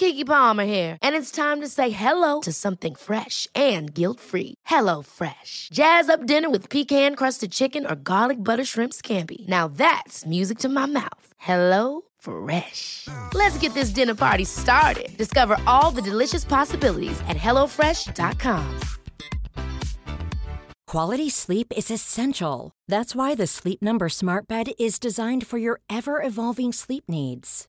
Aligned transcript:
Kiki 0.00 0.24
Palmer 0.24 0.64
here, 0.64 0.96
and 1.02 1.14
it's 1.14 1.30
time 1.30 1.60
to 1.60 1.68
say 1.68 1.90
hello 1.90 2.40
to 2.40 2.52
something 2.52 2.94
fresh 2.94 3.46
and 3.54 3.92
guilt-free. 3.92 4.54
Hello 4.64 5.02
Fresh. 5.02 5.68
Jazz 5.72 6.08
up 6.08 6.26
dinner 6.26 6.48
with 6.48 6.70
pecan-crusted 6.70 7.52
chicken 7.52 7.86
or 7.86 7.94
garlic 7.94 8.38
butter 8.38 8.64
shrimp 8.64 8.92
scampi. 8.94 9.46
Now 9.48 9.68
that's 9.68 10.24
music 10.24 10.58
to 10.60 10.68
my 10.68 10.86
mouth. 10.86 11.26
Hello 11.36 12.02
Fresh. 12.18 13.08
Let's 13.34 13.58
get 13.58 13.74
this 13.74 13.90
dinner 13.90 14.14
party 14.14 14.44
started. 14.44 15.10
Discover 15.18 15.58
all 15.66 15.92
the 15.92 16.10
delicious 16.10 16.44
possibilities 16.44 17.20
at 17.28 17.36
hellofresh.com. 17.36 18.80
Quality 20.86 21.30
sleep 21.30 21.72
is 21.76 21.90
essential. 21.90 22.72
That's 22.88 23.14
why 23.14 23.36
the 23.36 23.46
Sleep 23.46 23.80
Number 23.82 24.08
Smart 24.08 24.48
Bed 24.48 24.72
is 24.78 24.98
designed 24.98 25.46
for 25.46 25.58
your 25.58 25.80
ever 25.88 26.20
evolving 26.22 26.72
sleep 26.72 27.04
needs. 27.06 27.68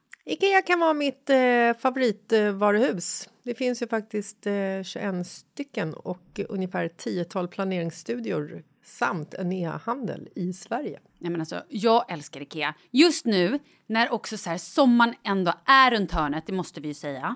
Ikea 0.25 0.61
kan 0.61 0.79
vara 0.79 0.93
mitt 0.93 1.29
eh, 1.29 1.73
favoritvaruhus. 1.79 3.29
Det 3.43 3.55
finns 3.55 3.81
ju 3.81 3.87
faktiskt 3.87 4.47
eh, 4.47 4.83
21 4.83 5.27
stycken 5.27 5.93
och 5.93 6.39
ungefär 6.49 6.87
10-tal 6.87 7.47
planeringsstudior 7.47 8.63
samt 8.83 9.33
en 9.33 9.51
e-handel 9.51 10.27
i 10.35 10.53
Sverige. 10.53 10.99
Nej, 11.19 11.31
men 11.31 11.41
alltså, 11.41 11.63
jag 11.69 12.11
älskar 12.11 12.41
Ikea. 12.41 12.73
Just 12.91 13.25
nu, 13.25 13.59
när 13.87 14.13
också 14.13 14.37
så 14.37 14.49
här, 14.49 14.57
sommaren 14.57 15.15
ändå 15.23 15.53
är 15.65 15.91
runt 15.91 16.11
hörnet, 16.11 16.43
det 16.47 16.53
måste 16.53 16.81
vi 16.81 16.87
ju 16.87 16.93
säga. 16.93 17.35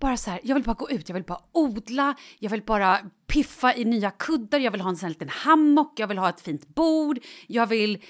Bara 0.00 0.16
så 0.16 0.30
här, 0.30 0.40
jag 0.42 0.54
vill 0.54 0.64
bara 0.64 0.74
gå 0.74 0.90
ut, 0.90 1.08
jag 1.08 1.14
vill 1.14 1.24
bara 1.24 1.40
odla, 1.52 2.14
jag 2.38 2.50
vill 2.50 2.62
bara 2.62 2.98
piffa 3.26 3.74
i 3.74 3.84
nya 3.84 4.10
kuddar, 4.10 4.58
jag 4.58 4.70
vill 4.70 4.80
ha 4.80 4.90
en 4.90 4.96
sån 4.96 5.06
här 5.06 5.10
liten 5.10 5.28
hammock, 5.28 5.92
jag 6.00 6.06
vill 6.06 6.18
ha 6.18 6.28
ett 6.28 6.40
fint 6.40 6.68
bord, 6.74 7.18
jag 7.46 7.66
vill... 7.66 8.02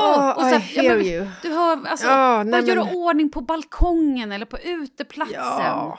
Åh! 0.00 0.30
Oh, 0.30 0.30
och 0.30 0.40
så 0.40 0.46
här, 0.48 0.58
I 0.58 0.86
hear 0.86 0.96
men, 0.96 1.06
you. 1.06 1.26
Du 1.42 1.48
hör, 1.48 1.86
alltså, 1.86 2.06
bara 2.06 2.42
nej, 2.42 2.68
göra 2.68 2.84
men- 2.84 2.96
ordning 2.96 3.30
på 3.30 3.40
balkongen 3.40 4.32
eller 4.32 4.46
på 4.46 4.58
uteplatsen. 4.58 5.36
Ja, 5.40 5.98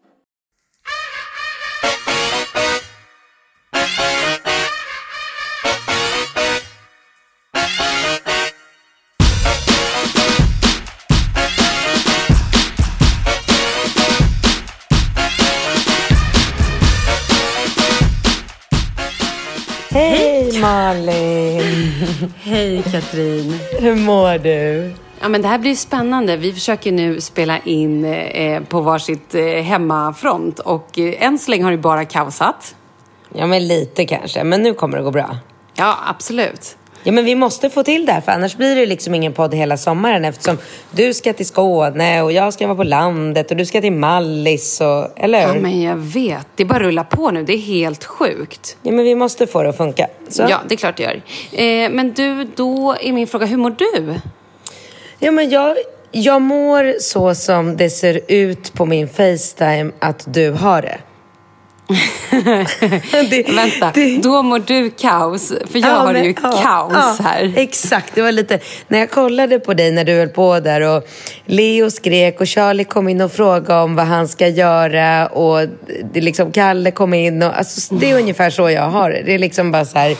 Hej 22.43 22.83
Katrin. 22.91 23.59
Hur 23.79 23.95
mår 23.95 24.37
du? 24.37 24.93
Ja, 25.19 25.29
men 25.29 25.41
det 25.41 25.47
här 25.47 25.57
blir 25.57 25.75
spännande. 25.75 26.37
Vi 26.37 26.53
försöker 26.53 26.91
nu 26.91 27.21
spela 27.21 27.59
in 27.59 28.05
eh, 28.05 28.63
på 28.63 28.81
varsitt 28.81 29.35
eh, 29.35 29.43
hemmafront 29.43 30.59
och 30.59 30.99
eh, 30.99 31.23
än 31.23 31.39
så 31.39 31.51
länge 31.51 31.63
har 31.63 31.71
det 31.71 31.77
bara 31.77 32.05
kaosat. 32.05 32.75
Ja, 33.33 33.47
men 33.47 33.67
lite 33.67 34.05
kanske. 34.05 34.43
Men 34.43 34.61
nu 34.61 34.73
kommer 34.73 34.97
det 34.97 35.03
gå 35.03 35.11
bra. 35.11 35.37
Ja, 35.75 35.97
absolut. 36.07 36.77
Ja, 37.03 37.11
men 37.11 37.25
vi 37.25 37.35
måste 37.35 37.69
få 37.69 37.83
till 37.83 38.05
det 38.05 38.11
här, 38.11 38.21
för 38.21 38.31
annars 38.31 38.55
blir 38.55 38.75
det 38.75 38.85
liksom 38.85 39.15
ingen 39.15 39.33
podd 39.33 39.53
hela 39.55 39.77
sommaren 39.77 40.25
eftersom 40.25 40.57
du 40.91 41.13
ska 41.13 41.33
till 41.33 41.45
Skåne 41.45 42.21
och 42.21 42.31
jag 42.31 42.53
ska 42.53 42.67
vara 42.67 42.77
på 42.77 42.83
landet 42.83 43.51
och 43.51 43.57
du 43.57 43.65
ska 43.65 43.81
till 43.81 43.93
Mallis 43.93 44.81
och... 44.81 45.19
Eller 45.19 45.41
Ja, 45.41 45.47
hur? 45.51 45.61
men 45.61 45.81
jag 45.81 45.95
vet. 45.95 46.47
Det 46.55 46.65
bara 46.65 46.75
att 46.75 46.81
rulla 46.81 47.03
på 47.03 47.31
nu. 47.31 47.43
Det 47.43 47.53
är 47.53 47.57
helt 47.57 48.03
sjukt. 48.03 48.77
Ja, 48.81 48.91
men 48.91 49.05
vi 49.05 49.15
måste 49.15 49.47
få 49.47 49.63
det 49.63 49.69
att 49.69 49.77
funka. 49.77 50.07
Så. 50.29 50.45
Ja, 50.49 50.57
det 50.67 50.75
är 50.75 50.77
klart 50.77 50.97
det 50.97 51.03
gör. 51.03 51.21
Eh, 51.85 51.89
men 51.89 52.13
du, 52.13 52.43
då 52.55 52.95
är 53.01 53.13
min 53.13 53.27
fråga, 53.27 53.45
hur 53.45 53.57
mår 53.57 53.75
du? 53.77 54.15
Ja, 55.19 55.31
men 55.31 55.49
jag, 55.49 55.77
jag 56.11 56.41
mår 56.41 56.99
så 56.99 57.35
som 57.35 57.77
det 57.77 57.89
ser 57.89 58.19
ut 58.27 58.73
på 58.73 58.85
min 58.85 59.07
Facetime 59.07 59.91
att 59.99 60.33
du 60.33 60.51
har 60.51 60.81
det. 60.81 60.97
det 63.29 63.49
Vänta, 63.55 63.91
det- 63.93 64.17
då 64.17 64.43
mår 64.43 64.59
du 64.59 64.89
kaos. 64.89 65.47
För 65.47 65.79
jag 65.79 65.89
Ja, 65.89 65.95
har 65.95 66.13
men- 66.13 66.23
ju 66.23 66.33
ja, 66.43 66.51
kaos 66.63 66.93
ja, 66.93 67.17
här. 67.23 67.53
Exakt, 67.55 68.15
det 68.15 68.21
var 68.21 68.31
lite... 68.31 68.59
När 68.87 68.99
jag 68.99 69.09
kollade 69.11 69.59
på 69.59 69.73
dig 69.73 69.91
när 69.91 70.03
du 70.03 70.13
höll 70.13 70.27
på 70.29 70.59
där 70.59 70.81
och 70.81 71.07
Leo 71.45 71.91
skrek 71.91 72.41
och 72.41 72.47
Charlie 72.47 72.83
kom 72.83 73.07
in 73.07 73.21
och 73.21 73.31
frågade 73.31 73.81
om 73.81 73.95
vad 73.95 74.05
han 74.05 74.27
ska 74.27 74.47
göra 74.47 75.27
och 75.27 75.67
det 76.13 76.21
liksom 76.21 76.51
Kalle 76.51 76.91
kom 76.91 77.13
in 77.13 77.43
och... 77.43 77.57
Alltså, 77.57 77.95
det 77.95 78.11
är 78.11 78.19
ungefär 78.19 78.49
så 78.49 78.69
jag 78.69 78.89
har 78.89 79.09
det. 79.11 79.21
Det 79.25 79.33
är 79.33 79.39
liksom 79.39 79.71
bara 79.71 79.85
så 79.85 79.97
här... 79.99 80.15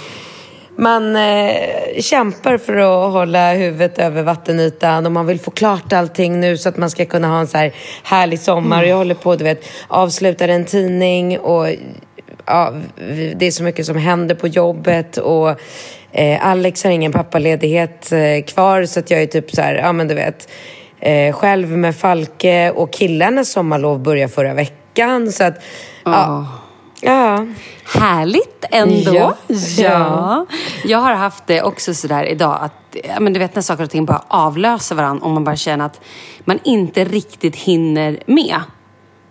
Man 0.77 1.15
eh, 1.15 2.01
kämpar 2.01 2.57
för 2.57 2.75
att 2.75 3.11
hålla 3.11 3.53
huvudet 3.53 3.99
över 3.99 4.23
vattenytan 4.23 5.05
och 5.05 5.11
man 5.11 5.25
vill 5.25 5.39
få 5.39 5.51
klart 5.51 5.93
allting 5.93 6.39
nu 6.39 6.57
så 6.57 6.69
att 6.69 6.77
man 6.77 6.89
ska 6.89 7.05
kunna 7.05 7.27
ha 7.27 7.39
en 7.39 7.47
så 7.47 7.57
här 7.57 7.73
härlig 8.03 8.39
sommar. 8.39 8.83
Och 8.83 8.89
jag 8.89 8.95
håller 8.95 9.15
på 9.15 9.35
du 9.35 9.43
vet, 9.43 9.65
avslutar 9.87 10.47
en 10.47 10.65
tidning 10.65 11.39
och 11.39 11.67
ja, 12.45 12.73
det 13.35 13.47
är 13.47 13.51
så 13.51 13.63
mycket 13.63 13.85
som 13.85 13.97
händer 13.97 14.35
på 14.35 14.47
jobbet 14.47 15.17
och 15.17 15.49
eh, 16.11 16.47
Alex 16.47 16.83
har 16.83 16.91
ingen 16.91 17.11
pappaledighet 17.11 18.11
eh, 18.11 18.43
kvar 18.47 18.85
så 18.85 18.99
att 18.99 19.11
jag 19.11 19.21
är 19.21 19.27
typ 19.27 19.51
så 19.51 19.61
här, 19.61 19.75
ja 19.75 19.91
men 19.91 20.07
du 20.07 20.15
vet, 20.15 20.49
eh, 20.99 21.33
själv 21.33 21.77
med 21.77 21.95
Falke 21.95 22.71
och 22.71 22.93
killarnas 22.93 23.51
sommarlov 23.51 23.99
börjar 23.99 24.27
förra 24.27 24.53
veckan 24.53 25.31
så 25.31 25.43
att, 25.43 25.63
ja. 26.05 26.45
Ja. 27.01 27.45
Härligt 27.99 28.65
ändå. 28.71 29.13
Ja. 29.15 29.35
Ja. 29.77 30.45
Jag 30.83 30.97
har 30.97 31.13
haft 31.13 31.47
det 31.47 31.61
också 31.61 31.93
sådär 31.93 32.23
idag 32.23 32.57
att, 32.61 32.95
men 33.19 33.33
du 33.33 33.39
vet 33.39 33.55
när 33.55 33.61
saker 33.61 33.83
och 33.83 33.89
ting 33.89 34.05
bara 34.05 34.23
avlöser 34.27 34.95
varandra 34.95 35.25
och 35.25 35.31
man 35.31 35.43
bara 35.43 35.55
känner 35.55 35.85
att 35.85 36.01
man 36.45 36.59
inte 36.63 37.03
riktigt 37.03 37.55
hinner 37.55 38.19
med. 38.25 38.61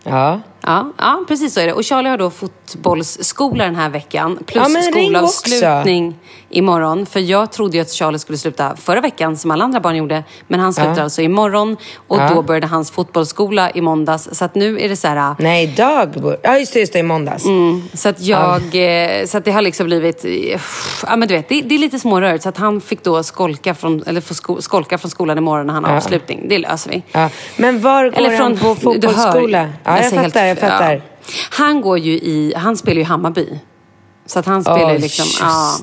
Ja. 0.03 0.39
Ja, 0.63 0.91
ja, 0.97 1.23
precis 1.27 1.53
så 1.53 1.59
är 1.59 1.65
det. 1.67 1.73
Och 1.73 1.85
Charlie 1.85 2.09
har 2.09 2.17
då 2.17 2.29
fotbollsskola 2.29 3.63
den 3.65 3.75
här 3.75 3.89
veckan. 3.89 4.39
Plus 4.45 4.67
Ja, 4.75 4.81
skolavslutning 4.91 6.15
imorgon. 6.49 7.05
För 7.05 7.19
jag 7.19 7.51
trodde 7.51 7.77
ju 7.77 7.81
att 7.81 7.91
Charlie 7.91 8.19
skulle 8.19 8.37
sluta 8.37 8.75
förra 8.75 9.01
veckan, 9.01 9.37
som 9.37 9.51
alla 9.51 9.63
andra 9.63 9.79
barn 9.79 9.95
gjorde. 9.95 10.23
Men 10.47 10.59
han 10.59 10.73
slutar 10.73 10.95
Ja. 10.97 11.03
alltså 11.03 11.21
imorgon. 11.21 11.77
Och 12.07 12.17
Ja. 12.17 12.29
då 12.35 12.41
började 12.41 12.67
hans 12.67 12.91
fotbollsskola 12.91 13.71
i 13.71 13.81
måndags. 13.81 14.29
Så 14.31 14.45
att 14.45 14.55
nu 14.55 14.79
är 14.81 14.89
det 14.89 14.95
så 14.95 15.07
här... 15.07 15.35
Nej, 15.39 15.63
idag... 15.63 16.37
Ja, 16.43 16.57
just 16.57 16.73
det, 16.73 16.79
just 16.79 16.93
det, 16.93 16.99
i 16.99 17.03
måndags. 17.03 17.43
Så 17.93 18.09
att 18.09 18.21
jag, 18.21 18.61
eh, 18.73 19.25
så 19.25 19.37
att 19.37 19.45
det 19.45 19.51
har 19.51 19.61
liksom 19.61 19.85
blivit, 19.85 20.25
eh, 20.25 20.31
ja 21.07 21.15
men 21.15 21.27
du 21.27 21.33
vet, 21.35 21.49
det, 21.49 21.61
det 21.61 21.75
är 21.75 21.79
lite 21.79 21.99
smårörigt. 21.99 22.43
Så 22.43 22.49
att 22.49 22.57
han 22.57 22.81
fick 22.81 23.03
då 23.03 23.23
skolka 23.23 23.73
från, 23.75 24.03
eller 24.07 24.21
få 24.21 24.33
sko, 24.33 24.61
skolka 24.61 24.97
från 24.97 25.11
skolan 25.11 25.37
imorgon 25.37 25.67
när 25.67 25.73
han 25.73 25.85
har 25.85 25.95
avslutning. 25.95 26.45
Det 26.49 26.57
löser 26.57 26.89
vi. 26.91 27.03
Ja. 27.11 27.29
Men 27.57 27.81
var 27.81 28.03
går 28.03 28.17
Eller 28.17 28.37
han 28.37 28.57
från, 28.57 28.75
på 28.85 28.93
du 28.93 29.07
hör, 29.07 29.13
fotbollsskola? 29.13 29.69
Ja, 29.83 29.97
jag 29.97 30.05
säger 30.05 30.23
fattar, 30.23 30.50
jag 30.51 30.71
fattar. 30.71 30.93
ja. 30.93 31.01
Han 31.49 31.81
går 31.81 31.99
ju 31.99 32.11
i, 32.11 32.53
han 32.55 32.77
spelar 32.77 32.97
ju 32.97 33.03
Hammarby. 33.03 33.47
Så 34.25 34.39
att 34.39 34.45
han 34.45 34.63
spelar 34.63 34.89
ju 34.89 34.95
Oj, 34.95 35.01
liksom, 35.01 35.25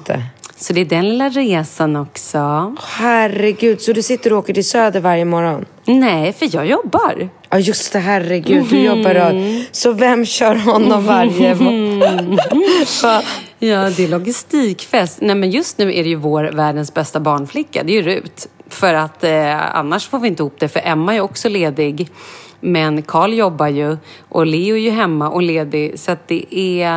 det. 0.07 0.23
Så 0.57 0.73
det 0.73 0.81
är 0.81 0.85
den 0.85 1.09
lilla 1.09 1.29
resan 1.29 1.97
också. 1.97 2.75
Herregud, 2.83 3.81
så 3.81 3.93
du 3.93 4.03
sitter 4.03 4.33
och 4.33 4.39
åker 4.39 4.55
till 4.55 4.69
Söder 4.69 5.01
varje 5.01 5.25
morgon? 5.25 5.65
Nej, 5.85 6.33
för 6.33 6.49
jag 6.55 6.67
jobbar. 6.67 7.29
Ja, 7.51 7.59
just 7.59 7.93
det. 7.93 7.99
Herregud, 7.99 8.67
du 8.71 8.79
jobbar 8.79 9.15
rad. 9.15 9.65
Så 9.73 9.93
vem 9.93 10.27
kör 10.27 10.55
honom 10.55 11.05
varje 11.07 11.55
morgon? 11.55 12.39
Va? 13.03 13.23
Ja, 13.59 13.91
det 13.91 14.05
är 14.05 14.09
logistikfest. 14.09 15.19
Nej, 15.21 15.37
men 15.37 15.51
just 15.51 15.79
nu 15.79 15.95
är 15.95 16.03
det 16.03 16.09
ju 16.09 16.15
vår 16.17 16.45
världens 16.45 16.95
bästa 16.95 17.21
barnflicka. 17.21 17.83
Det 17.83 17.93
är 17.93 17.95
ju 17.95 18.03
Rut. 18.03 18.47
För 18.69 18.95
att 18.95 19.25
eh, 19.25 19.77
annars 19.77 20.09
får 20.09 20.19
vi 20.19 20.29
inte 20.29 20.43
ihop 20.43 20.57
det. 20.59 20.69
För 20.69 20.81
Emma 20.85 21.15
är 21.15 21.21
också 21.21 21.49
ledig. 21.49 22.09
Men 22.61 23.03
Karl 23.03 23.35
jobbar 23.35 23.69
ju. 23.69 23.97
Och 24.29 24.47
Leo 24.47 24.75
är 24.77 24.81
ju 24.81 24.91
hemma 24.91 25.29
och 25.31 25.43
ledig. 25.43 25.99
Så 25.99 26.13
att 26.13 26.29
det 26.29 26.45
är... 26.57 26.91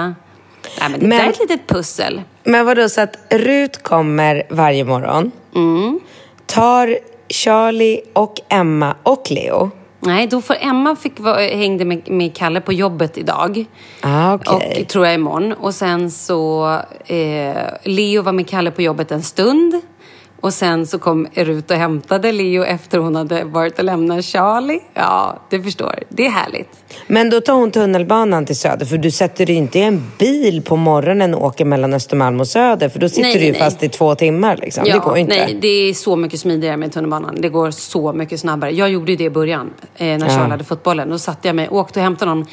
Nej, 0.79 0.89
men 0.89 0.99
det 0.99 1.07
Men- 1.07 1.17
där 1.17 1.25
är 1.25 1.29
ett 1.29 1.39
litet 1.39 1.67
pussel. 1.67 2.21
Men 2.43 2.65
vadå, 2.65 2.89
så 2.89 3.01
att 3.01 3.15
Rut 3.29 3.83
kommer 3.83 4.43
varje 4.49 4.83
morgon, 4.85 5.31
Mm. 5.55 5.99
tar 6.45 6.97
Charlie 7.29 8.01
och 8.13 8.35
Emma 8.49 8.95
och 9.03 9.31
Leo. 9.31 9.71
Nej, 9.99 10.27
då 10.27 10.41
får 10.41 10.55
Emma 10.59 10.95
fick 10.95 11.19
hängde 11.37 11.85
med, 11.85 12.09
med 12.09 12.35
Kalle 12.35 12.61
på 12.61 12.73
jobbet 12.73 13.17
idag. 13.17 13.65
Ah, 14.01 14.33
okej. 14.33 14.81
Och 14.81 14.87
tror 14.87 15.05
jag 15.05 15.15
imorgon. 15.15 15.53
Och 15.53 15.73
sen 15.75 16.11
så... 16.11 16.65
Eh, 17.05 17.55
Leo 17.83 18.21
var 18.21 18.31
med 18.31 18.47
Kalle 18.49 18.71
på 18.71 18.81
jobbet 18.81 19.11
en 19.11 19.23
stund. 19.23 19.81
Och 20.41 20.53
sen 20.53 20.87
så 20.87 20.99
kom 20.99 21.27
Rut 21.33 21.71
och 21.71 21.77
hämtade 21.77 22.31
Leo 22.31 22.63
efter 22.63 22.97
hon 22.97 23.15
hade 23.15 23.43
varit 23.43 23.79
och 23.79 23.85
lämnat 23.85 24.25
Charlie. 24.25 24.79
Ja, 24.93 25.39
du 25.49 25.63
förstår. 25.63 25.99
Det 26.09 26.25
är 26.25 26.29
härligt. 26.29 26.69
Men 27.07 27.29
då 27.29 27.41
tar 27.41 27.53
hon 27.53 27.71
tunnelbanan 27.71 28.45
till 28.45 28.55
Söder, 28.55 28.85
för 28.85 28.97
du 28.97 29.11
sätter 29.11 29.45
dig 29.45 29.55
inte 29.55 29.79
i 29.79 29.81
en 29.81 30.11
bil 30.19 30.61
på 30.61 30.75
morgonen 30.75 31.33
och 31.33 31.45
åker 31.45 31.65
mellan 31.65 31.93
Östermalm 31.93 32.39
och 32.39 32.47
Söder, 32.47 32.89
för 32.89 32.99
då 32.99 33.09
sitter 33.09 33.21
Nej, 33.21 33.39
du 33.39 33.45
ju 33.45 33.51
nej. 33.51 33.61
fast 33.61 33.83
i 33.83 33.89
två 33.89 34.15
timmar. 34.15 34.57
Liksom. 34.57 34.83
det 34.83 34.99
går 34.99 35.17
inte. 35.17 35.35
Nej, 35.35 35.57
det 35.61 35.67
är 35.67 35.93
så 35.93 36.15
mycket 36.15 36.39
smidigare 36.39 36.77
med 36.77 36.91
tunnelbanan. 36.91 37.35
Det 37.41 37.49
går 37.49 37.71
så 37.71 38.13
mycket 38.13 38.39
snabbare. 38.39 38.71
Jag 38.71 38.89
gjorde 38.89 39.11
ju 39.11 39.17
det 39.17 39.23
i 39.23 39.29
början, 39.29 39.73
eh, 39.97 40.05
när 40.05 40.29
Charlie 40.29 40.51
hade 40.51 40.63
fotbollen. 40.63 41.09
Då 41.09 41.19
satte 41.19 41.47
jag 41.47 41.55
mig, 41.55 41.69
åkte 41.69 41.99
och 41.99 42.03
hämtade 42.03 42.31
honom 42.31 42.47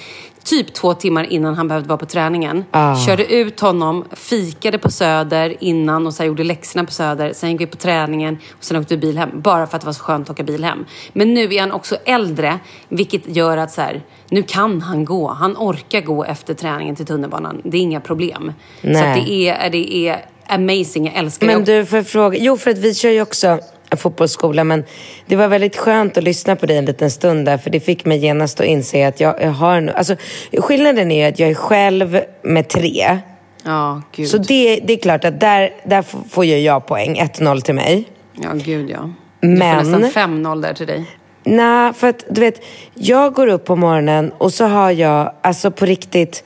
typ 0.49 0.75
två 0.75 0.95
timmar 0.95 1.25
innan 1.25 1.55
han 1.55 1.69
behövde 1.69 1.89
vara 1.89 1.99
på 1.99 2.07
träningen. 2.07 2.65
Ah. 2.71 2.97
Körde 2.97 3.33
ut 3.35 3.61
honom, 3.61 4.05
fikade 4.13 4.79
på 4.79 4.91
Söder 4.91 5.57
innan 5.61 6.07
och 6.07 6.15
så 6.15 6.25
gjorde 6.25 6.45
läxorna 6.45 6.85
på 6.85 6.93
Söder. 6.93 7.33
Sen 7.33 7.53
gick 7.53 7.61
vi 7.61 7.67
på 7.67 7.77
träningen 7.77 8.39
och 8.59 8.65
sen 8.65 8.77
åkte 8.77 8.95
vi 8.95 9.01
bil 9.01 9.19
hem. 9.19 9.31
Bara 9.35 9.67
för 9.67 9.77
att 9.77 9.81
det 9.81 9.87
var 9.87 9.93
så 9.93 10.03
skönt 10.03 10.27
att 10.27 10.31
åka 10.31 10.43
bil 10.43 10.65
hem. 10.65 10.85
Men 11.13 11.35
nu 11.35 11.55
är 11.55 11.61
han 11.61 11.73
också 11.73 11.97
äldre, 12.05 12.59
vilket 12.89 13.37
gör 13.37 13.57
att 13.57 13.73
så 13.73 13.81
här, 13.81 14.03
nu 14.31 14.43
kan 14.43 14.83
han 14.83 15.05
gå. 15.05 15.29
Han 15.29 15.57
orkar 15.57 16.01
gå 16.01 16.25
efter 16.25 16.55
träningen 16.55 16.97
till 16.97 17.07
tunnelbanan. 17.07 17.61
Det 17.65 17.77
är 17.77 17.81
inga 17.81 18.01
problem. 18.01 18.53
Så 18.81 18.89
Nej. 18.89 19.03
att 19.03 19.27
det 19.27 19.31
är, 19.31 19.71
det 19.71 20.09
är 20.09 20.25
amazing. 20.49 21.07
Jag 21.07 21.15
älskar 21.15 21.47
Men 21.47 21.65
det. 21.65 21.79
du, 21.79 21.87
får 21.87 22.03
fråga? 22.03 22.39
Jo, 22.41 22.57
för 22.57 22.71
att 22.71 22.79
vi 22.79 22.95
kör 22.95 23.11
ju 23.11 23.23
också 23.23 23.59
fotbollsskola, 23.97 24.65
men 24.65 24.85
det 25.27 25.37
var 25.37 25.49
väldigt 25.49 25.77
skönt 25.77 26.17
att 26.19 26.25
lyssna 26.25 26.57
på 26.57 26.67
dig 26.67 26.77
en 26.77 26.85
liten 26.85 27.11
stund 27.11 27.47
där, 27.47 27.59
för 27.59 27.71
det 27.71 27.81
fick 27.81 28.05
mig 28.05 28.19
genast 28.19 28.61
att 28.61 28.67
inse 28.67 29.09
att 29.09 29.21
jag, 29.21 29.43
jag 29.43 29.51
har... 29.51 29.77
en- 29.77 29.89
Alltså, 29.89 30.17
skillnaden 30.59 31.11
är 31.13 31.23
ju 31.25 31.33
att 31.33 31.39
jag 31.39 31.51
är 31.51 31.55
själv 31.55 32.21
med 32.43 32.69
tre. 32.69 33.19
Ja, 33.65 34.03
gud. 34.13 34.29
Så 34.29 34.39
det, 34.39 34.77
det 34.85 34.93
är 34.93 34.99
klart 34.99 35.25
att 35.25 35.41
där, 35.41 35.71
där 35.85 36.05
får 36.31 36.45
ju 36.45 36.59
jag 36.59 36.87
poäng. 36.87 37.21
1-0 37.21 37.61
till 37.61 37.75
mig. 37.75 38.05
Ja, 38.43 38.49
gud 38.55 38.91
ja. 38.91 39.11
Du 39.41 39.49
Men- 39.49 39.85
får 39.85 39.99
nästan 39.99 40.31
5-0 40.45 40.63
där 40.63 40.75
till 40.75 40.87
dig. 40.87 41.05
Nej, 41.45 41.93
för 41.93 42.09
att 42.09 42.25
du 42.31 42.41
vet, 42.41 42.61
jag 42.95 43.35
går 43.35 43.47
upp 43.47 43.65
på 43.65 43.77
morgonen 43.77 44.33
och 44.39 44.53
så 44.53 44.65
har 44.65 44.91
jag 44.91 45.33
alltså 45.43 45.71
på 45.71 45.85
riktigt 45.87 46.45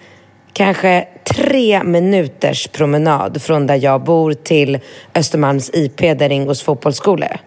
kanske 0.53 1.09
tre 1.25 1.83
minuters 1.85 2.67
promenad 2.69 3.43
från 3.43 3.67
där 3.67 3.77
jag 3.85 4.05
bor 4.05 4.33
till 4.33 4.79
Östermalms 5.15 5.71
IP 5.75 5.99
där 5.99 6.29
Ringos 6.29 6.63
fotbollsskola 6.63 7.27
är. 7.27 7.41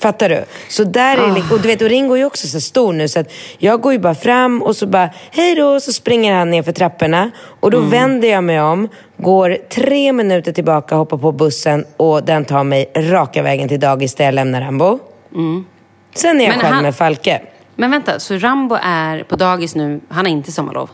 Fattar 0.00 0.28
du? 0.28 0.44
Så 0.68 0.84
där 0.84 1.16
är 1.18 1.34
li- 1.34 1.42
och 1.52 1.60
du 1.60 1.68
vet, 1.68 1.82
och 1.82 1.88
Ringo 1.88 2.14
är 2.14 2.18
ju 2.18 2.24
också 2.24 2.46
så 2.46 2.60
stor 2.60 2.92
nu 2.92 3.08
så 3.08 3.20
att 3.20 3.32
jag 3.58 3.80
går 3.80 3.92
ju 3.92 3.98
bara 3.98 4.14
fram 4.14 4.62
och 4.62 4.76
så 4.76 4.86
bara 4.86 5.10
hej 5.30 5.54
då, 5.54 5.80
så 5.80 5.92
springer 5.92 6.34
han 6.34 6.50
ner 6.50 6.62
för 6.62 6.72
trapporna 6.72 7.30
och 7.60 7.70
då 7.70 7.80
vänder 7.80 8.28
jag 8.28 8.44
mig 8.44 8.60
om, 8.60 8.88
går 9.16 9.56
tre 9.68 10.12
minuter 10.12 10.52
tillbaka, 10.52 10.94
hoppar 10.96 11.18
på 11.18 11.32
bussen 11.32 11.84
och 11.96 12.24
den 12.24 12.44
tar 12.44 12.64
mig 12.64 12.90
raka 12.96 13.42
vägen 13.42 13.68
till 13.68 13.80
dagis 13.80 14.14
där 14.14 14.24
jag 14.24 14.34
lämnar 14.34 14.60
Rambo. 14.60 14.98
Sen 16.14 16.40
är 16.40 16.44
jag 16.44 16.50
Men 16.52 16.60
själv 16.60 16.74
han- 16.74 16.82
med 16.82 16.96
Falke. 16.96 17.42
Men 17.76 17.90
vänta, 17.90 18.20
så 18.20 18.34
Rambo 18.36 18.76
är 18.82 19.22
på 19.22 19.36
dagis 19.36 19.74
nu, 19.74 20.00
han 20.08 20.24
har 20.26 20.32
inte 20.32 20.52
sommarlov? 20.52 20.90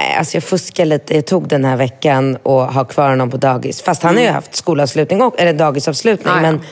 Nej, 0.00 0.16
alltså 0.16 0.36
jag 0.36 0.44
fuskar 0.44 0.84
lite. 0.84 1.14
Jag 1.14 1.26
tog 1.26 1.48
den 1.48 1.64
här 1.64 1.76
veckan 1.76 2.36
och 2.42 2.60
har 2.60 2.84
kvar 2.84 3.10
honom 3.10 3.30
på 3.30 3.36
dagis. 3.36 3.82
Fast 3.82 4.02
han 4.02 4.16
har 4.16 4.22
ju 4.22 4.28
haft 4.28 4.56
skolavslutning, 4.56 5.22
och, 5.22 5.40
eller 5.40 5.52
dagisavslutning. 5.52 6.32
Mm. 6.32 6.44
Ja, 6.44 6.50
ja. 6.50 6.52
Men 6.52 6.66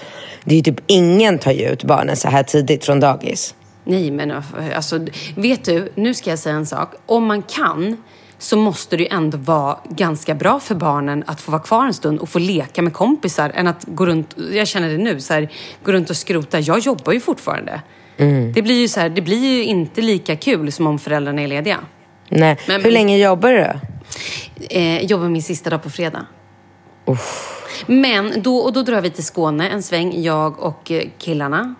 det 0.44 0.54
är 0.54 0.56
ju 0.56 0.62
typ 0.62 0.80
ingen 0.86 1.38
tar 1.38 1.52
ju 1.52 1.68
ut 1.68 1.84
barnen 1.84 2.16
så 2.16 2.28
här 2.28 2.42
tidigt 2.42 2.84
från 2.84 3.00
dagis. 3.00 3.54
Nej, 3.84 4.10
men 4.10 4.42
alltså, 4.76 5.06
vet 5.36 5.64
du, 5.64 5.92
nu 5.94 6.14
ska 6.14 6.30
jag 6.30 6.38
säga 6.38 6.54
en 6.54 6.66
sak. 6.66 6.94
Om 7.06 7.24
man 7.24 7.42
kan 7.42 7.96
så 8.38 8.56
måste 8.56 8.96
det 8.96 9.02
ju 9.02 9.08
ändå 9.08 9.38
vara 9.38 9.78
ganska 9.88 10.34
bra 10.34 10.60
för 10.60 10.74
barnen 10.74 11.24
att 11.26 11.40
få 11.40 11.52
vara 11.52 11.62
kvar 11.62 11.86
en 11.86 11.94
stund 11.94 12.18
och 12.18 12.28
få 12.28 12.38
leka 12.38 12.82
med 12.82 12.92
kompisar 12.92 13.52
än 13.54 13.66
att 13.66 13.84
gå 13.84 14.06
runt, 14.06 14.36
jag 14.52 14.68
känner 14.68 14.88
det 14.88 14.98
nu, 14.98 15.20
så 15.20 15.34
här, 15.34 15.48
gå 15.84 15.92
runt 15.92 16.10
och 16.10 16.16
skrota. 16.16 16.60
Jag 16.60 16.78
jobbar 16.78 17.12
ju 17.12 17.20
fortfarande. 17.20 17.80
Mm. 18.16 18.52
Det 18.52 18.62
blir 18.62 18.80
ju 18.80 18.88
så 18.88 19.00
här, 19.00 19.08
det 19.08 19.22
blir 19.22 19.56
ju 19.56 19.64
inte 19.64 20.00
lika 20.00 20.36
kul 20.36 20.72
som 20.72 20.86
om 20.86 20.98
föräldrarna 20.98 21.42
är 21.42 21.46
lediga. 21.46 21.78
Nej. 22.28 22.58
Men- 22.68 22.82
Hur 22.82 22.90
länge 22.90 23.16
jobbar 23.18 23.50
du? 23.52 23.72
Eh, 24.70 25.02
jobbar 25.04 25.28
min 25.28 25.42
sista 25.42 25.70
dag 25.70 25.82
på 25.82 25.90
fredag. 25.90 26.26
Men 27.86 28.42
då, 28.42 28.56
och 28.56 28.72
då 28.72 28.82
drar 28.82 29.00
vi 29.00 29.10
till 29.10 29.24
Skåne 29.24 29.68
en 29.68 29.82
sväng, 29.82 30.22
jag 30.22 30.60
och 30.60 30.90
eh, 30.90 31.02
killarna. 31.18 31.74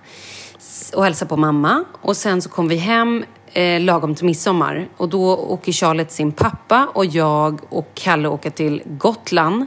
Och 0.95 1.05
hälsar 1.05 1.27
på 1.27 1.37
mamma. 1.37 1.85
Och 2.03 2.17
sen 2.17 2.43
så 2.43 2.49
kommer 2.49 2.69
vi 2.71 2.77
hem 2.77 3.25
eh, 3.53 3.81
lagom 3.81 4.15
till 4.15 4.25
midsommar. 4.27 4.89
Och 4.97 5.09
då 5.09 5.37
åker 5.37 5.73
Charlotte 5.73 6.09
till 6.09 6.17
sin 6.17 6.33
pappa 6.33 6.89
och 6.95 7.07
jag 7.07 7.61
och 7.69 7.89
Kalle 7.95 8.29
åker 8.29 8.51
till 8.51 8.83
Gotland. 8.87 9.67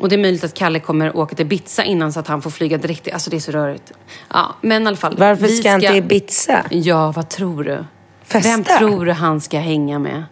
Och 0.00 0.08
det 0.08 0.14
är 0.16 0.18
möjligt 0.18 0.44
att 0.44 0.54
Kalle 0.54 0.80
kommer 0.80 1.16
åka 1.16 1.34
till 1.36 1.46
Ibiza 1.46 1.84
innan 1.84 2.12
så 2.12 2.20
att 2.20 2.28
han 2.28 2.42
får 2.42 2.50
flyga 2.50 2.78
direkt. 2.78 3.08
Alltså 3.12 3.30
det 3.30 3.36
är 3.36 3.40
så 3.40 3.52
rörigt. 3.52 3.92
Ja, 4.32 4.54
men 4.60 4.82
i 4.82 4.86
alla 4.86 4.96
fall. 4.96 5.16
Varför 5.18 5.42
vi 5.46 5.56
ska 5.56 5.70
han 5.70 5.80
till 5.80 5.94
Ibiza? 5.96 6.64
Ja, 6.70 7.12
vad 7.12 7.28
tror 7.28 7.64
du? 7.64 7.84
Festa? 8.24 8.48
Vem 8.50 8.64
tror 8.64 9.06
du 9.06 9.12
han 9.12 9.40
ska 9.40 9.58
hänga 9.58 9.98
med? 9.98 10.24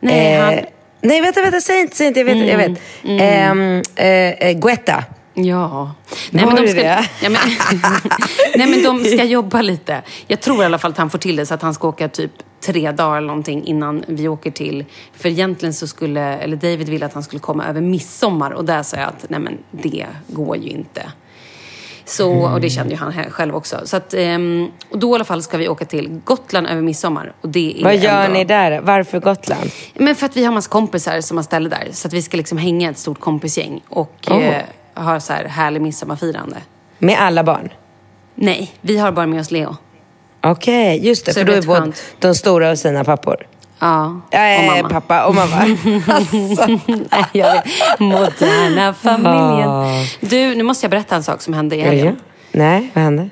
Nej, 0.00 0.34
Eh, 0.36 0.44
han... 0.44 0.54
Nej, 1.00 1.20
vänta, 1.20 1.42
vänta, 1.42 1.60
säg 1.60 1.80
inte, 1.80 1.96
säg 1.96 2.06
inte. 2.06 2.20
Jag 2.20 2.24
vet. 2.26 2.36
Jag 2.48 2.60
Mm, 2.60 2.74
vet. 2.74 2.80
Ehm, 3.22 3.82
eh, 3.96 4.48
eh, 4.48 4.58
Guetta. 4.58 5.04
Ja. 5.34 5.94
Var 6.32 6.60
det 6.60 6.68
ska, 6.68 6.82
det? 6.82 7.08
ja, 7.22 7.28
men, 7.30 7.40
nej, 8.56 8.66
men 8.70 8.82
de 8.82 9.04
ska 9.04 9.24
jobba 9.24 9.62
lite. 9.62 10.02
Jag 10.26 10.40
tror 10.40 10.62
i 10.62 10.66
alla 10.66 10.78
fall 10.78 10.90
att 10.90 10.98
han 10.98 11.10
får 11.10 11.18
till 11.18 11.36
det 11.36 11.46
så 11.46 11.54
att 11.54 11.62
han 11.62 11.74
ska 11.74 11.88
åka 11.88 12.08
typ 12.08 12.32
tre 12.60 12.92
dagar 12.92 13.16
eller 13.16 13.26
någonting 13.26 13.64
innan 13.64 14.04
vi 14.08 14.28
åker 14.28 14.50
till. 14.50 14.84
För 15.16 15.28
egentligen 15.28 15.74
så 15.74 15.86
skulle, 15.86 16.20
eller 16.20 16.56
David 16.56 16.88
ville 16.88 17.06
att 17.06 17.14
han 17.14 17.22
skulle 17.22 17.40
komma 17.40 17.66
över 17.66 17.80
midsommar 17.80 18.50
och 18.50 18.64
där 18.64 18.82
sa 18.82 18.96
jag 18.96 19.08
att 19.08 19.24
nej 19.28 19.40
men 19.40 19.58
det 19.70 20.06
går 20.28 20.56
ju 20.56 20.70
inte. 20.70 21.02
Så, 22.08 22.32
och 22.32 22.60
det 22.60 22.70
kände 22.70 22.94
ju 22.94 22.98
han 23.00 23.12
själv 23.30 23.56
också. 23.56 23.80
Så 23.84 23.96
att, 23.96 24.14
ehm, 24.14 24.68
och 24.90 24.98
då 24.98 25.10
i 25.10 25.14
alla 25.14 25.24
fall 25.24 25.42
ska 25.42 25.56
vi 25.58 25.68
åka 25.68 25.84
till 25.84 26.20
Gotland 26.24 26.66
över 26.66 26.82
midsommar. 26.82 27.32
Och 27.40 27.48
det 27.48 27.80
är 27.80 27.84
Vad 27.84 27.96
gör 27.96 28.24
ändå... 28.24 28.38
ni 28.38 28.44
där? 28.44 28.80
Varför 28.80 29.20
Gotland? 29.20 29.70
Men 29.94 30.14
för 30.16 30.26
att 30.26 30.36
vi 30.36 30.44
har 30.44 30.52
massa 30.52 30.70
kompisar 30.70 31.20
som 31.20 31.36
har 31.36 31.44
ställe 31.44 31.68
där. 31.68 31.88
Så 31.92 32.08
att 32.08 32.14
vi 32.14 32.22
ska 32.22 32.36
liksom 32.36 32.58
hänga 32.58 32.90
ett 32.90 32.98
stort 32.98 33.20
kompisgäng 33.20 33.80
och 33.88 34.12
Oh. 34.30 34.44
eh, 34.44 34.62
ha 34.94 35.20
så 35.20 35.32
här 35.32 35.44
härlig 35.44 35.82
midsommarfirande. 35.82 36.56
Med 36.98 37.16
alla 37.20 37.44
barn? 37.44 37.68
Nej, 38.34 38.72
vi 38.80 38.98
har 38.98 39.12
bara 39.12 39.26
med 39.26 39.40
oss 39.40 39.50
Leo. 39.50 39.76
Okej, 40.42 41.06
just 41.06 41.26
det. 41.26 41.32
Så 41.32 41.40
för 41.40 41.46
det 41.46 41.52
då 41.52 41.58
är 41.58 41.66
både 41.66 41.80
skönt. 41.80 42.02
de 42.18 42.34
stora 42.34 42.70
och 42.70 42.78
sina 42.78 43.04
pappor. 43.04 43.46
Ja, 43.78 44.20
Äh, 44.30 44.58
och 44.58 44.76
mamma. 44.76 44.88
pappa 44.88 45.26
och 45.26 45.34
mamma. 45.34 45.56
alltså. 46.08 46.36
Nej. 47.32 47.62
Moderna 47.98 48.94
familjen. 48.94 49.70
Du, 50.20 50.54
nu 50.54 50.62
måste 50.62 50.84
jag 50.84 50.90
berätta 50.90 51.16
en 51.16 51.22
sak 51.22 51.42
som 51.42 51.54
hände 51.54 51.76
i 51.76 51.78
Ja. 51.78 51.84
helgen. 51.84 52.16
Nej, 52.52 52.90
vad 52.94 53.04
hände? 53.04 53.28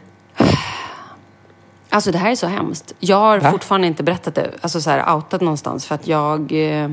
Alltså 1.90 2.10
det 2.12 2.18
här 2.18 2.30
är 2.30 2.34
så 2.34 2.46
hemskt. 2.46 2.94
Jag 2.98 3.16
har 3.16 3.38
Va? 3.38 3.50
fortfarande 3.50 3.86
inte 3.86 4.02
berättat 4.02 4.34
det, 4.34 4.50
alltså 4.60 4.80
så 4.80 4.90
här 4.90 5.14
outat 5.14 5.40
någonstans 5.40 5.86
för 5.86 5.94
att 5.94 6.06
jag... 6.08 6.52
Eh, 6.52 6.90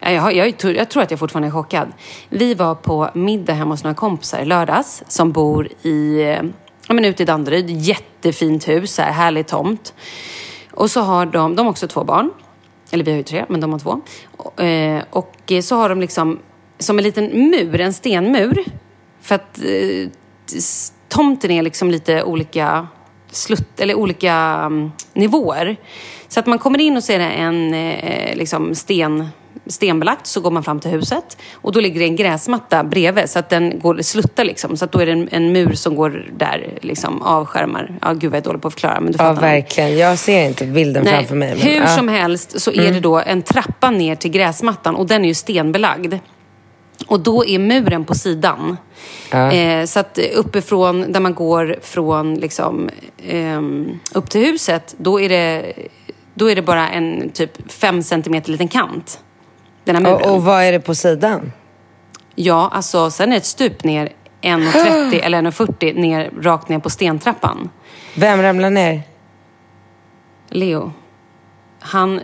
ja, 0.00 0.10
jag, 0.10 0.34
jag, 0.34 0.54
jag 0.76 0.88
tror 0.90 1.02
att 1.02 1.10
jag 1.10 1.20
fortfarande 1.20 1.48
är 1.48 1.52
chockad. 1.52 1.92
Vi 2.28 2.54
var 2.54 2.74
på 2.74 3.10
middag 3.14 3.52
hemma 3.52 3.70
hos 3.74 3.84
några 3.84 3.94
kompisar 3.94 4.38
i 4.38 4.44
lördags 4.44 5.02
som 5.08 5.32
bor 5.32 5.68
i, 5.82 6.22
ja 6.88 6.94
men 6.94 7.04
ute 7.04 7.22
i 7.22 7.26
Danderyd. 7.26 7.70
Jättefint 7.70 8.68
hus, 8.68 8.94
så 8.94 9.02
här, 9.02 9.12
härlig 9.12 9.46
tomt. 9.46 9.94
Och 10.74 10.90
så 10.90 11.00
har 11.00 11.26
de, 11.26 11.56
de 11.56 11.66
har 11.66 11.70
också 11.70 11.88
två 11.88 12.04
barn. 12.04 12.30
Eller 12.90 13.04
vi 13.04 13.10
har 13.10 13.18
ju 13.18 13.24
tre, 13.24 13.44
men 13.48 13.60
de 13.60 13.72
har 13.72 13.78
två. 13.78 14.00
Eh, 14.64 15.04
och, 15.10 15.52
så 15.62 15.76
har 15.76 15.88
de 15.88 16.00
liksom 16.00 16.38
som 16.78 16.98
en 16.98 17.04
liten 17.04 17.50
mur, 17.50 17.80
en 17.80 17.92
stenmur. 17.92 18.64
För 19.20 19.34
att 19.34 19.58
eh, 19.58 20.10
tomten 21.08 21.50
är 21.50 21.62
liksom 21.62 21.90
lite 21.90 22.22
olika 22.22 22.86
slutt, 23.30 23.80
eller 23.80 23.94
olika 23.94 24.34
mm, 24.34 24.90
nivåer. 25.12 25.76
Så 26.28 26.40
att 26.40 26.46
man 26.46 26.58
kommer 26.58 26.80
in 26.80 26.96
och 26.96 27.04
ser 27.04 27.18
det 27.18 27.24
en 27.24 27.74
eh, 27.74 28.36
liksom 28.36 28.74
sten, 28.74 29.28
stenbelagt 29.66 30.26
så 30.26 30.40
går 30.40 30.50
man 30.50 30.64
fram 30.64 30.80
till 30.80 30.90
huset 30.90 31.36
och 31.54 31.72
då 31.72 31.80
ligger 31.80 32.00
det 32.00 32.06
en 32.06 32.16
gräsmatta 32.16 32.84
bredvid 32.84 33.30
så 33.30 33.38
att 33.38 33.48
den 33.50 33.78
går, 33.80 33.98
sluttar 34.02 34.44
liksom. 34.44 34.76
Så 34.76 34.84
att 34.84 34.92
då 34.92 34.98
är 34.98 35.06
det 35.06 35.12
en, 35.12 35.28
en 35.32 35.52
mur 35.52 35.72
som 35.72 35.94
går 35.96 36.26
där 36.36 36.68
liksom 36.80 37.22
avskärmar. 37.22 37.98
Ja, 38.02 38.12
gud 38.12 38.30
vad 38.30 38.36
jag 38.36 38.40
är 38.42 38.44
dålig 38.44 38.62
på 38.62 38.68
att 38.68 38.74
förklara 38.74 39.00
men 39.00 39.12
du 39.12 39.18
Ja, 39.20 39.32
verkligen. 39.32 39.98
Jag 39.98 40.18
ser 40.18 40.44
inte 40.46 40.66
bilden 40.66 41.04
Nej, 41.04 41.12
framför 41.14 41.34
mig. 41.36 41.48
men- 41.48 41.58
hur 41.58 41.70
ja. 41.70 41.76
Mm. 41.76 41.88
som 41.96 42.08
helst 42.08 42.60
så 42.60 42.72
är 42.72 42.92
det 42.92 43.00
då 43.00 43.18
en 43.20 43.42
trappa 43.42 43.90
ner 43.90 44.14
till 44.16 44.30
gräsmattan 44.30 44.94
och 44.94 45.06
den 45.06 45.24
är 45.24 45.28
ju 45.28 45.34
stenbelagd. 45.34 46.14
Och 47.06 47.20
då 47.20 47.44
är 47.46 47.58
muren 47.58 48.04
på 48.04 48.14
sidan. 48.14 48.76
Eh, 49.30 49.84
så 49.86 50.00
att 50.00 50.18
uppifrån, 50.34 51.12
där 51.12 51.20
man 51.20 51.34
går 51.34 51.76
från 51.82 52.34
liksom, 52.34 52.90
ehm, 53.28 53.98
upp 54.14 54.30
till 54.30 54.40
huset, 54.40 54.94
då 54.98 55.20
är, 55.20 55.28
det, 55.28 55.72
då 56.34 56.50
är 56.50 56.56
det 56.56 56.62
bara 56.62 56.88
en 56.88 57.30
typ 57.30 57.72
fem 57.72 58.02
centimeter 58.02 58.50
liten 58.52 58.68
kant. 58.68 59.20
Den 59.84 59.96
här 59.96 60.02
muren. 60.02 60.16
och, 60.16 60.34
och 60.34 60.44
vad 60.44 60.62
är 60.62 60.72
det 60.72 60.80
på 60.80 60.94
sidan? 60.94 61.52
Ja, 62.34 62.70
alltså 62.72 63.10
sen 63.10 63.28
är 63.28 63.30
det 63.30 63.36
ett 63.36 63.46
stup 63.46 63.84
ner 63.84 64.12
1,30 64.42 65.20
eller 65.22 65.42
1,40 65.42 65.94
ner, 65.94 66.30
rakt 66.40 66.68
ner 66.68 66.78
på 66.78 66.90
stentrappan. 66.90 67.70
Vem 68.14 68.42
ramlar 68.42 68.70
ner? 68.70 69.02
Leo. 70.48 70.92
Han... 71.80 72.20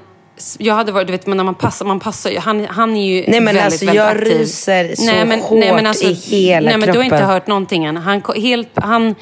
Jag 0.58 0.74
hade 0.74 0.92
varit, 0.92 1.06
du 1.06 1.12
vet, 1.12 1.26
men 1.26 1.36
när 1.36 1.44
man 1.44 1.54
passar, 1.54 1.86
man 1.86 2.00
passar 2.00 2.40
han, 2.40 2.66
han 2.70 2.96
är 2.96 3.06
ju 3.06 3.24
Nej, 3.28 3.40
men 3.40 3.44
väldigt, 3.44 3.64
alltså, 3.64 3.86
väldigt 3.86 3.96
jag 3.96 4.16
aktiv. 4.16 4.38
ryser 4.38 4.94
så 4.96 5.12
hårt 5.42 6.02
i 6.02 6.12
hela 6.12 6.70
Nej 6.70 6.78
men 6.78 6.92
du 6.92 6.98
har 6.98 7.04
inte 7.04 7.16
kroppen. 7.16 7.28
hört 7.30 7.46
någonting 7.46 7.84
än. 7.84 7.96
Han, 7.96 8.22
helt, 8.36 8.68
han 8.74 9.14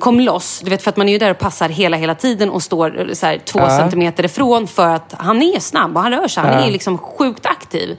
kom 0.00 0.20
loss, 0.20 0.60
du 0.64 0.70
vet 0.70 0.82
för 0.82 0.90
att 0.90 0.96
man 0.96 1.08
är 1.08 1.12
ju 1.12 1.18
där 1.18 1.30
och 1.30 1.38
passar 1.38 1.68
hela, 1.68 1.96
hela 1.96 2.14
tiden 2.14 2.50
och 2.50 2.62
står 2.62 3.10
så 3.14 3.26
här, 3.26 3.38
två 3.44 3.58
Ja. 3.58 3.78
centimeter 3.78 4.24
ifrån 4.24 4.66
för 4.66 4.86
att 4.88 5.14
han 5.18 5.42
är 5.42 5.60
snabb 5.60 5.96
och 5.96 6.02
han 6.02 6.12
rör 6.12 6.28
sig, 6.28 6.42
han 6.42 6.52
Ja. 6.52 6.66
är 6.66 6.70
liksom 6.72 6.98
sjukt 6.98 7.46
aktiv. 7.46 7.98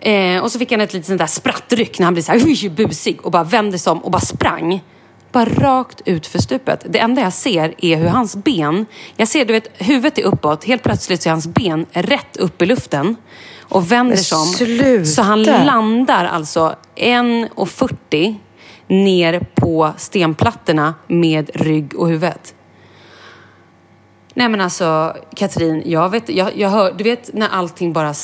Eh, 0.00 0.38
och 0.42 0.52
så 0.52 0.58
fick 0.58 0.70
han 0.70 0.80
ett 0.80 0.92
litet 0.92 1.06
sånt 1.06 1.18
där 1.18 1.26
sprattryck 1.26 1.98
när 1.98 2.04
han 2.04 2.14
blev 2.14 2.22
så 2.22 2.32
här 2.32 2.68
busig 2.68 3.20
och 3.26 3.30
bara 3.30 3.44
vände 3.44 3.78
sig 3.78 3.90
om 3.90 3.98
och 3.98 4.10
bara 4.10 4.20
sprang. 4.20 4.82
Bara 5.32 5.44
rakt 5.44 6.00
ut 6.04 6.26
för 6.26 6.38
stupet. 6.38 6.86
Det 6.88 6.98
enda 6.98 7.22
jag 7.22 7.32
ser 7.32 7.74
är 7.84 7.96
hur 7.96 8.08
hans 8.08 8.36
ben, 8.36 8.86
jag 9.16 9.28
ser 9.28 9.44
du 9.44 9.52
vet 9.52 9.68
huvudet 9.78 10.18
är 10.18 10.22
uppåt, 10.22 10.64
helt 10.64 10.82
plötsligt 10.82 11.22
så 11.22 11.28
är 11.28 11.30
hans 11.30 11.46
ben 11.46 11.86
rätt 11.92 12.36
upp 12.36 12.62
i 12.62 12.66
luften 12.66 13.16
och 13.62 13.92
vänder 13.92 14.16
sig 14.16 14.38
om. 14.38 14.44
sluta. 14.46 15.04
Så 15.04 15.22
han 15.22 15.42
landar 15.42 16.24
alltså 16.24 16.76
1,40 16.96 18.34
ner 18.88 19.46
på 19.54 19.92
stenplattorna 19.96 20.94
med 21.06 21.50
rygg 21.54 21.94
och 21.96 22.08
huvudet. 22.08 22.54
Nej 24.34 24.48
men 24.48 24.60
alltså 24.60 25.16
Katrin, 25.36 25.82
jag 25.86 26.08
vet, 26.08 26.28
jag, 26.28 26.56
jag 26.56 26.68
hör, 26.68 26.94
du 26.98 27.04
vet 27.04 27.34
när 27.34 27.48
allting 27.48 27.92
bara, 27.92 28.14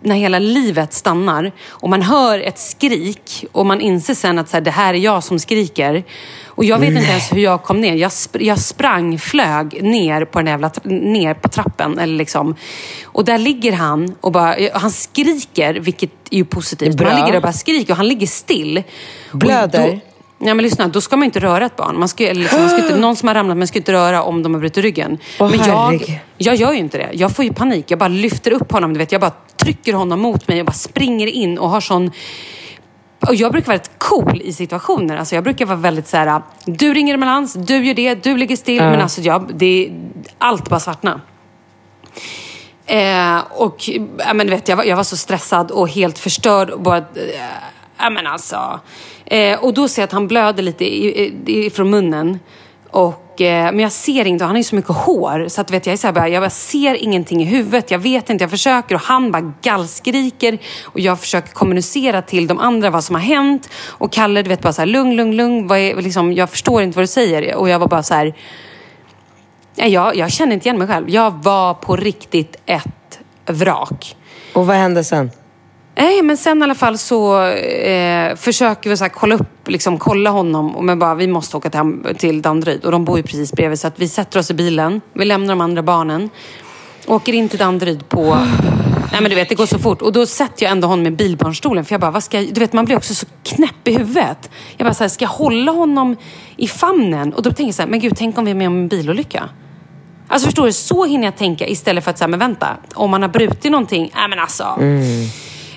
när 0.00 0.14
hela 0.16 0.38
livet 0.38 0.92
stannar 0.92 1.52
och 1.68 1.90
man 1.90 2.02
hör 2.02 2.38
ett 2.40 2.58
skrik 2.58 3.44
och 3.52 3.66
man 3.66 3.80
inser 3.80 4.14
sen 4.14 4.38
att 4.38 4.48
så 4.48 4.56
här, 4.56 4.64
det 4.64 4.70
här 4.70 4.94
är 4.94 4.98
jag 4.98 5.24
som 5.24 5.38
skriker. 5.38 6.04
Och 6.46 6.64
jag 6.64 6.78
vet 6.78 6.88
inte 6.88 7.10
ens 7.10 7.32
hur 7.32 7.42
jag 7.42 7.62
kom 7.62 7.80
ner. 7.80 7.94
Jag, 7.94 8.08
sp- 8.08 8.42
jag 8.42 8.58
sprang, 8.58 9.18
flög 9.18 9.82
ner 9.82 10.24
på 10.24 10.38
den 10.38 10.46
jävla, 10.46 10.70
ner 10.84 11.34
på 11.34 11.48
trappen. 11.48 11.98
Eller 11.98 12.14
liksom. 12.14 12.54
Och 13.04 13.24
där 13.24 13.38
ligger 13.38 13.72
han 13.72 14.14
och 14.20 14.32
bara, 14.32 14.56
han 14.72 14.90
skriker, 14.90 15.74
vilket 15.74 16.10
är 16.30 16.36
ju 16.36 16.44
positivt. 16.44 17.00
Han 17.00 17.16
ligger 17.16 17.36
och 17.36 17.42
bara 17.42 17.52
skriker 17.52 17.92
och 17.92 17.96
han 17.96 18.08
ligger 18.08 18.26
still. 18.26 18.82
Blöder? 19.32 20.00
Ja, 20.38 20.54
men 20.54 20.62
lyssna, 20.62 20.88
då 20.88 21.00
ska 21.00 21.16
man 21.16 21.24
inte 21.24 21.40
röra 21.40 21.66
ett 21.66 21.76
barn. 21.76 21.98
Man 21.98 22.08
ska, 22.08 22.28
eller 22.28 22.40
liksom, 22.40 22.60
man 22.60 22.70
ska 22.70 22.78
inte, 22.78 22.96
någon 23.00 23.16
som 23.16 23.28
har 23.28 23.34
ramlat, 23.34 23.56
man 23.56 23.66
ska 23.66 23.78
inte 23.78 23.92
röra 23.92 24.22
om 24.22 24.42
de 24.42 24.54
har 24.54 24.60
brutit 24.60 24.84
ryggen. 24.84 25.18
Åh, 25.40 25.50
men 25.50 25.66
jag, 25.66 26.22
jag 26.36 26.54
gör 26.54 26.72
ju 26.72 26.78
inte 26.78 26.98
det. 26.98 27.10
Jag 27.12 27.36
får 27.36 27.44
ju 27.44 27.52
panik. 27.52 27.90
Jag 27.90 27.98
bara 27.98 28.08
lyfter 28.08 28.50
upp 28.50 28.72
honom. 28.72 28.92
Du 28.92 28.98
vet. 28.98 29.12
Jag 29.12 29.20
bara 29.20 29.32
trycker 29.56 29.92
honom 29.92 30.20
mot 30.20 30.48
mig 30.48 30.60
och 30.60 30.66
bara 30.66 30.72
springer 30.72 31.26
in 31.26 31.58
och 31.58 31.68
har 31.68 31.80
sån... 31.80 32.10
Och 33.20 33.34
jag 33.34 33.52
brukar 33.52 33.66
vara 33.66 33.76
rätt 33.76 33.90
cool 33.98 34.42
i 34.44 34.52
situationer. 34.52 35.16
Alltså 35.16 35.34
jag 35.34 35.44
brukar 35.44 35.66
vara 35.66 35.76
väldigt 35.76 36.06
så 36.06 36.16
här, 36.16 36.42
du 36.64 36.94
ringer 36.94 37.14
ambulans, 37.14 37.54
du 37.54 37.86
gör 37.86 37.94
det, 37.94 38.22
du 38.22 38.36
ligger 38.36 38.56
still. 38.56 38.82
Men 38.82 39.00
alltså 39.00 39.20
jag, 39.20 39.50
det, 39.54 39.90
allt 40.38 40.68
bara 40.68 40.80
svartna. 40.80 41.20
Eh, 42.86 43.38
och 43.50 43.88
ja, 44.18 44.34
men 44.34 44.46
du 44.46 44.50
vet, 44.50 44.68
jag, 44.68 44.76
var, 44.76 44.84
jag 44.84 44.96
var 44.96 45.04
så 45.04 45.16
stressad 45.16 45.70
och 45.70 45.88
helt 45.88 46.18
förstörd. 46.18 46.70
Och 46.70 46.80
bara, 46.80 46.96
eh, 46.98 47.04
ja, 47.98 48.10
men 48.10 48.26
alltså. 48.26 48.80
Eh, 49.30 49.64
och 49.64 49.74
då 49.74 49.88
ser 49.88 50.02
jag 50.02 50.06
att 50.06 50.12
han 50.12 50.28
blöder 50.28 50.62
lite 50.62 50.84
i, 50.84 51.34
i, 51.46 51.66
ifrån 51.66 51.90
munnen. 51.90 52.38
Och, 52.90 53.40
eh, 53.40 53.64
men 53.64 53.78
jag 53.78 53.92
ser 53.92 54.26
inte, 54.26 54.44
han 54.44 54.50
har 54.50 54.58
ju 54.58 54.64
så 54.64 54.76
mycket 54.76 54.96
hår. 54.96 55.48
Så 55.48 55.60
att, 55.60 55.70
vet, 55.70 55.86
jag, 55.86 55.92
är 55.92 55.96
så 55.96 56.06
här, 56.06 56.14
bara, 56.14 56.28
jag 56.28 56.42
bara 56.42 56.50
ser 56.50 56.94
ingenting 56.94 57.42
i 57.42 57.44
huvudet. 57.44 57.90
Jag 57.90 57.98
vet 57.98 58.30
inte, 58.30 58.44
jag 58.44 58.50
försöker 58.50 58.94
och 58.94 59.00
han 59.00 59.30
bara 59.30 59.52
gallskriker. 59.62 60.58
Och 60.84 61.00
jag 61.00 61.20
försöker 61.20 61.52
kommunicera 61.52 62.22
till 62.22 62.46
de 62.46 62.58
andra 62.58 62.90
vad 62.90 63.04
som 63.04 63.14
har 63.14 63.22
hänt. 63.22 63.70
Och 63.86 64.12
Kalle, 64.12 64.42
du 64.42 64.48
vet 64.48 64.60
bara 64.60 64.72
så 64.72 64.82
här, 64.82 64.86
lugn, 64.86 65.16
lugn, 65.16 65.36
lugn. 65.36 65.66
Vad 65.66 65.78
är, 65.78 66.02
liksom, 66.02 66.32
jag 66.32 66.50
förstår 66.50 66.82
inte 66.82 66.96
vad 66.96 67.02
du 67.02 67.06
säger. 67.06 67.54
Och 67.54 67.68
jag 67.68 67.78
var 67.78 67.86
bara 67.86 68.02
så 68.02 68.14
här, 68.14 68.34
Jag, 69.74 70.16
jag 70.16 70.32
känner 70.32 70.54
inte 70.54 70.68
igen 70.68 70.78
mig 70.78 70.88
själv. 70.88 71.10
Jag 71.10 71.30
var 71.42 71.74
på 71.74 71.96
riktigt 71.96 72.56
ett 72.66 73.20
vrak. 73.46 74.16
Och 74.52 74.66
vad 74.66 74.76
hände 74.76 75.04
sen? 75.04 75.30
Nej, 75.98 76.22
men 76.22 76.36
sen 76.36 76.60
i 76.60 76.64
alla 76.64 76.74
fall 76.74 76.98
så 76.98 77.44
eh, 77.46 78.36
försöker 78.36 78.90
vi 78.90 78.96
så 78.96 79.04
här 79.04 79.08
kolla 79.08 79.34
upp, 79.34 79.68
liksom 79.68 79.98
kolla 79.98 80.30
honom. 80.30 80.76
Och 80.76 80.84
men 80.84 80.98
bara, 80.98 81.14
vi 81.14 81.26
måste 81.26 81.56
åka 81.56 81.70
till, 81.70 81.80
Ham- 81.80 82.14
till 82.14 82.42
Danderyd. 82.42 82.84
Och 82.84 82.92
de 82.92 83.04
bor 83.04 83.16
ju 83.16 83.22
precis 83.22 83.52
bredvid. 83.52 83.78
Så 83.78 83.86
att 83.86 83.98
vi 83.98 84.08
sätter 84.08 84.38
oss 84.38 84.50
i 84.50 84.54
bilen. 84.54 85.00
Vi 85.12 85.24
lämnar 85.24 85.48
de 85.48 85.60
andra 85.60 85.82
barnen. 85.82 86.30
Åker 87.06 87.32
in 87.32 87.48
till 87.48 87.58
Danderyd 87.58 88.08
på... 88.08 88.38
Nej 89.12 89.20
men 89.20 89.30
du 89.30 89.34
vet, 89.34 89.48
det 89.48 89.54
går 89.54 89.66
så 89.66 89.78
fort. 89.78 90.02
Och 90.02 90.12
då 90.12 90.26
sätter 90.26 90.62
jag 90.64 90.72
ändå 90.72 90.88
honom 90.88 91.06
i 91.06 91.10
bilbarnstolen. 91.10 91.84
För 91.84 91.92
jag 91.94 92.00
bara, 92.00 92.10
vad 92.10 92.24
ska 92.24 92.40
jag... 92.40 92.54
Du 92.54 92.60
vet, 92.60 92.72
man 92.72 92.84
blir 92.84 92.96
också 92.96 93.14
så 93.14 93.26
knäpp 93.42 93.88
i 93.88 93.96
huvudet. 93.96 94.50
Jag 94.76 94.84
bara, 94.86 94.94
så 94.94 95.04
här, 95.04 95.08
ska 95.08 95.24
jag 95.24 95.30
hålla 95.30 95.72
honom 95.72 96.16
i 96.56 96.68
famnen? 96.68 97.32
Och 97.34 97.42
då 97.42 97.50
tänker 97.50 97.64
jag 97.64 97.74
så 97.74 97.82
här, 97.82 97.88
men 97.88 98.00
gud, 98.00 98.14
tänk 98.16 98.38
om 98.38 98.44
vi 98.44 98.50
är 98.50 98.54
med 98.54 98.66
om 98.68 98.76
en 98.76 98.88
bilolycka? 98.88 99.48
Alltså 100.28 100.46
förstår 100.46 100.66
du, 100.66 100.72
så 100.72 101.04
hinner 101.04 101.24
jag 101.24 101.36
tänka 101.36 101.66
istället 101.66 102.04
för 102.04 102.10
att 102.10 102.18
säga, 102.18 102.28
men 102.28 102.38
vänta, 102.38 102.68
om 102.94 103.10
man 103.10 103.22
har 103.22 103.28
brutit 103.28 103.72
någonting, 103.72 104.10
nej 104.14 104.28
men 104.28 104.38
alltså. 104.38 104.64
Mm. 104.78 105.02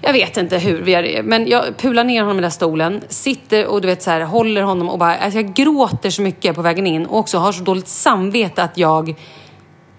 Jag 0.01 0.13
vet 0.13 0.37
inte 0.37 0.57
hur 0.57 0.81
vi 0.81 0.91
gör 0.91 1.23
men 1.23 1.47
jag 1.47 1.77
pular 1.77 2.03
ner 2.03 2.21
honom 2.21 2.37
i 2.37 2.41
den 2.41 2.43
där 2.43 2.49
stolen, 2.49 3.01
sitter 3.07 3.67
och 3.67 3.81
du 3.81 3.87
vet 3.87 4.03
så 4.03 4.11
här, 4.11 4.21
håller 4.21 4.61
honom 4.61 4.89
och 4.89 4.99
bara, 4.99 5.15
alltså 5.15 5.39
jag 5.39 5.53
gråter 5.53 6.09
så 6.09 6.21
mycket 6.21 6.55
på 6.55 6.61
vägen 6.61 6.87
in 6.87 7.05
och 7.05 7.19
också 7.19 7.37
har 7.37 7.51
så 7.51 7.63
dåligt 7.63 7.87
samvete 7.87 8.63
att 8.63 8.77
jag 8.77 9.15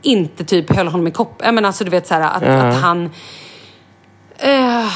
inte 0.02 0.44
typ 0.44 0.76
höll 0.76 0.88
honom 0.88 1.06
i 1.06 1.10
kopp. 1.10 1.42
Jag 1.44 1.54
menar 1.54 1.66
alltså 1.66 1.84
du 1.84 1.90
vet 1.90 2.06
så 2.06 2.14
här, 2.14 2.20
att, 2.20 2.42
att 2.42 2.82
han... 2.82 3.10
Eh, 4.38 4.86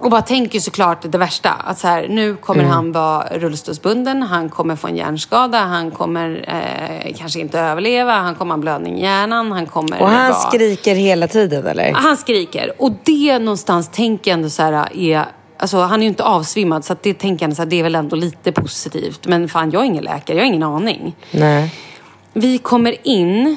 och 0.00 0.10
bara 0.10 0.22
tänker 0.22 0.60
såklart 0.60 1.12
det 1.12 1.18
värsta. 1.18 1.50
Att 1.50 1.78
så 1.78 1.86
här, 1.88 2.08
nu 2.08 2.36
kommer 2.36 2.64
han 2.64 2.92
vara 2.92 3.24
rullstolsbunden, 3.30 4.22
han 4.22 4.48
kommer 4.48 4.76
få 4.76 4.88
en 4.88 4.96
hjärnskada, 4.96 5.58
han 5.58 5.90
kommer 5.90 6.44
eh, 6.48 7.14
kanske 7.16 7.40
inte 7.40 7.60
överleva, 7.60 8.12
han 8.12 8.34
kommer 8.34 8.50
ha 8.50 8.54
en 8.54 8.60
blödning 8.60 8.98
i 8.98 9.02
hjärnan, 9.02 9.52
han 9.52 9.66
kommer 9.66 10.02
Och 10.02 10.08
han 10.08 10.30
vara... 10.30 10.40
skriker 10.40 10.94
hela 10.94 11.28
tiden 11.28 11.66
eller? 11.66 11.92
Han 11.92 12.16
skriker. 12.16 12.72
Och 12.78 12.92
det 13.04 13.38
någonstans 13.38 13.88
tänker 13.88 14.30
jag 14.30 14.36
ändå 14.38 14.50
så 14.50 14.62
här 14.62 14.88
är... 14.96 15.24
alltså, 15.58 15.78
han 15.80 16.00
är 16.00 16.02
ju 16.02 16.08
inte 16.08 16.24
avsvimmad 16.24 16.84
så 16.84 16.96
det 17.02 17.14
tänker 17.14 17.46
han 17.46 17.54
så 17.54 17.62
här, 17.62 17.68
det 17.70 17.78
är 17.78 17.82
väl 17.82 17.94
ändå 17.94 18.16
lite 18.16 18.52
positivt. 18.52 19.26
Men 19.26 19.48
fan, 19.48 19.70
jag 19.70 19.82
är 19.82 19.86
ingen 19.86 20.04
läkare, 20.04 20.36
jag 20.36 20.44
har 20.44 20.48
ingen 20.48 20.62
aning. 20.62 21.16
Nej. 21.30 21.74
Vi 22.32 22.58
kommer 22.58 23.06
in 23.08 23.56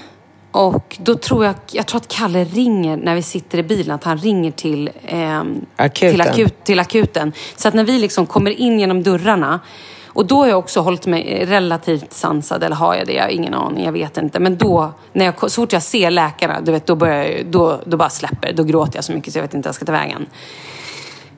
och 0.53 0.97
då 0.99 1.15
tror 1.15 1.45
jag, 1.45 1.55
jag 1.71 1.85
tror 1.87 1.97
att 1.97 2.07
Kalle 2.07 2.43
ringer 2.43 2.97
när 2.97 3.15
vi 3.15 3.21
sitter 3.21 3.57
i 3.57 3.63
bilen, 3.63 3.95
att 3.95 4.03
han 4.03 4.17
ringer 4.17 4.51
till, 4.51 4.89
ehm, 5.05 5.65
Akuten. 5.75 6.11
till, 6.11 6.21
akut, 6.21 6.63
till 6.63 6.79
akuten. 6.79 7.33
Så 7.55 7.67
att 7.67 7.73
när 7.73 7.83
vi 7.83 7.99
liksom 7.99 8.25
kommer 8.25 8.51
in 8.51 8.79
genom 8.79 9.03
dörrarna, 9.03 9.59
och 10.07 10.25
då 10.25 10.35
har 10.35 10.47
jag 10.47 10.59
också 10.59 10.79
hållit 10.79 11.05
mig 11.05 11.45
relativt 11.45 12.13
sansad, 12.13 12.63
eller 12.63 12.75
har 12.75 12.95
jag 12.95 13.07
det? 13.07 13.13
Jag 13.13 13.23
har 13.23 13.29
ingen 13.29 13.53
aning, 13.53 13.85
jag 13.85 13.91
vet 13.91 14.17
inte. 14.17 14.39
Men 14.39 14.57
då, 14.57 14.91
när 15.13 15.25
jag, 15.25 15.39
så 15.39 15.49
fort 15.49 15.73
jag 15.73 15.83
ser 15.83 16.11
läkarna, 16.11 16.61
du 16.61 16.71
vet, 16.71 16.85
då, 16.85 16.95
börjar 16.95 17.23
jag, 17.23 17.45
då, 17.45 17.79
då 17.85 17.97
bara 17.97 18.09
släpper. 18.09 18.53
Då 18.53 18.63
gråter 18.63 18.97
jag 18.97 19.03
så 19.03 19.13
mycket 19.13 19.33
så 19.33 19.39
jag 19.39 19.43
vet 19.43 19.53
inte 19.53 19.67
jag 19.67 19.75
ska 19.75 19.85
ta 19.85 19.91
vägen. 19.91 20.25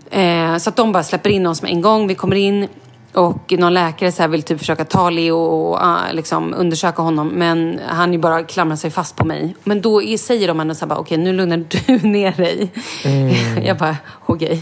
Eh, 0.09 0.57
så 0.57 0.69
att 0.69 0.75
de 0.75 0.91
bara 0.91 1.03
släpper 1.03 1.29
in 1.29 1.47
oss 1.47 1.61
med 1.61 1.71
en 1.71 1.81
gång. 1.81 2.07
Vi 2.07 2.15
kommer 2.15 2.35
in 2.35 2.67
och 3.15 3.53
någon 3.57 3.73
läkare 3.73 4.11
så 4.11 4.27
vill 4.27 4.43
typ 4.43 4.59
försöka 4.59 4.85
ta 4.85 5.09
Leo 5.09 5.35
och 5.35 5.77
ah, 5.81 6.11
liksom 6.11 6.53
undersöka 6.53 7.01
honom. 7.01 7.27
Men 7.27 7.79
han 7.87 8.13
ju 8.13 8.19
bara 8.19 8.43
klamrar 8.43 8.75
sig 8.75 8.91
fast 8.91 9.15
på 9.15 9.25
mig. 9.25 9.55
Men 9.63 9.81
då 9.81 10.01
är, 10.01 10.17
säger 10.17 10.47
de 10.47 10.59
ändå 10.59 10.75
så 10.75 10.85
här 10.85 10.87
bara, 10.87 10.99
okej 10.99 11.17
nu 11.17 11.33
lugnar 11.33 11.57
du 11.57 11.97
ner 12.07 12.31
dig. 12.31 12.71
jag 13.65 13.77
bara, 13.77 13.97
okej. 14.25 14.61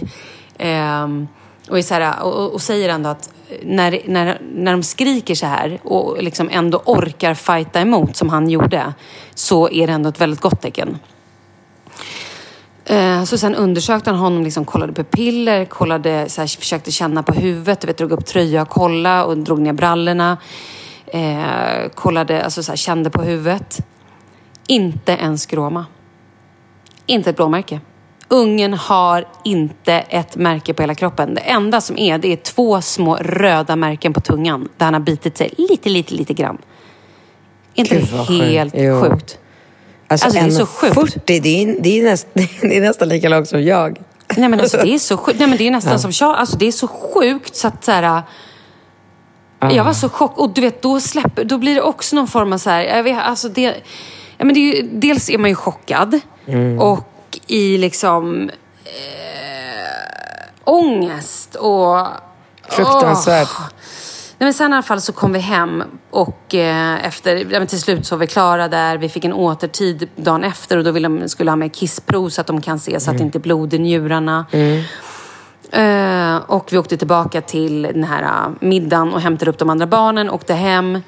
Ehm, 0.57 1.27
och, 1.69 1.77
är 1.77 1.81
så 1.81 1.93
här, 1.93 2.24
och, 2.24 2.53
och 2.53 2.62
säger 2.62 2.89
ändå 2.89 3.10
att 3.10 3.29
när, 3.63 4.01
när, 4.05 4.41
när 4.55 4.72
de 4.72 4.83
skriker 4.83 5.36
så 5.36 5.45
här 5.45 5.79
och 5.83 6.24
liksom 6.24 6.50
ändå 6.51 6.81
orkar 6.86 7.33
fighta 7.33 7.81
emot 7.81 8.15
som 8.15 8.29
han 8.29 8.50
gjorde 8.50 8.93
så 9.36 9.69
är 9.69 9.88
det 9.88 9.93
ändå 9.93 10.10
ett 10.10 10.22
väldigt 10.22 10.41
gott 10.41 10.62
tecken. 10.62 11.00
Eh, 12.86 13.24
Så 13.24 13.38
sen 13.38 13.56
undersökte 13.56 14.10
han 14.10 14.20
honom, 14.20 14.44
liksom 14.44 14.66
kollade 14.66 14.94
pupiller, 14.94 15.66
kollade, 15.66 16.30
så 16.30 16.42
här, 16.42 16.60
försökte 16.60 16.92
känna 16.92 17.24
på 17.24 17.34
huvudet, 17.34 17.82
du 17.82 17.88
vet, 17.88 17.98
drog 17.98 18.12
upp 18.12 18.25
tröja 18.25 18.62
och 18.62 18.70
kolla 18.70 19.25
och 19.25 19.38
drog 19.38 19.60
ner 19.60 19.74
brallorna. 19.74 20.38
Eh, 21.06 21.90
kollade, 21.96 22.44
alltså 22.44 22.63
så 22.63 22.72
här, 22.72 22.78
kände 22.78 23.10
på 23.10 23.22
huvudet. 23.22 23.80
Inte 24.68 25.16
en 25.16 25.38
skråma. 25.38 25.86
Inte 27.06 27.30
ett 27.30 27.36
blåmärke. 27.36 27.80
Ungen 28.28 28.74
har 28.74 29.28
inte 29.44 29.94
ett 29.94 30.36
märke 30.36 30.74
på 30.74 30.84
hela 30.84 30.96
kroppen. 30.96 31.34
Det 31.34 31.42
enda 31.42 31.82
som 31.82 31.98
är, 31.98 32.18
det 32.18 32.28
är 32.34 32.38
två 32.38 32.82
små 32.82 33.16
röda 33.16 33.75
märken 33.75 34.13
på 34.13 34.22
tungan 34.22 34.70
där 34.78 34.86
han 34.86 34.94
har 34.94 35.02
bitit 35.02 35.38
sig 35.38 35.54
lite, 35.58 35.90
lite, 35.90 36.13
lite 36.13 36.34
grann. 36.34 36.58
inte 37.74 37.96
Gud, 37.96 38.42
helt 38.42 38.74
sjukt? 38.74 39.40
Alltså, 40.07 40.25
Alltså, 40.25 40.39
det 40.39 40.45
är 40.45 40.51
så 40.51 40.65
sjukt. 40.65 40.95
1,40, 40.95 41.19
det 41.25 41.63
är, 41.63 41.81
det, 41.81 42.00
är 42.00 42.03
näst, 42.03 42.27
det 42.33 42.77
är 42.77 42.81
nästan 42.81 43.10
lika 43.10 43.29
långt 43.29 43.50
som 43.50 43.63
jag. 43.63 44.01
Nej 44.38 44.50
men 44.50 44.60
alltså 44.60 44.77
det 44.77 44.93
är 44.93 45.00
så 45.00 45.17
sjukt. 45.17 45.39
Nej 45.39 45.48
men 45.48 45.57
det 45.57 45.67
är 45.67 45.72
nästan 45.81 46.00
som 46.00 46.12
jag, 46.19 46.36
alltså 46.36 46.57
det 46.57 46.67
är 46.67 46.72
så 46.72 46.88
sjukt 46.88 47.55
så 47.55 47.67
att 47.67 47.83
så 47.83 47.91
här, 47.91 48.22
Jag 49.60 49.83
var 49.83 49.93
så 49.93 50.10
chockad. 50.10 50.38
Och 50.38 50.53
du 50.53 50.62
vet, 50.62 50.81
då 50.81 51.00
släpper, 51.00 51.43
då 51.43 51.57
blir 51.57 51.75
det 51.75 51.81
också 51.81 52.15
någon 52.15 52.27
form 52.27 52.53
av 52.53 52.57
så 52.57 52.69
här, 52.69 52.83
jag 52.83 53.03
vet, 53.03 53.24
alltså 53.24 53.50
det, 53.50 53.75
ja, 54.38 54.45
men 54.45 54.53
det 54.53 54.60
är 54.60 54.75
ju, 54.75 54.89
dels 54.91 55.29
är 55.29 55.38
man 55.38 55.50
ju 55.50 55.55
chockad 55.55 56.19
och 56.79 57.39
i 57.48 57.77
liksom 57.77 58.50
eh, 58.86 60.50
ångest 60.63 61.55
och 61.55 62.07
Fruktansvärt. 62.69 63.50
Åh. 63.51 63.65
Men 64.44 64.54
sen 64.54 64.72
i 64.72 64.76
alla 64.76 64.84
fall 64.84 65.02
så 65.02 65.14
kom 65.14 65.34
vi 65.34 65.40
hem 65.40 65.84
och 66.10 66.56
eh, 66.56 67.06
efter, 67.06 67.54
ja, 67.54 67.66
till 67.66 67.82
slut 67.82 68.06
så 68.06 68.16
var 68.16 68.20
vi 68.20 68.28
klara 68.28 68.68
där. 68.68 68.98
Vi 68.98 69.10
fick 69.10 69.26
en 69.26 69.34
återtid 69.34 70.10
dagen 70.16 70.44
efter 70.44 70.78
och 70.78 70.84
då 70.84 70.92
ville 70.92 71.08
de, 71.08 71.30
skulle 71.30 71.52
ha 71.52 71.56
med 71.56 71.76
kissprov 71.76 72.30
så 72.30 72.42
att 72.42 72.48
de 72.48 72.62
kan 72.62 72.80
se 72.80 73.00
så 73.00 73.12
att 73.12 73.18
det 73.18 73.24
inte 73.24 73.38
är 73.38 73.40
blod 73.40 73.74
i 73.74 73.80
njurarna. 73.80 74.46
Eh, 75.72 76.36
och 76.36 76.74
vi 76.74 76.78
åkte 76.78 76.98
tillbaka 76.98 77.42
till 77.42 77.82
den 77.82 78.04
här 78.04 78.24
eh, 78.24 78.52
middagen 78.60 79.14
och 79.14 79.22
hämtade 79.22 79.52
upp 79.52 79.58
de 79.58 79.70
andra 79.70 79.88
barnen, 79.88 80.30
åkte 80.30 80.54
hem. 80.54 81.02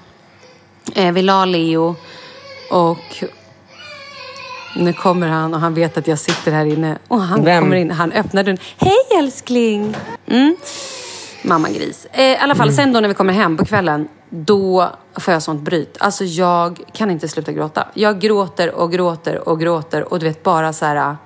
Eh, 0.96 1.12
vi 1.12 1.22
la 1.22 1.46
Leo 1.46 1.96
och 2.72 3.24
nu 4.76 4.94
kommer 4.94 5.28
han 5.28 5.54
och 5.54 5.60
han 5.60 5.74
vet 5.74 5.98
att 5.98 6.08
jag 6.08 6.20
sitter 6.20 6.52
här 6.52 6.66
inne. 6.66 6.98
Och 7.08 7.22
han 7.22 7.44
Vem? 7.44 7.64
kommer 7.64 7.76
in, 7.76 7.92
han 7.92 8.12
öppnar 8.12 8.44
dörren. 8.44 8.58
Hej 8.78 9.20
älskling! 9.20 9.96
Mm. 10.28 10.56
Mamma 11.48 11.70
gris. 11.70 12.08
Eh, 12.12 12.24
I 12.24 12.38
alla 12.38 12.56
fall, 12.56 12.74
sen 12.74 12.94
då 12.94 13.00
när 13.00 13.08
vi 13.08 13.14
kommer 13.14 13.34
hem 13.34 13.58
på 13.58 13.66
kvällen, 13.66 14.08
då 14.30 14.90
får 15.20 15.34
jag 15.34 15.44
sånt 15.44 15.62
bryt. 15.62 15.98
Alltså 16.00 16.24
jag 16.24 16.80
kan 16.94 17.12
inte 17.12 17.28
sluta 17.28 17.52
gråta. 17.52 17.88
Jag 17.94 18.20
gråter 18.20 18.72
och 18.76 18.92
gråter 18.92 19.50
och 19.50 19.60
gråter 19.60 20.14
och 20.14 20.20
du 20.20 20.26
vet 20.26 20.44
bara 20.44 20.74
så 20.74 20.86
här... 20.86 21.18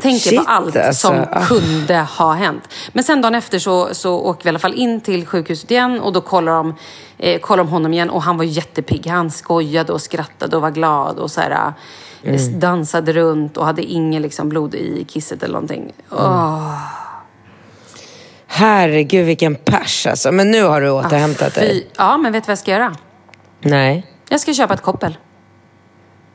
Tänker 0.00 0.30
Shit, 0.30 0.38
på 0.44 0.50
allt 0.50 0.76
alltså. 0.76 1.06
som 1.08 1.24
Ah. 1.32 1.40
kunde 1.46 1.98
ha 1.98 2.32
hänt. 2.32 2.68
Men 2.92 3.04
sen 3.04 3.20
dagen 3.22 3.34
efter 3.34 3.58
så, 3.58 3.88
så 3.94 4.14
åker 4.20 4.44
vi 4.44 4.48
i 4.48 4.50
alla 4.50 4.58
fall 4.58 4.74
in 4.74 5.00
till 5.00 5.26
sjukhuset 5.26 5.70
igen 5.70 6.00
och 6.00 6.12
då 6.12 6.20
kollar 6.20 6.52
de, 6.52 6.74
eh, 7.18 7.40
kollar 7.40 7.64
de 7.64 7.68
honom 7.70 7.92
igen 7.92 8.10
och 8.10 8.22
han 8.22 8.36
var 8.36 8.44
jättepigg. 8.44 9.06
Han 9.06 9.30
skojade 9.30 9.92
och 9.92 10.02
skrattade 10.02 10.56
och 10.56 10.62
var 10.62 10.70
glad 10.70 11.18
och 11.18 11.30
så 11.30 11.40
här, 11.40 11.72
Mm. 12.22 12.60
dansade 12.60 13.12
runt 13.12 13.56
och 13.56 13.66
hade 13.66 13.82
ingen 13.82 14.22
liksom, 14.22 14.48
blod 14.48 14.74
i 14.74 15.04
kisset 15.08 15.42
eller 15.42 15.52
någonting. 15.52 15.80
Mm. 15.82 15.92
Åh. 16.10 16.74
Herregud 18.50 19.26
vilken 19.26 19.54
pers 19.54 20.06
alltså. 20.06 20.32
Men 20.32 20.50
nu 20.50 20.62
har 20.62 20.80
du 20.80 20.90
återhämtat 20.90 21.54
Fy. 21.54 21.60
dig. 21.60 21.86
Ja, 21.96 22.16
men 22.16 22.32
vet 22.32 22.42
du 22.44 22.46
vad 22.46 22.52
jag 22.52 22.58
ska 22.58 22.70
göra? 22.70 22.94
Nej. 23.60 24.06
Jag 24.28 24.40
ska 24.40 24.54
köpa 24.54 24.74
ett 24.74 24.82
koppel. 24.82 25.16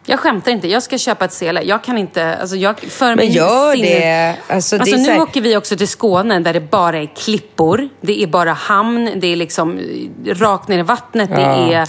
Jag 0.06 0.20
skämtar 0.20 0.52
inte. 0.52 0.68
Jag 0.68 0.84
ska 0.84 0.98
köpa 0.98 1.26
ett 1.26 1.34
sele. 1.34 1.62
Jag 1.62 1.84
kan 1.84 1.98
inte... 1.98 2.36
Alltså 2.38 2.56
jag, 2.56 2.80
för 2.80 3.16
Men 3.16 3.28
gör 3.32 3.74
sinne- 3.76 3.86
det. 4.00 4.36
Alltså, 4.48 4.78
det 4.78 4.92
är 4.92 4.98
nu 4.98 5.10
här- 5.10 5.22
åker 5.22 5.42
vi 5.42 5.58
också 5.58 5.76
till 5.78 5.88
Skåne 5.88 6.40
där 6.40 6.54
det 6.54 6.60
bara 6.72 6.98
är 6.98 7.10
klippor. 7.16 7.90
Det 8.02 8.24
är 8.24 8.28
bara 8.28 8.54
hamn. 8.54 9.12
Det 9.16 9.28
är 9.28 9.36
liksom 9.36 9.80
eh, 10.26 10.36
rakt 10.36 10.68
ner 10.68 10.80
i 10.80 10.82
vattnet. 10.82 11.30
Det 11.30 11.42
är 11.42 11.88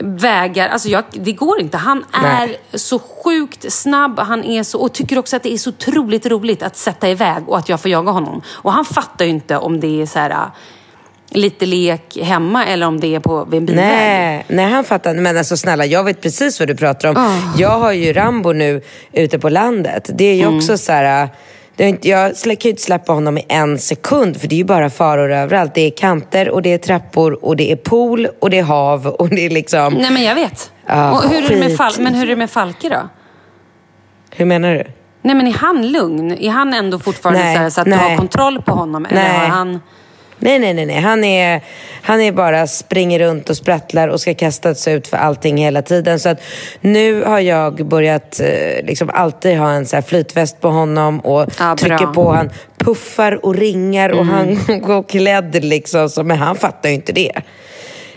vägar. 0.00 0.68
Alltså 0.68 0.88
jag, 0.88 1.04
det 1.12 1.32
går 1.32 1.60
inte. 1.60 1.76
Han 1.76 2.04
är 2.12 2.46
Nej. 2.46 2.60
så 2.74 2.98
sjukt 2.98 3.72
snabb. 3.72 4.18
Han 4.18 4.44
är 4.44 4.62
så, 4.62 4.80
och 4.80 4.92
tycker 4.92 5.18
också 5.18 5.36
att 5.36 5.42
det 5.42 5.52
är 5.52 5.58
så 5.58 5.70
otroligt 5.70 6.26
roligt 6.26 6.62
att 6.62 6.76
sätta 6.76 7.08
iväg 7.08 7.48
och 7.48 7.58
att 7.58 7.68
jag 7.68 7.80
får 7.80 7.90
jaga 7.90 8.10
honom. 8.12 8.42
Och 8.48 8.72
han 8.72 8.84
fattar 8.84 9.24
ju 9.24 9.30
inte 9.30 9.56
om 9.56 9.80
det 9.80 10.02
är 10.02 10.06
så 10.06 10.18
här, 10.18 10.30
äh, 10.30 10.36
lite 11.30 11.66
lek 11.66 12.18
hemma 12.22 12.66
eller 12.66 12.86
om 12.86 13.00
det 13.00 13.14
är 13.14 13.20
på 13.20 13.48
en 13.52 13.66
bilväg. 13.66 13.76
Nej, 13.76 14.44
nej, 14.48 14.70
han 14.70 14.84
fattar 14.84 15.14
Men 15.14 15.36
alltså 15.36 15.56
snälla, 15.56 15.86
jag 15.86 16.04
vet 16.04 16.20
precis 16.20 16.60
vad 16.60 16.68
du 16.68 16.76
pratar 16.76 17.08
om. 17.08 17.16
Ah. 17.16 17.58
Jag 17.58 17.78
har 17.78 17.92
ju 17.92 18.12
Rambo 18.12 18.52
nu 18.52 18.82
ute 19.12 19.38
på 19.38 19.48
landet. 19.48 20.10
Det 20.14 20.24
är 20.24 20.34
ju 20.34 20.42
Mm. 20.42 20.56
också 20.56 20.78
så 20.78 20.92
här... 20.92 21.28
Det 21.76 21.84
är 21.84 21.88
inte, 21.88 22.08
jag 22.08 22.36
kan 22.36 22.54
ju 22.60 22.70
inte 22.70 22.82
släppa 22.82 23.12
honom 23.12 23.38
i 23.38 23.44
en 23.48 23.78
sekund 23.78 24.40
för 24.40 24.48
det 24.48 24.54
är 24.54 24.58
ju 24.58 24.64
bara 24.64 24.90
faror 24.90 25.32
överallt. 25.32 25.74
Det 25.74 25.80
är 25.80 25.90
kanter 25.90 26.48
och 26.48 26.62
det 26.62 26.72
är 26.72 26.78
trappor 26.78 27.44
och 27.44 27.56
det 27.56 27.72
är 27.72 27.76
pool 27.76 28.28
och 28.40 28.50
det 28.50 28.58
är 28.58 28.62
hav 28.62 29.06
och 29.18 29.28
det 29.28 29.46
är 29.46 29.50
liksom... 29.50 29.94
Nej 29.94 30.10
men 30.10 30.22
jag 30.22 30.34
vet. 30.34 30.72
Ja, 30.86 31.10
och 31.12 31.22
hur 31.30 31.44
är 31.44 31.48
det 31.48 31.56
med 31.56 31.76
fal- 31.76 32.00
men 32.02 32.14
hur 32.14 32.22
är 32.22 32.26
det 32.26 32.36
med 32.36 32.50
Falke 32.50 32.88
då? 32.88 33.08
Hur 34.30 34.44
menar 34.44 34.74
du? 34.74 34.84
Nej 35.22 35.34
men 35.34 35.46
är 35.46 35.52
han 35.52 35.86
lugn? 35.92 36.32
Är 36.32 36.50
han 36.50 36.74
ändå 36.74 36.98
fortfarande 36.98 37.40
Nej, 37.40 37.56
så, 37.56 37.62
här, 37.62 37.70
så 37.70 37.80
att 37.80 37.86
nej. 37.86 37.98
du 37.98 38.04
har 38.04 38.16
kontroll 38.16 38.62
på 38.62 38.72
honom? 38.72 39.04
Eller 39.06 39.22
Nej. 39.22 39.38
har 39.38 39.46
han... 39.46 39.80
Nej, 40.40 40.58
nej, 40.58 40.74
nej. 40.74 40.86
nej. 40.86 41.00
Han, 41.00 41.24
är, 41.24 41.60
han 42.02 42.20
är 42.20 42.32
bara 42.32 42.66
springer 42.66 43.18
runt 43.18 43.50
och 43.50 43.56
sprattlar 43.56 44.08
och 44.08 44.20
ska 44.20 44.34
kastas 44.34 44.88
ut 44.88 45.08
för 45.08 45.16
allting 45.16 45.56
hela 45.56 45.82
tiden. 45.82 46.20
Så 46.20 46.28
att 46.28 46.42
nu 46.80 47.22
har 47.24 47.40
jag 47.40 47.86
börjat 47.86 48.40
eh, 48.40 48.86
liksom 48.86 49.10
alltid 49.14 49.58
ha 49.58 49.70
en 49.70 49.86
så 49.86 49.96
här 49.96 50.02
flytväst 50.02 50.60
på 50.60 50.68
honom 50.68 51.20
och 51.20 51.46
Ja, 51.58 51.76
trycker 51.76 52.06
på. 52.06 52.30
Han 52.32 52.50
puffar 52.78 53.44
och 53.44 53.54
ringar 53.54 54.08
och 54.10 54.20
Mm. 54.22 54.58
han 54.68 54.80
går 54.86 55.02
klädd 55.02 55.64
liksom. 55.64 56.10
Så, 56.10 56.22
men 56.22 56.38
han 56.38 56.56
fattar 56.56 56.88
ju 56.88 56.94
inte 56.94 57.12
det. 57.12 57.32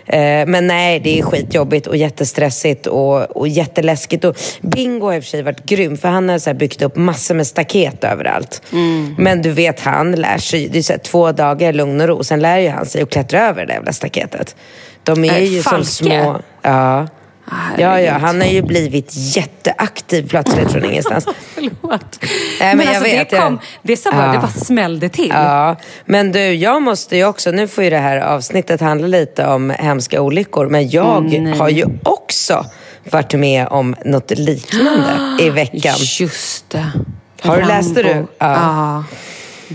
Eh, 0.06 0.46
Men 0.48 0.68
nej, 0.68 1.00
det 1.00 1.20
är 1.20 1.24
skitjobbigt 1.24 1.88
och 1.88 1.98
jättestressigt 1.98 2.88
och, 2.88 3.38
och 3.38 3.48
jätteläskigt. 3.48 4.24
Och 4.26 4.38
Bingo 4.62 5.06
har 5.06 5.14
i 5.14 5.20
och 5.20 5.24
för 5.24 5.30
sig 5.30 5.42
varit 5.44 5.64
grym 5.66 5.98
för 5.98 6.10
han 6.10 6.30
har 6.30 6.40
så 6.40 6.54
byggt 6.54 6.82
upp 6.82 6.96
massor 6.96 7.36
med 7.36 7.48
staket 7.48 8.04
överallt. 8.04 8.62
Mm. 8.74 9.16
Men 9.18 9.42
du 9.42 9.52
vet, 9.52 9.80
han 9.80 10.12
lär 10.12 10.38
sig 10.38 10.68
det 10.68 10.78
är 10.78 10.84
så 10.84 10.94
här, 10.94 11.00
två 11.00 11.32
dagar 11.32 11.74
lugn 11.74 12.02
och 12.02 12.08
ro. 12.08 12.24
Sen 12.24 12.40
lär 12.40 12.60
ju 12.60 12.70
han 12.70 12.86
sig 12.86 13.02
att 13.02 13.10
klättra 13.10 13.48
över 13.50 13.62
det 13.62 13.68
där 13.68 13.74
jävla 13.74 13.94
staketet. 13.94 14.56
De 15.04 15.26
är 15.26 15.34
Äh, 15.34 15.44
ju 15.44 15.62
Falke? 15.62 15.86
som 15.86 16.06
små... 16.06 16.42
Ja. 16.62 17.08
Ja, 17.46 17.54
herregud. 17.56 18.08
ja, 18.10 18.18
han 18.18 18.42
har 18.42 18.48
ju 18.48 18.62
blivit 18.62 19.12
jätteaktiv 19.16 20.30
plötsligt 20.30 20.72
från 20.72 20.86
ingenstans. 20.92 21.28
Förlåt. 21.54 22.20
Nej, 22.60 22.76
men 22.76 22.86
jag 22.86 22.88
alltså, 22.96 23.04
vet, 23.04 23.30
det, 23.30 23.38
kom, 23.38 23.60
det, 23.82 23.98
så 23.98 24.12
bara, 24.12 24.26
Ja. 24.26 24.32
det 24.32 24.38
bara 24.40 24.48
smällde 24.52 25.10
till. 25.10 25.30
Ja, 25.30 25.76
men 26.06 26.32
du, 26.32 26.40
jag 26.54 26.82
måste 26.82 27.18
ju 27.18 27.26
också, 27.26 27.52
nu 27.52 27.68
får 27.68 27.84
ju 27.84 27.90
det 27.90 27.98
här 27.98 28.18
avsnittet 28.18 28.82
handla 28.82 29.08
lite 29.08 29.48
om 29.48 29.70
hemska 29.70 30.22
olyckor, 30.22 30.70
men 30.70 30.90
jag 30.90 31.24
nej. 31.24 31.58
har 31.58 31.70
ju 31.70 31.86
också 32.04 32.66
varit 33.12 33.34
med 33.34 33.68
om 33.68 33.96
något 34.06 34.32
liknande 34.32 35.38
i 35.40 35.50
veckan. 35.50 35.96
Just 36.20 36.70
det. 36.70 36.86
Har 37.42 37.58
du- 37.58 37.66
läste 37.66 38.04
du? 38.04 38.10
Ja. 38.10 38.26
Ja. 38.38 39.04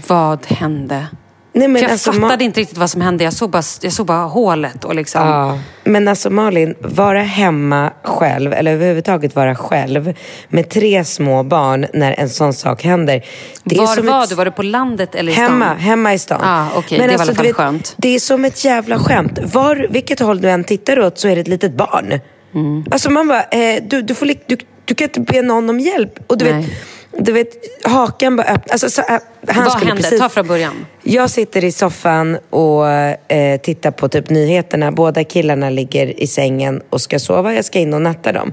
Vad 0.06 0.46
hände? 0.46 1.06
Nej, 1.52 1.68
men 1.68 1.76
För 1.76 1.82
jag 1.82 1.92
alltså, 1.92 2.12
fattade 2.12 2.44
inte 2.44 2.60
riktigt 2.60 2.78
vad 2.78 2.90
som 2.90 3.00
hände. 3.00 3.24
Jag 3.24 3.32
såg 3.32 3.50
bara, 3.50 3.62
jag 3.82 3.92
såg 3.92 4.06
bara 4.06 4.24
hålet 4.24 4.84
och 4.84 4.94
liksom... 4.94 5.22
Ja, 5.28 5.58
men 5.84 6.08
alltså 6.08 6.30
Malin, 6.30 6.74
vara 6.80 7.22
hemma 7.22 7.92
själv, 8.04 8.52
eller 8.52 8.72
överhuvudtaget 8.72 9.34
vara 9.36 9.54
själv 9.54 10.14
med 10.48 10.68
tre 10.70 11.04
små 11.04 11.42
barn 11.42 11.86
när 11.92 12.12
en 12.20 12.28
sån 12.28 12.52
sak 12.54 12.84
händer. 12.84 13.24
Det 13.64 13.78
var 13.78 13.86
var 13.86 14.22
ett- 14.22 14.28
du? 14.28 14.34
Var 14.34 14.44
du 14.44 14.50
på 14.50 14.62
landet 14.62 15.14
eller 15.14 15.32
i 15.32 15.34
stan? 15.34 15.44
Hemma, 15.44 15.74
hemma 15.74 16.14
i 16.14 16.18
stan. 16.18 16.40
Ah, 16.42 16.66
okej, 16.76 16.98
det 16.98 17.06
var 17.06 17.12
i 17.12 17.14
alla 17.20 17.34
fall 17.34 17.52
skönt. 17.52 17.94
Det 17.96 18.08
är 18.14 18.20
som 18.20 18.44
ett 18.44 18.64
jävla 18.64 18.98
skämt. 18.98 19.38
Var, 19.52 19.86
vilket 19.90 20.20
håll 20.20 20.40
du 20.40 20.50
än 20.50 20.64
tittar 20.64 21.00
åt 21.00 21.18
så 21.18 21.28
är 21.28 21.34
det 21.34 21.40
ett 21.40 21.48
litet 21.48 21.72
barn. 21.74 22.20
Mm. 22.54 22.84
Alltså 22.90 23.10
man 23.10 23.28
bara, 23.28 23.42
eh, 23.42 23.82
du, 23.82 24.02
du, 24.02 24.14
får, 24.14 24.26
du, 24.26 24.56
du 24.84 24.94
kan 24.94 25.04
inte 25.08 25.20
be 25.20 25.42
någon 25.42 25.70
om 25.70 25.80
hjälp. 25.80 26.18
Och 26.26 26.38
du 26.38 26.44
Nej. 26.44 26.54
vet, 26.54 26.70
du 27.16 27.32
vet, 27.32 27.48
hakan 27.84 28.36
bara 28.36 28.46
öppna. 28.46 28.72
Alltså, 28.72 28.90
så, 28.90 29.00
äh, 29.00 29.18
han 29.48 29.64
Vad 29.64 29.72
skulle 29.72 29.88
hände? 29.88 30.02
Precis, 30.02 30.20
Ta 30.20 30.28
från 30.28 30.46
början. 30.46 30.86
Jag 31.02 31.30
sitter 31.30 31.64
i 31.64 31.72
soffan 31.72 32.38
och 32.50 32.88
eh, 32.90 33.60
tittar 33.60 33.90
på 33.90 34.08
typ 34.08 34.30
nyheterna. 34.30 34.92
Båda 34.92 35.24
killarna 35.24 35.70
ligger 35.70 36.22
i 36.22 36.26
sängen 36.26 36.82
och 36.90 37.00
ska 37.00 37.18
sova. 37.18 37.54
Jag 37.54 37.64
ska 37.64 37.78
in 37.78 37.94
och 37.94 38.02
natta 38.02 38.32
dem. 38.32 38.52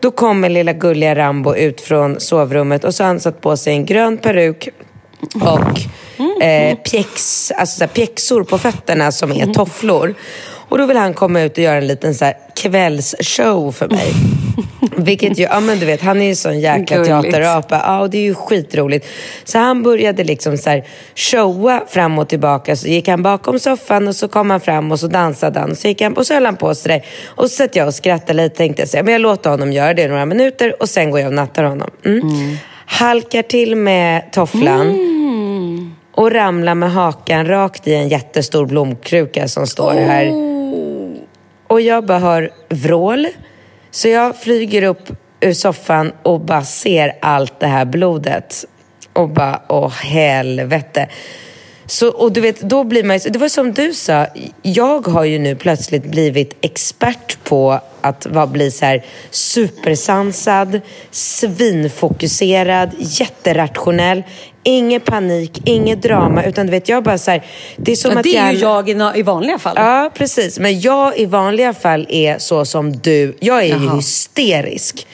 Då 0.00 0.10
kommer 0.10 0.48
lilla 0.48 0.72
gulliga 0.72 1.14
Rambo 1.14 1.54
ut 1.54 1.80
från 1.80 2.20
sovrummet 2.20 2.84
och 2.84 2.94
så 2.94 3.02
har 3.02 3.08
han 3.08 3.20
satt 3.20 3.40
på 3.40 3.56
sig 3.56 3.72
en 3.72 3.86
grön 3.86 4.18
peruk 4.18 4.68
och 5.34 5.80
eh, 6.42 6.78
pjäx, 6.78 7.50
alltså 7.50 7.78
så 7.78 7.84
här, 7.84 7.88
pjäxor 7.88 8.44
på 8.44 8.58
fötterna 8.58 9.12
som 9.12 9.32
är 9.32 9.46
tofflor. 9.46 10.14
Och 10.70 10.78
då 10.78 10.86
vill 10.86 10.96
han 10.96 11.14
komma 11.14 11.40
ut 11.40 11.52
och 11.52 11.64
göra 11.64 11.76
en 11.76 11.86
liten 11.86 12.14
så 12.14 12.24
här, 12.24 12.34
kvällsshow 12.54 13.72
för 13.72 13.88
mig. 13.88 14.12
Vilket 14.96 15.38
ju, 15.38 15.42
ja 15.42 15.60
men 15.60 15.78
du 15.78 15.86
vet, 15.86 16.02
han 16.02 16.22
är 16.22 16.26
ju 16.26 16.34
sån 16.34 16.60
jäkla 16.60 16.96
Gulligt. 16.96 17.08
teaterapa. 17.08 17.82
Ja, 17.84 18.00
och 18.00 18.10
det 18.10 18.18
är 18.18 18.22
ju 18.22 18.34
skitroligt. 18.34 19.06
Så 19.44 19.58
han 19.58 19.82
började 19.82 20.24
liksom 20.24 20.56
så 20.56 20.70
här 20.70 20.84
showa 21.14 21.82
fram 21.88 22.18
och 22.18 22.28
tillbaka. 22.28 22.76
Så 22.76 22.88
gick 22.88 23.08
han 23.08 23.22
bakom 23.22 23.58
soffan 23.58 24.08
och 24.08 24.16
så 24.16 24.28
kom 24.28 24.50
han 24.50 24.60
fram 24.60 24.92
och 24.92 25.00
så 25.00 25.06
dansade 25.06 25.60
han. 25.60 25.70
Och 25.70 25.78
så, 25.78 25.88
gick 25.88 26.02
han, 26.02 26.16
och 26.16 26.26
så 26.26 26.34
höll 26.34 26.44
han 26.44 26.56
på 26.56 26.74
sådär. 26.74 27.04
Och 27.26 27.42
så 27.42 27.56
satt 27.56 27.76
jag 27.76 27.86
och 27.86 27.94
skrattade 27.94 28.42
lite 28.42 28.56
tänkte 28.56 28.86
säga, 28.86 29.02
men 29.02 29.12
jag 29.12 29.20
låter 29.20 29.50
honom 29.50 29.72
göra 29.72 29.94
det 29.94 30.08
några 30.08 30.26
minuter 30.26 30.82
och 30.82 30.88
sen 30.88 31.10
går 31.10 31.20
jag 31.20 31.28
och 31.28 31.34
nattar 31.34 31.64
honom. 31.64 31.90
Mm. 32.04 32.56
Halkar 32.86 33.42
till 33.42 33.76
med 33.76 34.32
tofflan. 34.32 34.96
Och 36.14 36.30
ramlar 36.30 36.74
med 36.74 36.92
hakan 36.92 37.46
rakt 37.46 37.88
i 37.88 37.94
en 37.94 38.08
jättestor 38.08 38.66
blomkruka 38.66 39.48
som 39.48 39.66
står 39.66 39.92
här. 39.92 40.49
Och 41.70 41.80
jag 41.80 42.04
bara 42.06 42.18
hör 42.18 42.50
vrål. 42.68 43.28
Så 43.90 44.08
jag 44.08 44.36
flyger 44.36 44.82
upp 44.82 45.10
ur 45.40 45.52
soffan 45.52 46.12
och 46.22 46.40
bara 46.40 46.64
ser 46.64 47.16
allt 47.20 47.60
det 47.60 47.66
här 47.66 47.84
blodet. 47.84 48.64
Och 49.12 49.28
bara, 49.28 49.62
åh 49.68 49.92
helvete. 49.92 51.08
Så, 51.90 52.08
och 52.08 52.32
du 52.32 52.40
vet, 52.40 52.60
då 52.60 52.84
blir 52.84 53.04
man 53.04 53.18
ju, 53.18 53.30
det 53.30 53.38
var 53.38 53.48
som 53.48 53.72
du 53.72 53.92
sa, 53.94 54.26
jag 54.62 55.06
har 55.06 55.24
ju 55.24 55.38
nu 55.38 55.56
plötsligt 55.56 56.04
blivit 56.04 56.56
expert 56.60 57.44
på 57.44 57.80
att 58.00 58.26
bli 58.50 58.70
så 58.70 58.84
här 58.84 59.04
supersansad, 59.30 60.80
svinfokuserad, 61.10 62.90
jätterationell. 62.98 64.22
Ingen 64.62 65.00
panik, 65.00 65.60
inget 65.64 66.02
drama, 66.02 66.44
utan 66.44 66.66
du 66.66 66.70
vet, 66.70 66.88
jag 66.88 67.04
bara 67.04 67.18
så 67.18 67.30
här, 67.30 67.46
det 67.76 67.92
är 67.92 67.96
som 67.96 68.16
att 68.16 68.22
det 68.22 68.36
är 68.36 68.52
ju 68.52 68.58
hjärnan- 68.58 68.96
jag 68.96 69.16
i, 69.16 69.20
i 69.20 69.22
vanliga 69.22 69.58
fall. 69.58 69.74
Ja, 69.76 70.10
precis. 70.14 70.58
Men 70.58 70.80
jag 70.80 71.18
i 71.18 71.26
vanliga 71.26 71.74
fall 71.74 72.06
är 72.08 72.38
så 72.38 72.64
som 72.64 72.92
du. 72.92 73.36
Jag 73.40 73.58
är 73.58 73.78
ju 73.78 73.84
Jaha. 73.84 73.96
hysterisk. 73.96 75.06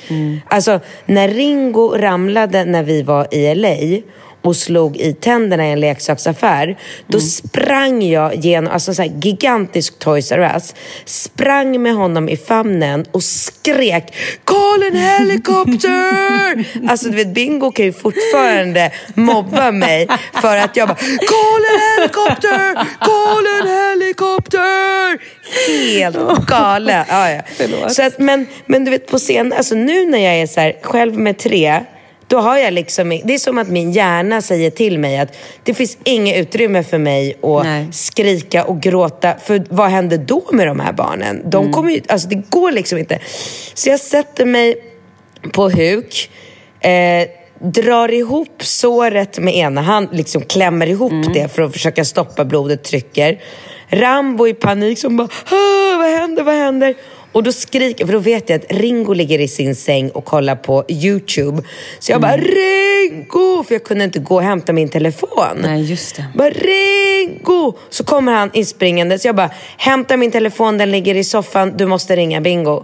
Alltså, 0.49 0.81
när 1.07 1.29
Ringo 1.29 1.89
ramlade 1.99 2.65
när 2.65 2.83
vi 2.83 3.03
var 3.03 3.35
i 3.35 3.55
LA 3.55 4.03
och 4.47 4.57
slog 4.57 4.97
i 4.97 5.13
tänderna 5.13 5.69
i 5.69 5.73
en 5.73 5.81
leksaksaffär, 5.81 6.79
då 7.07 7.21
sprang 7.21 8.03
jag 8.03 8.35
genom, 8.35 8.73
alltså 8.73 8.95
så 8.95 9.03
här 9.03 9.13
gigantisk 9.23 9.99
Toys 9.99 10.33
R 10.33 10.53
Us, 10.55 10.75
sprang 11.05 11.83
med 11.83 11.95
honom 11.95 12.29
i 12.29 12.37
famnen 12.37 13.05
och 13.13 13.23
skrek 13.23 14.15
“Call 14.45 14.83
en 14.83 14.97
helikopter!” 14.97 16.67
Alltså 16.89 17.09
du 17.09 17.17
vet, 17.17 17.35
Bingo 17.35 17.71
kan 17.71 17.85
ju 17.85 17.93
fortfarande 17.93 18.91
mobba 19.15 19.71
mig 19.71 20.09
för 20.43 20.57
att 20.57 20.77
jag 20.77 20.89
bara 20.89 20.99
“Call 20.99 21.63
en 21.75 21.81
helikopter! 21.97 22.75
Call 23.01 23.47
en 23.61 23.69
helikopter!” 23.69 25.37
Helt 25.69 26.47
galen. 26.47 27.05
Ja, 27.09 27.31
ja. 27.31 27.89
Så 27.89 28.03
att, 28.03 28.19
men, 28.19 28.47
men 28.67 28.85
du 28.85 28.91
vet, 28.91 29.07
på 29.07 29.19
scen, 29.19 29.53
alltså 29.53 29.75
nu 29.75 30.07
när 30.07 30.19
jag 30.19 30.35
är 30.35 30.47
så 30.47 30.61
här, 30.61 30.77
själv 30.83 31.19
med 31.19 31.39
tre 31.39 31.81
då 32.29 32.39
har 32.39 32.59
jag 32.59 32.73
liksom, 32.73 33.21
det 33.25 33.35
är 33.35 33.39
som 33.39 33.59
att 33.59 33.69
min 33.69 33.93
hjärna 33.93 34.43
säger 34.43 34.71
till 34.71 34.99
mig 34.99 35.19
att 35.19 35.37
det 35.63 35.75
finns 35.75 35.99
inget 36.05 36.37
utrymme 36.37 36.83
för 36.83 36.99
mig 36.99 37.37
att 37.43 37.65
Nej. 37.65 37.89
skrika 37.93 38.65
och 38.65 38.81
gråta. 38.81 39.35
För 39.45 39.65
vad 39.71 39.89
händer 39.91 40.19
då 40.19 40.45
med 40.53 40.67
de 40.67 40.81
här 40.81 40.93
barnen? 40.93 41.51
De 41.51 41.73
kommer 41.73 41.91
ju, 41.91 42.01
alltså 42.09 42.29
det 42.29 42.51
går 42.51 42.73
liksom 42.73 42.99
inte. 42.99 43.19
Så 43.75 43.89
jag 43.89 44.01
sätter 44.01 44.45
mig 44.45 44.77
på 45.53 45.69
huk, 45.71 46.31
eh, 46.81 47.29
drar 47.59 48.13
ihop 48.15 48.63
såret 48.63 49.39
med 49.39 49.57
ena 49.57 49.81
hand, 49.81 50.09
liksom 50.13 50.43
klämmer 50.43 50.87
ihop 50.87 51.35
det 51.35 51.49
för 51.55 51.63
att 51.63 51.73
försöka 51.73 52.05
stoppa 52.05 52.45
blodet, 52.45 52.85
trycker. 52.85 53.41
Rambo 53.89 54.49
i 54.49 54.55
panik 54.55 54.99
som 54.99 55.17
bara, 55.17 55.29
"Ah, 55.51 55.97
vad 55.99 56.11
händer, 56.11 56.43
vad 56.43 56.55
händer? 56.55 56.95
Och 57.37 57.43
då 57.43 57.53
skriker, 57.53 58.07
för 58.07 58.13
då 58.13 58.19
vet 58.19 58.51
jag 58.51 58.57
att 58.57 58.73
Ringo 58.73 59.13
ligger 59.13 59.39
i 59.39 59.49
sin 59.49 59.75
säng 59.75 60.11
och 60.11 60.25
kollar 60.25 60.57
på 60.57 60.85
YouTube. 60.89 61.63
Så 61.99 62.13
jag 62.13 62.21
bara, 62.21 62.37
Ringo! 62.37 63.65
För 63.65 63.75
jag 63.75 63.85
kunde 63.85 64.05
inte 64.05 64.19
gå 64.19 64.35
och 64.35 64.43
hämta 64.43 64.73
min 64.73 64.89
telefon. 64.89 65.57
Nej, 65.63 65.83
just 65.83 66.17
det. 66.17 66.25
Bara 66.35 66.51
Ringo! 66.51 67.75
Så 67.91 68.05
kommer 68.05 68.33
han 68.33 68.51
inspringande. 68.53 69.19
Så 69.19 69.29
jag 69.29 69.37
bara, 69.37 69.51
hämta 69.77 70.17
min 70.17 70.31
telefon, 70.31 70.79
den 70.79 70.91
ligger 70.91 71.15
i 71.15 71.25
soffan, 71.25 71.77
du 71.77 71.87
måste 71.87 72.17
ringa 72.17 72.41
Bingo. 72.41 72.83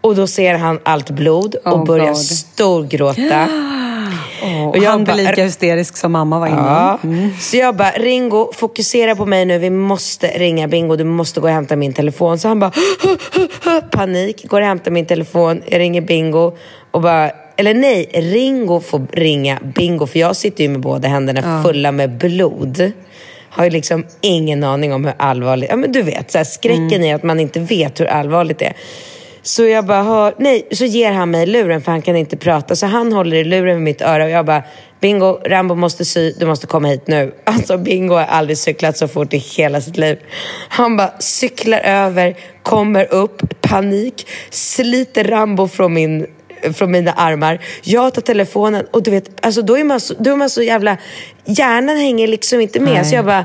Och 0.00 0.14
då 0.14 0.26
ser 0.26 0.54
han 0.54 0.80
allt 0.82 1.10
blod 1.10 1.54
och 1.64 1.72
Oh 1.72 1.84
börjar 1.84 2.06
God. 2.06 2.16
storgråta. 2.16 3.48
Och 4.68 4.78
jag 4.78 4.90
han 4.90 5.04
blir 5.04 5.14
lika 5.14 5.44
hysterisk 5.44 5.96
som 5.96 6.12
mamma 6.12 6.38
var 6.38 6.46
innan. 6.46 6.64
Ja. 6.66 6.98
Så 7.40 7.56
jag 7.56 7.76
bara, 7.76 7.90
Ringo, 7.90 8.52
fokusera 8.52 9.16
på 9.16 9.26
mig 9.26 9.44
nu. 9.44 9.58
Vi 9.58 9.70
måste 9.70 10.26
ringa 10.26 10.68
Bingo. 10.68 10.96
Du 10.96 11.04
måste 11.04 11.40
gå 11.40 11.46
och 11.46 11.52
hämta 11.52 11.76
min 11.76 11.92
telefon. 11.92 12.38
Så 12.38 12.48
han 12.48 12.60
bara, 12.60 12.72
panik. 13.90 14.48
Går 14.48 14.60
och 14.60 14.66
hämtar 14.66 14.90
min 14.90 15.06
telefon. 15.06 15.62
Jag 15.66 15.78
ringer 15.78 16.00
Bingo. 16.00 16.52
Och 16.90 17.00
bara, 17.00 17.30
eller 17.56 17.74
nej, 17.74 18.10
Ringo 18.14 18.80
får 18.80 19.06
ringa 19.12 19.58
Bingo. 19.74 20.06
För 20.06 20.18
jag 20.18 20.36
sitter 20.36 20.64
ju 20.64 20.70
med 20.70 20.80
båda 20.80 21.08
händerna 21.08 21.62
fulla 21.62 21.92
med 21.92 22.18
blod. 22.18 22.92
Har 23.50 23.64
ju 23.64 23.70
liksom 23.70 24.06
ingen 24.20 24.64
aning 24.64 24.92
om 24.92 25.04
hur 25.04 25.14
allvarligt... 25.16 25.70
Ja 25.70 25.76
men 25.76 25.92
du 25.92 26.02
vet, 26.02 26.30
så 26.30 26.38
här, 26.38 26.44
skräcken 26.44 27.04
i 27.04 27.12
att 27.12 27.22
man 27.22 27.40
inte 27.40 27.60
vet 27.60 28.00
hur 28.00 28.06
allvarligt 28.06 28.58
det 28.58 28.64
är. 28.64 28.74
Så 29.46 29.64
jag 29.64 29.86
bara 29.86 30.02
hör, 30.02 30.34
nej, 30.38 30.68
så 30.72 30.84
ger 30.84 31.12
han 31.12 31.30
mig 31.30 31.46
luren 31.46 31.82
för 31.82 31.92
han 31.92 32.02
kan 32.02 32.16
inte 32.16 32.36
prata. 32.36 32.76
Så 32.76 32.86
han 32.86 33.12
håller 33.12 33.36
i 33.36 33.44
luren 33.44 33.76
vid 33.76 33.84
mitt 33.84 34.02
öra 34.02 34.24
och 34.24 34.30
jag 34.30 34.46
bara, 34.46 34.62
Bingo, 35.00 35.40
Rambo 35.44 35.74
måste 35.74 36.04
sy, 36.04 36.32
du 36.32 36.46
måste 36.46 36.66
komma 36.66 36.88
hit 36.88 37.06
nu. 37.06 37.34
Alltså 37.44 37.78
Bingo 37.78 38.14
har 38.14 38.24
aldrig 38.24 38.58
cyklat 38.58 38.96
så 38.96 39.08
fort 39.08 39.34
i 39.34 39.36
hela 39.36 39.80
sitt 39.80 39.96
liv. 39.96 40.18
Han 40.68 40.96
bara 40.96 41.18
cyklar 41.18 41.78
över, 41.78 42.36
kommer 42.62 43.14
upp, 43.14 43.42
panik, 43.60 44.26
sliter 44.50 45.24
Rambo 45.24 45.68
från 45.68 45.94
min 45.94 46.26
från 46.72 46.90
mina 46.90 47.12
armar. 47.12 47.60
Jag 47.82 48.14
tar 48.14 48.22
telefonen 48.22 48.86
och 48.90 49.02
du 49.02 49.10
vet, 49.10 49.46
alltså 49.46 49.62
då 49.62 49.78
är 49.78 49.84
man 49.84 50.00
så, 50.00 50.14
då 50.18 50.32
är 50.32 50.36
man 50.36 50.50
så 50.50 50.62
jävla... 50.62 50.96
Hjärnan 51.44 51.96
hänger 51.96 52.28
liksom 52.28 52.60
inte 52.60 52.80
med. 52.80 52.94
Nej. 52.94 53.04
Så 53.04 53.14
jag 53.14 53.24
bara, 53.24 53.44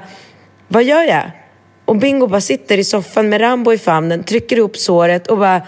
vad 0.67 0.83
gör 0.83 1.03
jag? 1.03 1.31
Och 1.85 1.95
Bingo 1.95 2.27
bara 2.27 2.41
sitter 2.41 2.77
i 2.77 2.83
soffan 2.83 3.29
med 3.29 3.41
Rambo 3.41 3.73
i 3.73 3.77
famnen, 3.77 4.23
trycker 4.23 4.57
ihop 4.57 4.77
såret 4.77 5.27
och 5.27 5.37
bara, 5.37 5.61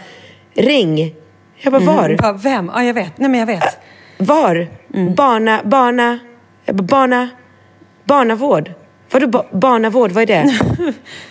ring. 0.54 1.16
Jag 1.58 1.74
bara, 1.74 1.84
var? 1.84 2.18
Bara, 2.18 2.34
vem? 2.34 2.72
Ja, 2.76 2.84
jag 2.84 2.94
vet. 2.94 3.18
Nej, 3.18 3.30
men 3.30 3.40
jag 3.40 3.48
vet. 3.48 3.78
Var? 4.18 4.68
Barna, 5.16 5.62
barna, 5.64 6.20
jag 6.66 6.76
bara, 6.76 6.84
barna, 6.84 7.30
barnavård. 8.04 8.72
Vadå 9.12 9.28
ba, 9.28 9.46
barnavård, 9.52 10.12
vad 10.12 10.24
är 10.24 10.28
det? 10.28 10.54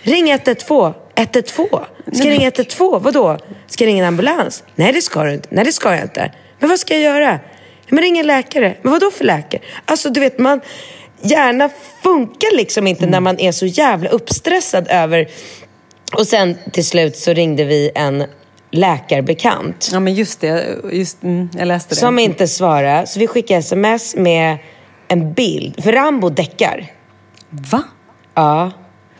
Ring 0.11 0.31
112. 0.31 0.93
112? 1.15 1.67
Ska 2.11 2.23
jag 2.23 2.31
ringa 2.31 2.47
112? 2.47 3.03
Vadå? 3.03 3.37
Ska 3.67 3.83
jag 3.83 3.89
ringa 3.89 4.03
en 4.03 4.07
ambulans? 4.07 4.63
Nej 4.75 4.93
det 4.93 5.01
ska 5.01 5.23
du 5.23 5.33
inte. 5.33 5.47
Nej 5.51 5.65
det 5.65 5.71
ska 5.71 5.95
jag 5.95 6.01
inte. 6.01 6.31
Men 6.59 6.69
vad 6.69 6.79
ska 6.79 6.93
jag 6.93 7.03
göra? 7.03 7.39
Men 7.89 8.03
en 8.03 8.27
läkare. 8.27 8.75
Men 8.81 8.91
vad 8.91 9.01
då 9.01 9.11
för 9.11 9.25
läkare? 9.25 9.61
Alltså 9.85 10.09
du 10.09 10.19
vet, 10.19 10.39
man... 10.39 10.61
Hjärnan 11.23 11.69
funkar 12.03 12.55
liksom 12.55 12.87
inte 12.87 13.05
när 13.05 13.19
man 13.19 13.39
är 13.39 13.51
så 13.51 13.65
jävla 13.65 14.09
uppstressad 14.09 14.87
över... 14.89 15.27
Och 16.17 16.27
sen 16.27 16.57
till 16.71 16.85
slut 16.85 17.17
så 17.17 17.33
ringde 17.33 17.63
vi 17.63 17.91
en 17.95 18.23
läkarbekant. 18.71 19.89
Ja, 19.93 19.99
men 19.99 20.13
just 20.13 20.41
det. 20.41 20.77
Just, 20.91 21.23
mm, 21.23 21.49
jag 21.57 21.67
läste 21.67 21.95
det. 21.95 21.99
Som 21.99 22.19
inte 22.19 22.47
svarade. 22.47 23.07
Så 23.07 23.19
vi 23.19 23.27
skickade 23.27 23.59
sms 23.59 24.15
med 24.15 24.57
en 25.07 25.33
bild. 25.33 25.83
För 25.83 25.93
Rambo 25.93 26.29
däckar. 26.29 26.87
Va? 27.49 27.83
Ja. 28.33 28.71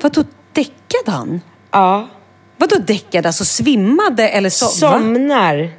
Vadå 0.01 0.23
däckade 0.53 1.11
han? 1.17 1.41
Ja. 1.71 2.07
Vadå 2.57 2.75
däckade? 2.75 3.29
Alltså 3.29 3.45
svimmade 3.45 4.29
eller 4.29 4.49
va? 4.49 4.67
Somnar. 4.67 5.69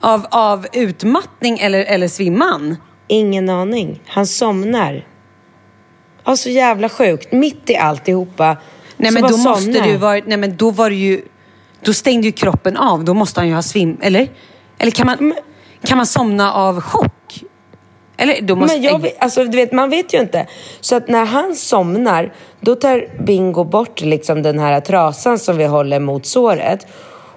Av, 0.00 0.26
av 0.30 0.66
utmattning 0.72 1.58
eller, 1.58 1.84
eller 1.84 2.08
svimman? 2.08 2.76
Ingen 3.08 3.50
aning. 3.50 4.00
Han 4.06 4.26
somnar. 4.26 5.06
Ja, 6.24 6.36
så 6.36 6.48
jävla 6.48 6.88
sjukt. 6.88 7.32
Mitt 7.32 7.70
i 7.70 7.76
alltihopa. 7.76 8.56
Nej 8.96 9.12
så 9.12 9.14
men 9.14 9.30
då 9.30 9.36
måste 9.36 9.62
somnar 9.62 9.86
ju 9.86 9.92
jag. 9.92 9.98
varit, 9.98 10.26
nej 10.26 10.38
men 10.38 10.56
då 10.56 10.70
var 10.70 10.90
det 10.90 10.96
ju, 10.96 11.22
då 11.84 11.92
stängde 11.92 12.26
ju 12.26 12.32
kroppen 12.32 12.76
av. 12.76 13.04
Då 13.04 13.14
måste 13.14 13.40
han 13.40 13.48
ju 13.48 13.54
ha 13.54 13.62
svim, 13.62 13.96
eller? 14.00 14.28
Eller 14.78 14.90
kan 14.90 15.06
man, 15.06 15.34
kan 15.86 15.96
man 15.96 16.06
somna 16.06 16.52
av 16.52 16.80
chock? 16.80 17.44
Eller 18.16 18.42
då 18.42 18.56
måste... 18.56 18.76
Men 18.76 18.84
jag, 18.84 18.98
vet- 18.98 19.22
alltså, 19.22 19.44
du 19.44 19.56
vet, 19.56 19.72
man 19.72 19.90
vet 19.90 20.14
ju 20.14 20.20
inte. 20.20 20.46
Så 20.80 20.96
att 20.96 21.08
när 21.08 21.24
han 21.24 21.54
somnar, 21.54 22.32
då 22.60 22.74
tar 22.74 23.24
Bingo 23.24 23.64
bort 23.64 24.00
liksom 24.00 24.42
den 24.42 24.58
här 24.58 24.80
trasan 24.80 25.38
som 25.38 25.56
vi 25.56 25.64
håller 25.64 26.00
mot 26.00 26.26
såret. 26.26 26.86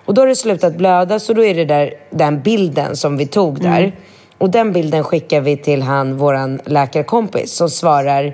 Och 0.05 0.13
då 0.13 0.21
har 0.21 0.27
det 0.27 0.35
slutat 0.35 0.75
blöda, 0.77 1.19
så 1.19 1.33
då 1.33 1.43
är 1.43 1.55
det 1.55 1.65
där, 1.65 1.93
den 2.09 2.41
bilden 2.41 2.95
som 2.95 3.17
vi 3.17 3.27
tog 3.27 3.61
där. 3.61 3.79
Mm. 3.79 3.91
Och 4.37 4.49
den 4.49 4.73
bilden 4.73 5.03
skickar 5.03 5.41
vi 5.41 5.57
till 5.57 5.81
han, 5.81 6.17
våran 6.17 6.61
läkarkompis, 6.65 7.51
som 7.51 7.69
svarar 7.69 8.33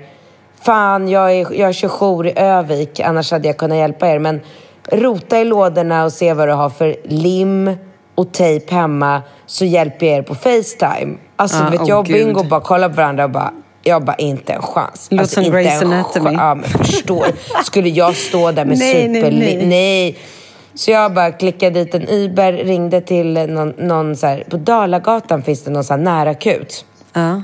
Fan, 0.61 1.07
jag, 1.07 1.33
är, 1.33 1.53
jag 1.59 1.75
kör 1.75 1.87
jour 1.87 2.27
i 2.27 2.33
Övik, 2.35 2.99
annars 2.99 3.31
hade 3.31 3.47
jag 3.47 3.57
kunnat 3.57 3.77
hjälpa 3.77 4.09
er. 4.09 4.19
Men 4.19 4.41
rota 4.91 5.39
i 5.39 5.45
lådorna 5.45 6.03
och 6.05 6.13
se 6.13 6.33
vad 6.33 6.47
du 6.47 6.53
har 6.53 6.69
för 6.69 6.95
lim 7.03 7.77
och 8.15 8.31
tejp 8.31 8.75
hemma, 8.75 9.21
så 9.45 9.65
hjälper 9.65 10.05
jag 10.05 10.15
er 10.17 10.21
på 10.21 10.35
Facetime. 10.35 11.17
Alltså, 11.35 11.63
Ah, 11.63 11.69
vet, 11.69 11.81
åh, 11.81 11.89
jag 11.89 11.99
och 11.99 12.05
Gud. 12.05 12.25
Bingo 12.25 12.43
bara 12.43 12.61
kollar 12.61 12.89
på 12.89 12.95
varandra 12.95 13.23
och 13.23 13.29
bara, 13.29 13.51
jag 13.83 14.03
bara, 14.05 14.15
inte 14.15 14.53
en 14.53 14.61
chans. 14.61 15.07
Låter 15.11 15.21
alltså, 15.21 15.35
som 15.35 15.43
inte 15.43 15.57
Grey's 15.57 15.81
en 15.81 15.93
Anatomy. 15.93 16.31
Ja, 16.33 16.55
men 16.55 16.63
förstår. 16.69 17.25
Skulle 17.63 17.89
jag 17.89 18.15
stå 18.15 18.51
där 18.51 18.65
med 18.65 18.77
Nej, 18.79 19.07
nej, 19.07 19.21
superlim? 19.21 19.59
nej. 19.59 19.67
nej. 19.67 20.17
Så 20.75 20.91
jag 20.91 21.13
bara 21.13 21.31
klickade 21.31 21.83
dit 21.83 21.95
en 21.95 22.09
Uber, 22.09 22.53
ringde 22.53 23.01
till 23.01 23.33
någon, 23.33 23.69
någon 23.77 24.15
så 24.15 24.27
här, 24.27 24.43
på 24.49 24.57
Dalagatan 24.57 25.43
finns 25.43 25.63
det 25.63 25.71
någon 25.71 25.83
så 25.83 25.93
här 25.93 26.01
närakut 26.01 26.85
Ja. 27.13 27.43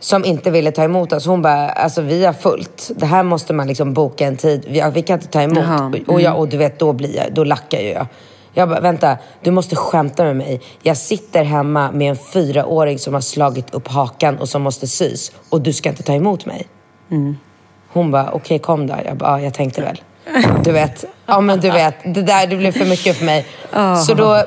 Som 0.00 0.24
inte 0.24 0.50
ville 0.50 0.70
ta 0.70 0.84
emot 0.84 1.12
oss. 1.12 1.26
Hon 1.26 1.42
bara, 1.42 1.68
alltså 1.68 2.02
vi 2.02 2.24
har 2.24 2.32
fullt. 2.32 2.90
Det 2.96 3.06
här 3.06 3.22
måste 3.22 3.52
man 3.52 3.66
liksom 3.66 3.92
boka 3.92 4.26
en 4.26 4.36
tid. 4.36 4.64
Vi, 4.68 4.90
vi 4.94 5.02
kan 5.02 5.14
inte 5.14 5.28
ta 5.28 5.42
emot. 5.42 5.58
Jaha, 5.58 5.78
mm. 5.78 6.04
Och, 6.06 6.20
jag, 6.20 6.38
och 6.38 6.48
du 6.48 6.56
vet, 6.56 6.78
då 6.78 6.92
blir 6.92 7.16
jag, 7.16 7.32
då 7.32 7.44
lackar 7.44 7.78
ju 7.80 7.88
jag. 7.88 8.06
Jag 8.52 8.68
bara, 8.68 8.80
vänta, 8.80 9.16
du 9.42 9.50
måste 9.50 9.76
skämta 9.76 10.24
med 10.24 10.36
mig. 10.36 10.60
Jag 10.82 10.96
sitter 10.96 11.44
hemma 11.44 11.92
med 11.92 12.10
en 12.10 12.16
fyraåring 12.16 12.98
som 12.98 13.14
har 13.14 13.20
slagit 13.20 13.74
upp 13.74 13.88
hakan 13.88 14.38
och 14.38 14.48
som 14.48 14.62
måste 14.62 14.86
sys. 14.86 15.32
Och 15.48 15.60
du 15.60 15.72
ska 15.72 15.88
inte 15.88 16.02
ta 16.02 16.12
emot 16.12 16.46
mig. 16.46 16.66
Mm. 17.10 17.36
Hon 17.88 18.10
bara, 18.10 18.30
okej 18.32 18.58
kom 18.58 18.86
då. 18.86 18.94
Jag 19.04 19.16
bara, 19.16 19.30
ja, 19.30 19.44
jag 19.44 19.54
tänkte 19.54 19.82
väl. 19.82 20.02
Du 20.64 20.72
vet, 20.72 21.04
ja 21.26 21.40
men 21.40 21.60
du 21.60 21.70
vet, 21.70 21.94
det 22.14 22.22
där 22.22 22.46
det 22.46 22.56
blev 22.56 22.72
för 22.72 22.84
mycket 22.84 23.16
för 23.16 23.24
mig. 23.24 23.46
Så 24.06 24.14
då 24.14 24.44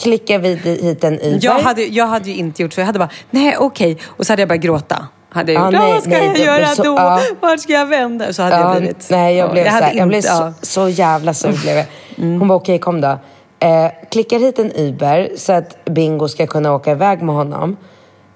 klickar 0.00 0.38
vi 0.38 0.54
hit 0.54 1.04
en 1.04 1.14
Uber. 1.20 1.38
Jag, 1.42 1.52
hade, 1.58 1.82
jag 1.84 2.06
hade 2.06 2.30
ju 2.30 2.36
inte 2.36 2.62
gjort 2.62 2.72
så. 2.72 2.80
Jag 2.80 2.86
hade 2.86 2.98
bara, 2.98 3.10
nej 3.30 3.56
okej. 3.58 3.98
Och 4.06 4.26
så 4.26 4.32
hade 4.32 4.42
jag 4.42 4.48
börjat 4.48 4.62
gråta. 4.62 5.06
Hade 5.32 5.52
jag 5.52 5.62
Ja, 5.62 5.66
gjort. 5.66 5.80
nej, 5.80 5.92
vad 5.92 6.02
ska 6.02 6.10
nej, 6.10 6.26
jag 6.26 6.34
det- 6.34 6.40
göra 6.44 6.66
så- 6.66 6.82
då? 6.82 6.94
ja. 6.96 7.20
Vart 7.40 7.60
ska 7.60 7.72
jag 7.72 7.86
vända? 7.86 8.32
Så 8.32 8.42
hade 8.42 8.56
jag 8.56 8.76
blivit. 8.76 9.06
Nej, 9.10 9.36
jag 9.36 9.50
blev, 9.52 9.64
så 9.64 9.70
här, 9.70 9.92
jag 9.94 10.08
blev 10.08 10.16
inte- 10.18 10.28
så, 10.28 10.34
ja. 10.34 10.42
Mm. 10.42 10.54
så 10.62 10.88
jävla 10.88 11.34
sur. 11.34 11.52
Blev 11.62 11.76
jag. 11.76 11.84
Hon 12.16 12.48
bara, 12.48 12.54
okej 12.54 12.78
kom 12.78 13.00
då. 13.00 13.18
Eh, 13.62 13.90
klickar 14.10 14.38
hit 14.38 14.58
en 14.58 14.72
Uber 14.76 15.30
så 15.36 15.52
att 15.52 15.84
Bingo 15.84 16.28
ska 16.28 16.46
kunna 16.46 16.74
åka 16.74 16.90
iväg 16.90 17.22
med 17.22 17.34
honom. 17.34 17.76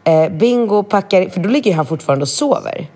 Eh, 0.04 0.28
Bingo 0.28 0.82
packar, 0.82 1.28
för 1.28 1.40
då 1.40 1.48
ligger 1.48 1.74
han 1.74 1.86
fortfarande 1.86 2.22
och 2.22 2.28
sover. 2.28 2.86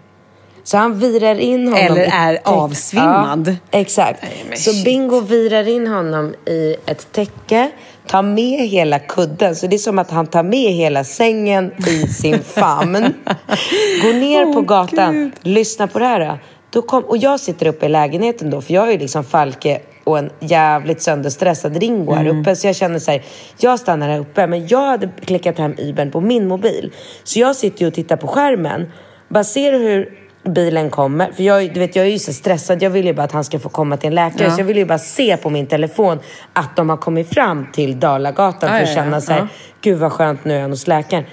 Så 0.65 0.77
han 0.77 0.99
virar 0.99 1.35
in 1.41 1.69
honom 1.69 1.79
Eller 1.81 2.11
är 2.15 2.39
avsvimmad. 2.45 3.49
Ja, 3.71 3.79
exakt. 3.79 4.25
så 4.57 4.85
Bingo 4.85 5.21
virar 5.21 5.69
in 5.69 5.87
honom 5.87 6.35
i 6.47 6.77
ett 6.87 7.13
täcke, 7.13 7.71
tar 8.09 8.23
med 8.23 8.69
hela 8.69 8.99
kudden. 8.99 9.57
Så 9.57 9.67
det 9.67 9.77
är 9.77 9.79
som 9.79 9.99
att 9.99 10.11
han 10.11 10.27
tar 10.27 10.43
med 10.43 10.73
hela 10.73 11.05
sängen 11.05 11.73
i 11.79 12.07
sin 12.07 12.43
famn. 12.43 12.95
Går 14.03 14.21
ner 14.21 14.53
på 14.53 14.61
gatan, 14.61 15.33
lyssnar 15.43 15.87
på 15.87 15.99
det 15.99 16.05
här. 16.05 16.39
då. 16.71 16.83
Kom, 16.83 17.05
och 17.05 17.17
jag 17.17 17.41
sitter 17.41 17.67
uppe 17.67 17.87
i 17.87 17.89
lägenheten 17.89 18.51
då, 18.51 18.61
för 18.61 18.75
jag 18.75 18.89
är 18.89 18.93
ju 18.93 18.99
liksom 18.99 19.25
Falke 19.25 19.81
och 20.05 20.19
en 20.19 20.31
jävligt 20.41 21.03
sönderstressad 21.03 21.77
Ringo 21.77 22.13
här 22.15 22.27
uppe. 22.27 22.57
Så 22.57 22.67
jag 22.67 22.77
känner 22.77 22.99
så 22.99 23.11
här, 23.11 23.23
jag 23.59 23.81
stannar 23.81 24.09
här 24.09 24.19
uppe. 24.19 24.47
Men 24.47 24.67
jag 24.67 24.87
hade 24.87 25.09
klickat 25.25 25.59
hem 25.59 25.75
Ubern 25.79 26.11
på 26.11 26.21
min 26.21 26.49
mobil. 26.49 26.93
Så 27.25 27.39
jag 27.39 27.57
sitter 27.57 27.81
ju 27.81 27.87
och 27.87 27.95
tittar 27.95 28.17
på 28.17 28.27
skärmen. 28.27 28.93
Bara 29.29 29.45
ser 29.45 29.73
hur 29.73 30.28
bilen 30.49 30.91
kommer. 30.91 31.33
För 31.33 31.43
jag, 31.43 31.75
du 31.75 31.81
vet, 31.81 31.97
jag 31.97 32.07
är 32.07 32.11
ju 32.11 32.19
så 32.19 32.33
stressad. 32.33 32.83
Jag 32.83 32.91
vill 32.91 33.07
ju 33.07 33.15
bara 33.15 33.23
att 33.23 33.33
han 33.33 33.45
ska 33.45 33.59
få 33.59 33.69
komma 33.69 33.97
till 33.97 34.09
en 34.09 34.15
läkare. 34.15 34.45
Ja. 34.45 34.51
Så 34.51 34.61
jag 34.61 34.65
vill 34.67 34.77
ju 34.77 34.85
bara 34.85 34.99
se 34.99 35.37
på 35.37 35.51
min 35.51 35.67
telefon 35.67 36.19
att 36.53 36.77
de 36.77 36.91
har 36.91 36.97
kommit 36.97 37.35
fram 37.35 37.67
till 37.73 38.01
Dalagatan. 38.01 38.71
Ja, 38.73 38.79
för 38.79 38.83
att 38.83 38.95
känna 38.95 39.17
ja. 39.17 39.21
så 39.21 39.33
här, 39.33 39.41
Ja. 39.41 39.47
gud 39.81 39.99
vad 39.99 40.13
skönt 40.13 40.45
nu 40.45 40.57
är 40.57 40.61
han 40.61 40.71
hos 40.71 40.87
läkaren. 40.87 41.25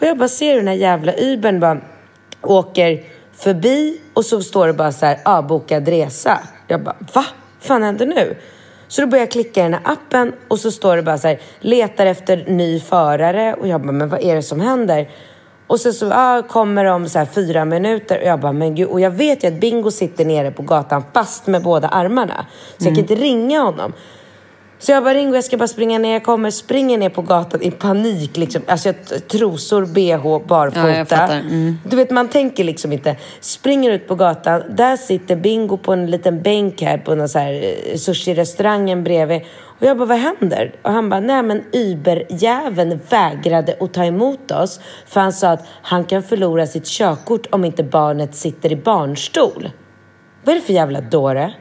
Och 0.00 0.06
jag 0.06 0.18
bara 0.18 0.28
ser 0.28 0.50
hur 0.50 0.56
den 0.56 0.68
här 0.68 0.74
jävla 0.74 1.12
Ubern 1.18 1.60
bara 1.60 1.80
åker 2.42 3.02
förbi 3.36 4.00
och 4.14 4.24
så 4.24 4.42
står 4.42 4.66
det 4.66 4.72
bara 4.72 4.92
så 4.92 5.06
här, 5.06 5.18
ah, 5.24 5.42
bokad 5.42 5.88
resa. 5.88 6.38
Jag 6.66 6.82
bara, 6.82 6.96
va? 7.14 7.24
fan 7.60 7.82
händer 7.82 8.06
nu? 8.06 8.36
Så 8.88 9.00
då 9.00 9.06
börjar 9.06 9.22
jag 9.22 9.30
klicka 9.30 9.60
i 9.60 9.62
den 9.62 9.74
här 9.74 9.82
appen 9.84 10.32
och 10.48 10.58
så 10.58 10.70
står 10.70 10.96
det 10.96 11.02
bara 11.02 11.18
så 11.18 11.28
här, 11.28 11.40
letar 11.60 12.06
efter 12.06 12.44
ny 12.46 12.80
förare. 12.80 13.54
Och 13.54 13.68
jag 13.68 13.80
bara, 13.80 13.92
men 13.92 14.08
vad 14.08 14.22
är 14.22 14.34
det 14.34 14.42
som 14.42 14.60
händer? 14.60 15.08
Och 15.68 15.80
sen 15.80 15.94
så 15.94 16.10
ah, 16.12 16.42
kommer 16.42 16.84
de 16.84 17.08
så 17.08 17.18
här 17.18 17.26
fyra 17.26 17.64
minuter 17.64 18.18
och 18.18 18.26
jag 18.26 18.40
bara, 18.40 18.52
men 18.52 18.74
gud. 18.74 18.88
Och 18.88 19.00
jag 19.00 19.10
vet 19.10 19.44
ju 19.44 19.48
att 19.48 19.60
Bingo 19.60 19.90
sitter 19.90 20.24
nere 20.24 20.50
på 20.50 20.62
gatan 20.62 21.02
fast 21.12 21.46
med 21.46 21.62
båda 21.62 21.88
armarna. 21.88 22.46
Så 22.78 22.86
jag 22.86 22.94
kan 22.94 23.02
inte 23.02 23.14
ringa 23.14 23.60
honom. 23.60 23.92
Så 24.78 24.92
jag 24.92 25.04
bara, 25.04 25.14
Ringo 25.14 25.34
jag 25.34 25.44
ska 25.44 25.56
bara 25.56 25.68
springa 25.68 25.98
ner. 25.98 26.12
Jag 26.12 26.24
kommer, 26.24 26.50
springer 26.50 26.98
ner 26.98 27.08
på 27.08 27.22
gatan 27.22 27.62
i 27.62 27.70
panik. 27.70 28.36
Liksom. 28.36 28.62
Alltså 28.66 28.88
jag 28.88 29.28
trosor, 29.28 29.86
bh, 29.86 30.46
barfota. 30.46 30.90
Ja, 30.90 31.06
jag. 31.10 31.30
Mm. 31.30 31.78
Du 31.84 31.96
vet, 31.96 32.10
man 32.10 32.28
tänker 32.28 32.64
liksom 32.64 32.92
inte. 32.92 33.16
Springer 33.40 33.90
ut 33.90 34.08
på 34.08 34.14
gatan. 34.14 34.62
Där 34.70 34.96
sitter 34.96 35.36
Bingo 35.36 35.76
på 35.76 35.92
en 35.92 36.10
liten 36.10 36.42
bänk 36.42 36.82
här 36.82 36.98
på 36.98 37.14
någon 37.14 37.28
så 37.28 37.38
här 37.38 37.52
eh, 37.52 37.94
sushi-restaurangen 37.94 39.04
bredvid. 39.04 39.42
Och 39.80 39.86
jag 39.86 39.98
bara, 39.98 40.06
vad 40.06 40.18
händer? 40.18 40.74
Och 40.82 40.92
han 40.92 41.08
bara, 41.08 41.20
nej 41.20 41.42
men 41.42 41.62
Uber-jäveln 41.72 43.00
vägrade 43.08 43.76
att 43.80 43.94
ta 43.94 44.04
emot 44.04 44.50
oss. 44.50 44.80
För 45.06 45.20
han 45.20 45.32
sa 45.32 45.48
att 45.48 45.64
han 45.82 46.04
kan 46.04 46.22
förlora 46.22 46.66
sitt 46.66 46.86
körkort 46.86 47.46
om 47.50 47.64
inte 47.64 47.84
barnet 47.84 48.34
sitter 48.34 48.72
i 48.72 48.76
barnstol. 48.76 49.70
Vad 50.44 50.54
är 50.54 50.60
det 50.60 50.66
för 50.66 50.72
jävla 50.72 51.00
dåre? 51.00 51.54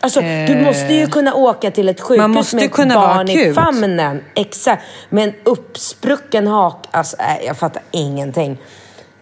Alltså, 0.00 0.20
du 0.20 0.62
måste 0.64 0.94
ju 0.94 1.06
kunna 1.06 1.34
åka 1.34 1.70
till 1.70 1.88
ett 1.88 2.00
sjukhus 2.00 2.18
Man 2.18 2.30
måste 2.30 2.56
med 2.56 2.64
ett 2.64 2.72
kunna 2.72 2.94
vara 2.94 3.14
barn 3.14 3.28
i 3.28 3.52
famnen. 3.54 4.24
Exakt. 4.34 4.82
Med 5.08 5.24
en 5.24 5.34
uppsprucken 5.44 6.46
hak. 6.46 6.86
Alltså, 6.90 7.16
nej, 7.18 7.42
jag 7.46 7.56
fattar 7.56 7.82
ingenting. 7.90 8.58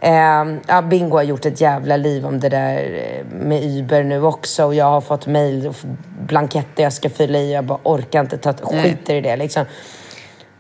Ehm, 0.00 0.60
ja, 0.66 0.82
Bingo 0.82 1.16
har 1.16 1.22
gjort 1.22 1.46
ett 1.46 1.60
jävla 1.60 1.96
liv 1.96 2.26
om 2.26 2.40
det 2.40 2.48
där 2.48 2.78
eh, 2.78 3.38
med 3.38 3.78
Uber 3.78 4.02
nu 4.02 4.22
också. 4.22 4.64
Och 4.64 4.74
jag 4.74 4.84
har 4.84 5.00
fått 5.00 5.26
mejl 5.26 5.66
och 5.66 5.76
blanketter 6.26 6.82
jag 6.82 6.92
ska 6.92 7.10
fylla 7.10 7.38
i. 7.38 7.52
Jag 7.52 7.64
bara 7.64 7.78
orkar 7.82 8.20
inte 8.20 8.38
ta 8.38 8.52
skiter 8.52 9.14
i 9.14 9.20
det 9.20 9.36
liksom. 9.36 9.64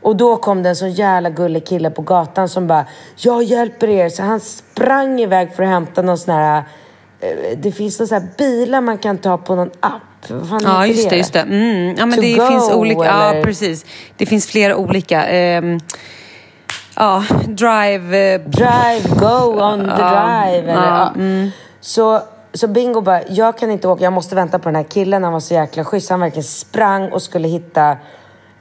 Och 0.02 0.16
då 0.16 0.36
kom 0.36 0.62
det 0.62 0.68
en 0.68 0.76
så 0.76 0.86
jävla 0.86 1.30
gullig 1.30 1.66
kille 1.66 1.90
på 1.90 2.02
gatan 2.02 2.48
som 2.48 2.66
bara, 2.66 2.86
jag 3.16 3.42
hjälper 3.42 3.88
er. 3.88 4.08
Så 4.08 4.22
han 4.22 4.40
sprang 4.40 5.20
iväg 5.20 5.54
för 5.54 5.62
att 5.62 5.68
hämta 5.68 6.02
någon 6.02 6.18
sån 6.18 6.34
här, 6.34 6.58
eh, 6.58 6.64
det 7.56 7.72
finns 7.72 8.10
här 8.10 8.22
bilar 8.38 8.80
man 8.80 8.98
kan 8.98 9.18
ta 9.18 9.38
på 9.38 9.54
någon 9.54 9.70
app. 9.80 10.02
Vad 10.28 10.48
fan 10.48 10.60
Ja, 10.64 10.86
just 10.86 11.10
det. 11.10 11.16
Just 11.16 11.32
det. 11.32 11.40
Mm. 11.40 11.94
Ja, 11.98 12.06
men 12.06 12.14
To 12.16 12.20
det 12.20 12.34
go, 12.34 12.46
finns 12.46 12.70
olika. 12.70 13.04
Ja, 13.04 13.30
eller? 13.30 13.42
precis. 13.42 13.86
Det 14.16 14.26
finns 14.26 14.46
flera 14.46 14.76
olika. 14.76 15.26
ehm, 15.26 15.80
ja, 16.96 17.24
drive... 17.46 18.18
eh, 18.34 18.40
Drive, 18.40 19.08
go 19.20 19.60
on 19.62 19.78
the 19.78 19.84
drive. 19.84 20.72
Eller, 20.72 20.74
ja, 20.74 21.12
ja. 21.16 21.50
Så, 21.80 22.20
så 22.54 22.68
Bingo 22.68 23.00
bara, 23.00 23.20
jag 23.28 23.58
kan 23.58 23.70
inte 23.70 23.88
åka, 23.88 24.04
jag 24.04 24.12
måste 24.12 24.34
vänta 24.34 24.58
på 24.58 24.68
den 24.68 24.76
här 24.76 24.82
killen. 24.82 25.24
Han 25.24 25.32
var 25.32 25.40
så 25.40 25.54
jäkla 25.54 25.84
schysst. 25.84 26.10
Han 26.10 26.20
verkligen 26.20 26.44
sprang 26.44 27.12
och 27.12 27.22
skulle 27.22 27.48
hitta 27.48 27.96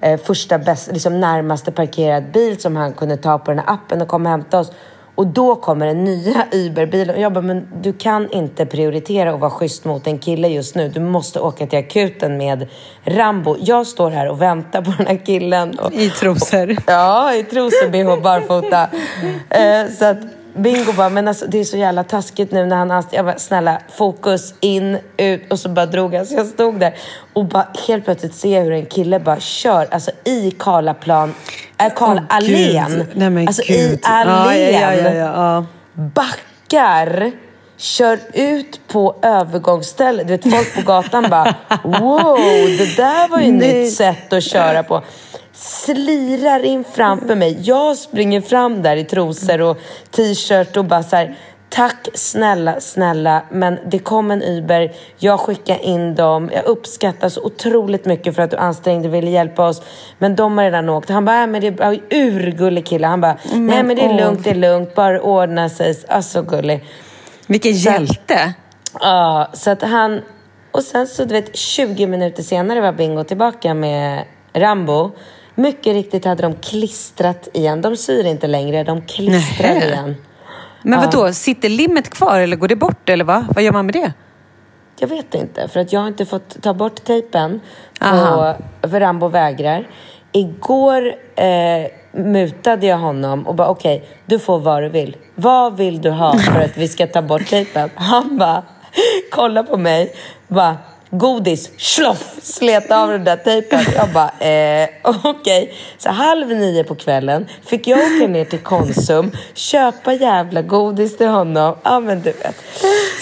eh, 0.02 0.20
första 0.20 0.58
bäst, 0.58 0.92
liksom 0.92 1.20
närmaste 1.20 1.72
parkerad 1.72 2.32
bil 2.32 2.62
som 2.62 2.76
han 2.76 2.94
kunde 2.94 3.18
ta 3.18 3.38
på 3.40 3.52
den 3.52 3.60
här 3.60 3.74
appen 3.74 4.02
och 4.02 4.08
komma 4.08 4.30
och 4.30 4.32
hämta 4.32 4.60
oss. 4.60 4.72
Och 5.16 5.28
då 5.28 5.56
kommer 5.56 5.86
den 5.86 6.04
nya 6.04 6.46
Uber-bilen. 6.52 7.16
Och 7.16 7.22
jag 7.22 7.34
bara, 7.34 7.42
men 7.42 7.68
du 7.82 7.94
kan 7.94 8.32
inte 8.32 8.66
prioritera 8.66 9.34
och 9.34 9.40
vara 9.40 9.52
schysst 9.52 9.86
mot 9.86 10.08
en 10.08 10.20
kille 10.20 10.48
just 10.48 10.76
nu. 10.76 10.90
Du 10.90 11.00
måste 11.00 11.40
åka 11.40 11.68
till 11.68 11.80
akuten 11.80 12.38
med 12.38 12.68
Rambo. 13.04 13.56
Jag 13.60 13.88
står 13.88 14.12
här 14.12 14.30
och 14.30 14.42
väntar 14.42 14.82
på 14.82 14.94
den 14.98 15.08
här 15.08 15.26
killen. 15.26 15.80
Och, 15.80 15.94
I 15.94 16.10
trosor. 16.10 16.76
Ja, 16.88 17.34
i 17.34 17.44
trosor, 17.44 17.90
bh, 17.90 18.22
barfota. 18.22 18.88
Eh, 19.50 19.92
så 20.00 20.06
att 20.06 20.18
Bingo 20.56 20.94
bara, 20.94 21.10
men 21.10 21.28
alltså, 21.28 21.46
det 21.48 21.60
är 21.60 21.64
så 21.64 21.78
jävla 21.78 22.04
taskigt 22.04 22.52
nu 22.52 22.66
när 22.66 22.76
han... 22.76 22.92
anst- 22.92 23.14
Jag 23.14 23.26
bara, 23.26 23.38
snälla, 23.38 23.82
fokus, 23.98 24.54
in, 24.60 24.98
ut. 25.18 25.52
Och 25.52 25.60
så 25.60 25.70
bara 25.70 25.86
drog 25.86 26.16
han. 26.16 26.26
Så 26.26 26.34
jag 26.36 26.48
stod 26.48 26.80
där 26.80 26.94
och 27.34 27.46
bara 27.46 27.68
helt 27.88 28.06
plötsligt 28.06 28.36
ser 28.36 28.64
hur 28.64 28.72
en 28.72 28.86
kille 28.86 29.20
bara 29.20 29.40
kör, 29.40 29.88
alltså 29.92 30.12
i 30.24 30.52
Karlaplan, 30.52 31.34
äh. 31.78 31.94
Gud. 32.98 33.08
Nej 33.14 33.30
men 33.30 33.48
alltså 33.48 33.62
gud. 33.68 33.78
i 33.78 34.00
allén. 34.04 34.74
Ja, 34.82 34.94
ja, 34.94 35.10
ja, 35.14 35.14
ja. 35.14 35.66
Backar, 35.94 37.32
kör 37.78 38.20
ut 38.34 38.88
på 38.88 39.16
övergångsstället. 39.22 40.28
Du 40.28 40.38
vet, 40.38 40.56
folk 40.56 40.76
på 40.76 40.82
gatan 40.82 41.30
bara, 41.30 41.56
wow, 41.84 42.38
det 42.78 42.98
där 42.98 43.28
var 43.28 43.40
ju 43.40 43.48
ett 43.54 43.54
nytt 43.54 43.94
sätt 43.94 44.34
att 44.34 44.44
köra 44.44 44.84
på. 44.84 45.04
Slirar 45.54 46.66
in 46.66 46.84
framför 46.94 47.36
mig. 47.36 47.60
Jag 47.62 47.98
springer 47.98 48.42
fram 48.42 48.82
där 48.82 48.96
i 48.96 49.04
trosor 49.04 49.62
och 49.62 49.78
t-shirt 50.12 50.78
och 50.78 50.86
bara 50.86 51.04
så 51.04 51.16
här, 51.16 51.36
tack 51.70 52.08
snälla, 52.14 52.80
snälla, 52.80 53.42
men 53.52 53.80
det 53.86 54.00
kom 54.00 54.32
en 54.32 54.44
Uber, 54.44 54.92
jag 55.18 55.40
skickade 55.40 55.84
in 55.84 56.16
dem, 56.16 56.50
jag 56.54 56.66
uppskattar 56.66 57.30
så 57.30 57.42
otroligt 57.42 58.06
mycket 58.06 58.36
för 58.36 58.42
att 58.42 58.52
du 58.52 58.58
ansträngde 58.58 59.08
och 59.08 59.14
ville 59.14 59.30
hjälpa 59.30 59.68
oss, 59.68 59.82
men 60.20 60.36
de 60.36 60.58
har 60.58 60.66
redan 60.66 60.90
åkt. 60.90 61.10
Han 61.10 61.26
bara, 61.26 61.42
äh, 61.42 61.48
men 61.48 61.62
det 61.62 61.68
är 61.68 62.00
urgullig 62.10 62.86
kille, 62.86 63.08
han 63.08 63.22
bara, 63.22 63.38
nej 63.54 63.84
men 63.84 63.96
det 63.96 64.06
är 64.06 64.14
lugnt, 64.14 64.44
det 64.44 64.50
är 64.50 64.56
lugnt, 64.56 64.96
bara 64.96 65.22
ordna 65.22 65.70
sig, 65.70 65.96
alltså 66.08 66.42
gullig. 66.42 66.84
Vilken 67.48 67.72
hjälte! 67.72 68.54
Ja, 69.00 69.50
så 69.54 69.72
att 69.72 69.82
han... 69.82 70.22
Och 70.72 70.84
sen 70.84 71.08
så, 71.08 71.26
du 71.26 71.34
vet, 71.34 71.56
20 71.56 72.08
minuter 72.08 72.44
senare 72.44 72.82
var 72.82 72.92
Bingo 72.92 73.24
tillbaka 73.24 73.74
med 73.74 74.26
Rambo. 74.54 75.12
Mycket 75.56 75.94
riktigt 75.94 76.26
hade 76.26 76.42
de 76.42 76.56
klistrat 76.56 77.48
igen. 77.54 77.82
De 77.82 77.98
syr 77.98 78.26
inte 78.26 78.48
längre, 78.48 78.84
de 78.84 79.02
klistrar 79.02 79.74
Nähä. 79.74 79.86
igen. 79.88 80.16
Men 80.82 81.00
vad 81.00 81.12
då 81.12 81.34
sitter 81.34 81.70
limmet 81.70 82.10
kvar 82.10 82.40
eller 82.40 82.56
går 82.58 82.68
det 82.68 82.76
bort 82.76 83.10
eller 83.10 83.26
vad? 83.26 83.46
Vad 83.56 83.64
gör 83.64 83.72
man 83.72 83.86
med 83.86 83.96
det? 83.96 84.14
Jag 85.00 85.08
vet 85.08 85.34
inte, 85.36 85.68
för 85.68 85.80
att 85.80 85.94
jag 85.94 86.00
har 86.00 86.08
inte 86.08 86.26
fått 86.26 86.62
ta 86.62 86.74
bort 86.74 87.04
tejpen. 87.04 87.62
På, 88.00 88.56
för 88.82 89.00
Rambo 89.00 89.28
vägrar. 89.28 89.88
Igår 90.36 91.16
eh, 91.36 91.88
mutade 92.12 92.88
jag 92.88 92.98
honom 92.98 93.48
och 93.48 93.56
bara 93.56 93.68
okej, 93.68 94.04
du 94.26 94.40
får 94.40 94.60
vad 94.60 94.84
du 94.84 94.90
vill. 94.90 95.18
Vad 95.36 95.78
vill 95.78 96.02
du 96.02 96.10
ha 96.10 96.38
för 96.38 96.62
att 96.62 96.78
vi 96.78 96.88
ska 96.88 97.08
ta 97.08 97.22
bort 97.22 97.48
tejpen? 97.50 97.90
Han 97.96 98.38
bara, 98.38 98.64
kolla 99.32 99.64
på 99.64 99.78
mig, 99.78 100.14
bara 100.48 100.78
godis, 101.18 101.70
sloff, 101.78 102.36
slet 102.42 102.92
av 102.92 103.10
den 103.10 103.24
där 103.24 103.36
tejpen. 103.38 103.80
Jag 103.96 104.10
bara, 104.10 104.30
eh, 104.50 104.90
okej. 105.24 105.74
Så 105.98 106.10
halv 106.10 106.48
nio 106.48 106.84
på 106.84 106.96
kvällen 106.96 107.46
fick 107.66 107.88
jag 107.88 108.00
åka 108.00 108.28
ner 108.28 108.46
till 108.46 108.60
Konsum, 108.60 109.32
köpa 109.54 110.14
jävla 110.14 110.62
godis 110.62 111.18
till 111.18 111.28
honom. 111.28 111.76
Ja 111.84 112.00
men 112.00 112.18
du 112.22 112.32
vet. 112.32 112.56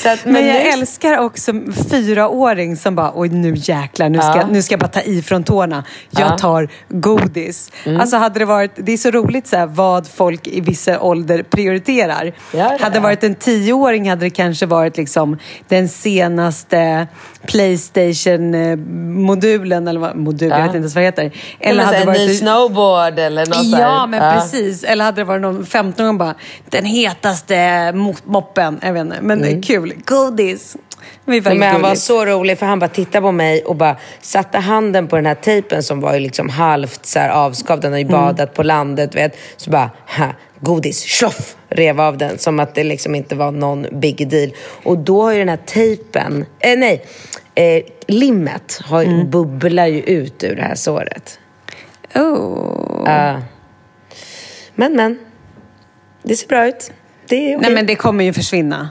Så 0.03 0.10
att, 0.10 0.25
Men 0.25 0.47
jag 0.47 0.53
nu- 0.53 0.60
älskar 0.60 1.17
också 1.17 1.53
fyraåring 1.91 2.75
som 2.77 2.95
bara, 2.95 3.12
oj 3.15 3.29
nu 3.29 3.53
jäklar, 3.56 4.10
nu 4.10 4.19
ska, 4.19 4.27
Ja. 4.38 4.47
nu 4.51 4.62
ska 4.62 4.73
jag 4.73 4.79
bara 4.79 4.88
ta 4.88 5.01
i 5.01 5.21
från 5.21 5.43
tårna. 5.43 5.84
Jag 6.12 6.21
Ja. 6.21 6.25
Mm. 6.25 6.38
tar 6.38 6.67
godis. 6.89 7.71
Alltså 7.99 8.17
hade 8.17 8.39
det 8.39 8.45
varit, 8.45 8.71
det 8.75 8.91
är 8.93 8.97
så 8.97 9.12
roligt 9.12 9.47
så 9.47 9.58
här, 9.58 9.65
vad 9.65 10.08
folk 10.08 10.47
i 10.47 10.62
vissa 10.62 10.99
ålder 11.01 11.43
prioriterar. 11.43 12.25
Ja, 12.25 12.58
ja, 12.71 12.77
hade 12.82 12.95
det 12.95 12.99
varit 12.99 13.23
en 13.23 13.36
tioåring 13.36 14.10
hade 14.10 14.25
det 14.25 14.29
kanske 14.29 14.65
varit 14.65 14.97
liksom 14.97 15.38
den 15.67 15.89
senaste 15.89 17.08
Playstation-modulen, 17.47 19.88
eller 19.88 19.99
vad, 19.99 20.15
modul, 20.15 20.49
jag 20.49 20.60
Ja. 20.60 20.63
vet 20.63 20.67
inte 20.67 20.77
ens 20.77 20.95
vad 20.95 21.01
det 21.03 21.08
heter. 21.08 21.21
Eller 21.23 21.34
Eller 21.60 21.84
hade 21.84 21.97
det 21.97 22.03
en 22.03 22.08
ny 22.13 22.27
varit 22.27 22.39
snowboard 22.39 23.19
eller 23.19 23.45
något 23.45 23.69
så 23.69 23.75
här. 23.75 23.82
Ja, 23.82 24.08
men 24.08 24.39
precis. 24.39 24.84
Eller 24.84 25.06
hade 25.06 25.21
det 25.21 25.25
varit 25.25 25.41
någon 25.41 25.65
15 25.65 26.17
bara, 26.17 26.36
den 26.69 26.86
hetaste 26.86 27.56
mo- 27.91 28.21
moppen. 28.25 28.79
Jag 28.82 28.93
vet 28.93 29.01
inte. 29.01 29.17
Men 29.21 29.43
är 29.43 29.62
kul. 29.62 29.93
Godis. 30.06 30.77
Men 31.26 31.62
han 31.72 31.82
var 31.82 31.96
så 31.96 32.26
rolig 32.26 32.58
för 32.60 32.66
han 32.66 32.80
bara 32.80 32.89
tittade 32.89 33.22
på 33.22 33.32
mig 33.32 33.63
och 33.63 33.76
bara 33.76 33.98
satte 34.22 34.58
handen 34.58 35.08
på 35.08 35.16
den 35.16 35.26
här 35.26 35.36
tejpen 35.36 35.84
som 35.84 36.00
var 36.00 36.13
ju 36.13 36.20
liksom 36.20 36.50
halvt 36.50 37.06
så 37.06 37.20
här 37.20 37.30
avskavd. 37.30 37.82
Den 37.82 37.92
har 37.92 38.00
ju 38.00 38.06
badat 38.06 38.54
på 38.54 38.63
landet, 38.63 39.16
vet. 39.16 39.38
Så 39.58 39.70
bara, 39.72 39.89
ha, 40.18 40.28
godis, 40.60 41.00
sloff, 41.00 41.56
rev 41.70 42.02
av 42.02 42.18
den. 42.18 42.38
Som 42.38 42.60
att 42.60 42.76
det 42.76 42.84
liksom 42.84 43.16
inte 43.16 43.36
var 43.36 43.52
någon 43.52 43.88
big 43.92 44.30
deal. 44.30 44.54
Och 44.84 44.98
då 44.98 45.22
har 45.24 45.32
ju 45.32 45.39
den 45.39 45.50
här 45.50 45.60
tejpen, 45.66 46.46
eh, 46.60 46.78
nej, 46.78 47.06
eh, 47.56 47.84
limmet 48.08 48.80
har, 48.84 49.02
ju- 49.02 49.24
bubblar 49.24 49.88
ju 49.88 50.02
ut 50.02 50.44
ur 50.44 50.56
det 50.56 50.62
här 50.62 50.76
såret. 50.76 51.39
Oh. 52.16 53.04
Ja. 53.06 53.42
men, 54.76 54.96
men. 54.96 55.20
Det 56.24 56.36
ser 56.36 56.48
bra 56.48 56.68
ut. 56.68 56.92
Det 57.28 57.36
är 57.36 57.58
okej. 57.58 57.58
Nej, 57.62 57.72
men 57.76 57.86
det 57.86 57.96
kommer 57.96 58.24
ju 58.24 58.34
försvinna. 58.34 58.89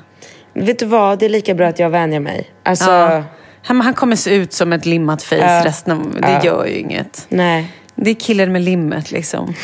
Vet 0.55 0.79
du 0.79 0.87
vad, 0.87 1.19
det 1.19 1.25
är 1.25 1.31
lika 1.31 1.55
bra 1.55 1.67
att 1.69 1.79
jag 1.79 1.91
vänjer 1.91 2.21
mig. 2.21 2.51
Alltså, 2.63 2.91
Ja. 2.91 3.25
Han, 3.65 3.81
han 3.81 3.95
kommer 3.95 4.17
se 4.17 4.35
ut 4.35 4.53
som 4.53 4.73
ett 4.73 4.87
limmat 4.87 5.23
face 5.23 5.37
Ja. 5.37 5.65
resten 5.65 5.93
av... 5.93 6.11
Det 6.21 6.31
Ja. 6.33 6.45
gör 6.45 6.67
ju 6.67 6.75
inget. 6.79 7.27
nej. 7.29 7.73
Det 7.95 8.11
är 8.11 8.15
killen 8.15 8.53
med 8.53 8.63
limmet 8.63 9.11
liksom. 9.11 9.55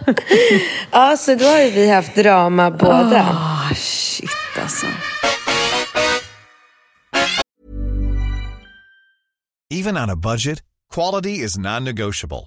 Ja, 0.90 1.16
så 1.16 1.34
då 1.34 1.44
har 1.44 1.58
ju 1.60 1.70
vi 1.70 1.90
haft 1.90 2.14
drama 2.14 2.70
båda. 2.70 3.26
Ah, 3.32 3.74
shit 3.74 4.30
alltså. 4.62 4.86
Even 9.74 9.96
on 9.96 10.10
a 10.10 10.16
budget, 10.16 10.58
quality 10.94 11.30
is 11.44 11.58
non-negotiable. 11.58 12.46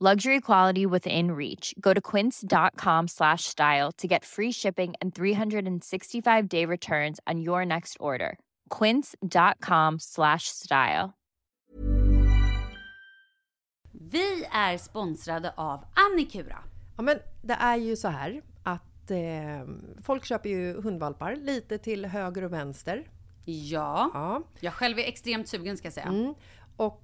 Luxury 0.00 0.40
quality 0.40 0.86
within 0.86 1.30
reach. 1.30 1.72
Go 1.80 1.94
to 1.94 2.00
quince.com 2.00 3.08
slash 3.08 3.44
style 3.44 3.92
to 3.96 4.08
get 4.08 4.24
free 4.24 4.50
shipping 4.50 4.94
and 5.00 5.14
365 5.14 6.48
day 6.48 6.64
returns 6.66 7.20
on 7.28 7.40
your 7.40 7.64
next 7.64 7.96
order. 8.00 8.36
Quince.com 8.78 9.98
slash 10.00 10.48
style. 10.48 11.14
Vi 13.92 14.44
är 14.52 14.78
sponsrade 14.78 15.52
av 15.56 15.84
Annikura. 15.94 16.58
Ja, 16.96 17.02
men 17.02 17.18
det 17.42 17.54
är 17.54 17.76
ju 17.76 17.96
så 17.96 18.08
här 18.08 18.42
att 18.62 19.10
eh, 19.10 19.18
folk 20.02 20.24
köper 20.24 20.48
ju 20.50 20.80
hundvalpar 20.80 21.36
lite 21.36 21.78
till 21.78 22.06
höger 22.06 22.44
och 22.44 22.52
vänster. 22.52 23.08
Ja. 23.44 24.10
Ja. 24.14 24.42
Jag 24.60 24.72
själv 24.72 24.98
är 24.98 25.02
extremt 25.02 25.48
sugen 25.48 25.76
ska 25.76 25.86
jag 25.86 25.92
säga. 25.94 26.06
Mm. 26.06 26.34
Och 26.76 27.03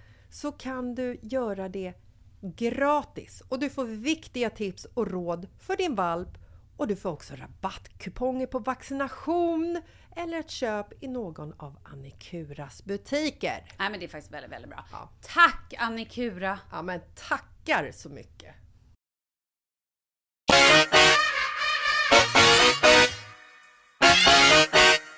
så 0.31 0.51
kan 0.51 0.95
du 0.95 1.19
göra 1.21 1.69
det 1.69 1.93
gratis 2.41 3.43
och 3.47 3.59
du 3.59 3.69
får 3.69 3.85
viktiga 3.85 4.49
tips 4.49 4.85
och 4.85 5.11
råd 5.11 5.47
för 5.59 5.77
din 5.77 5.95
valp 5.95 6.37
och 6.77 6.87
du 6.87 6.95
får 6.95 7.09
också 7.09 7.35
rabattkuponger 7.35 8.45
på 8.45 8.59
vaccination 8.59 9.81
eller 10.15 10.39
ett 10.39 10.49
köp 10.49 11.03
i 11.03 11.07
någon 11.07 11.53
av 11.57 11.77
Annikuras 11.83 12.83
butiker. 12.83 13.65
Nej, 13.79 13.89
men 13.89 13.99
det 13.99 14.05
är 14.05 14.07
faktiskt 14.07 14.33
väldigt, 14.33 14.51
väldigt 14.51 14.69
bra. 14.69 14.85
Ja. 14.91 15.09
Tack 15.21 15.73
Annikura! 15.77 16.59
Ja, 16.71 16.81
men 16.81 17.01
tackar 17.15 17.91
så 17.91 18.09
mycket! 18.09 18.55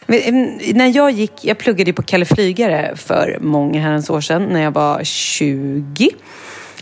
När 0.07 0.95
jag 0.95 1.11
gick, 1.11 1.45
jag 1.45 1.57
pluggade 1.57 1.89
ju 1.89 1.93
på 1.93 2.03
Kalle 2.03 2.25
Flygare 2.25 2.95
för 2.95 3.37
många 3.41 3.81
herrans 3.81 4.09
år 4.09 4.21
sedan, 4.21 4.43
när 4.43 4.63
jag 4.63 4.71
var 4.71 5.03
20. 5.03 6.09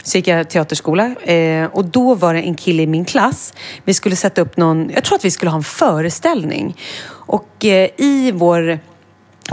Så 0.03 0.17
gick 0.17 0.27
jag 0.27 0.49
teaterskola 0.49 1.15
eh, 1.15 1.65
och 1.65 1.85
då 1.85 2.15
var 2.15 2.33
det 2.33 2.41
en 2.41 2.55
kille 2.55 2.83
i 2.83 2.87
min 2.87 3.05
klass. 3.05 3.53
Vi 3.85 3.93
skulle 3.93 4.15
sätta 4.15 4.41
upp 4.41 4.57
någon, 4.57 4.89
jag 4.89 5.03
tror 5.03 5.15
att 5.15 5.25
vi 5.25 5.31
skulle 5.31 5.51
ha 5.51 5.57
en 5.57 5.63
föreställning. 5.63 6.77
Och 7.09 7.65
eh, 7.65 7.89
i 7.97 8.31
vår 8.33 8.79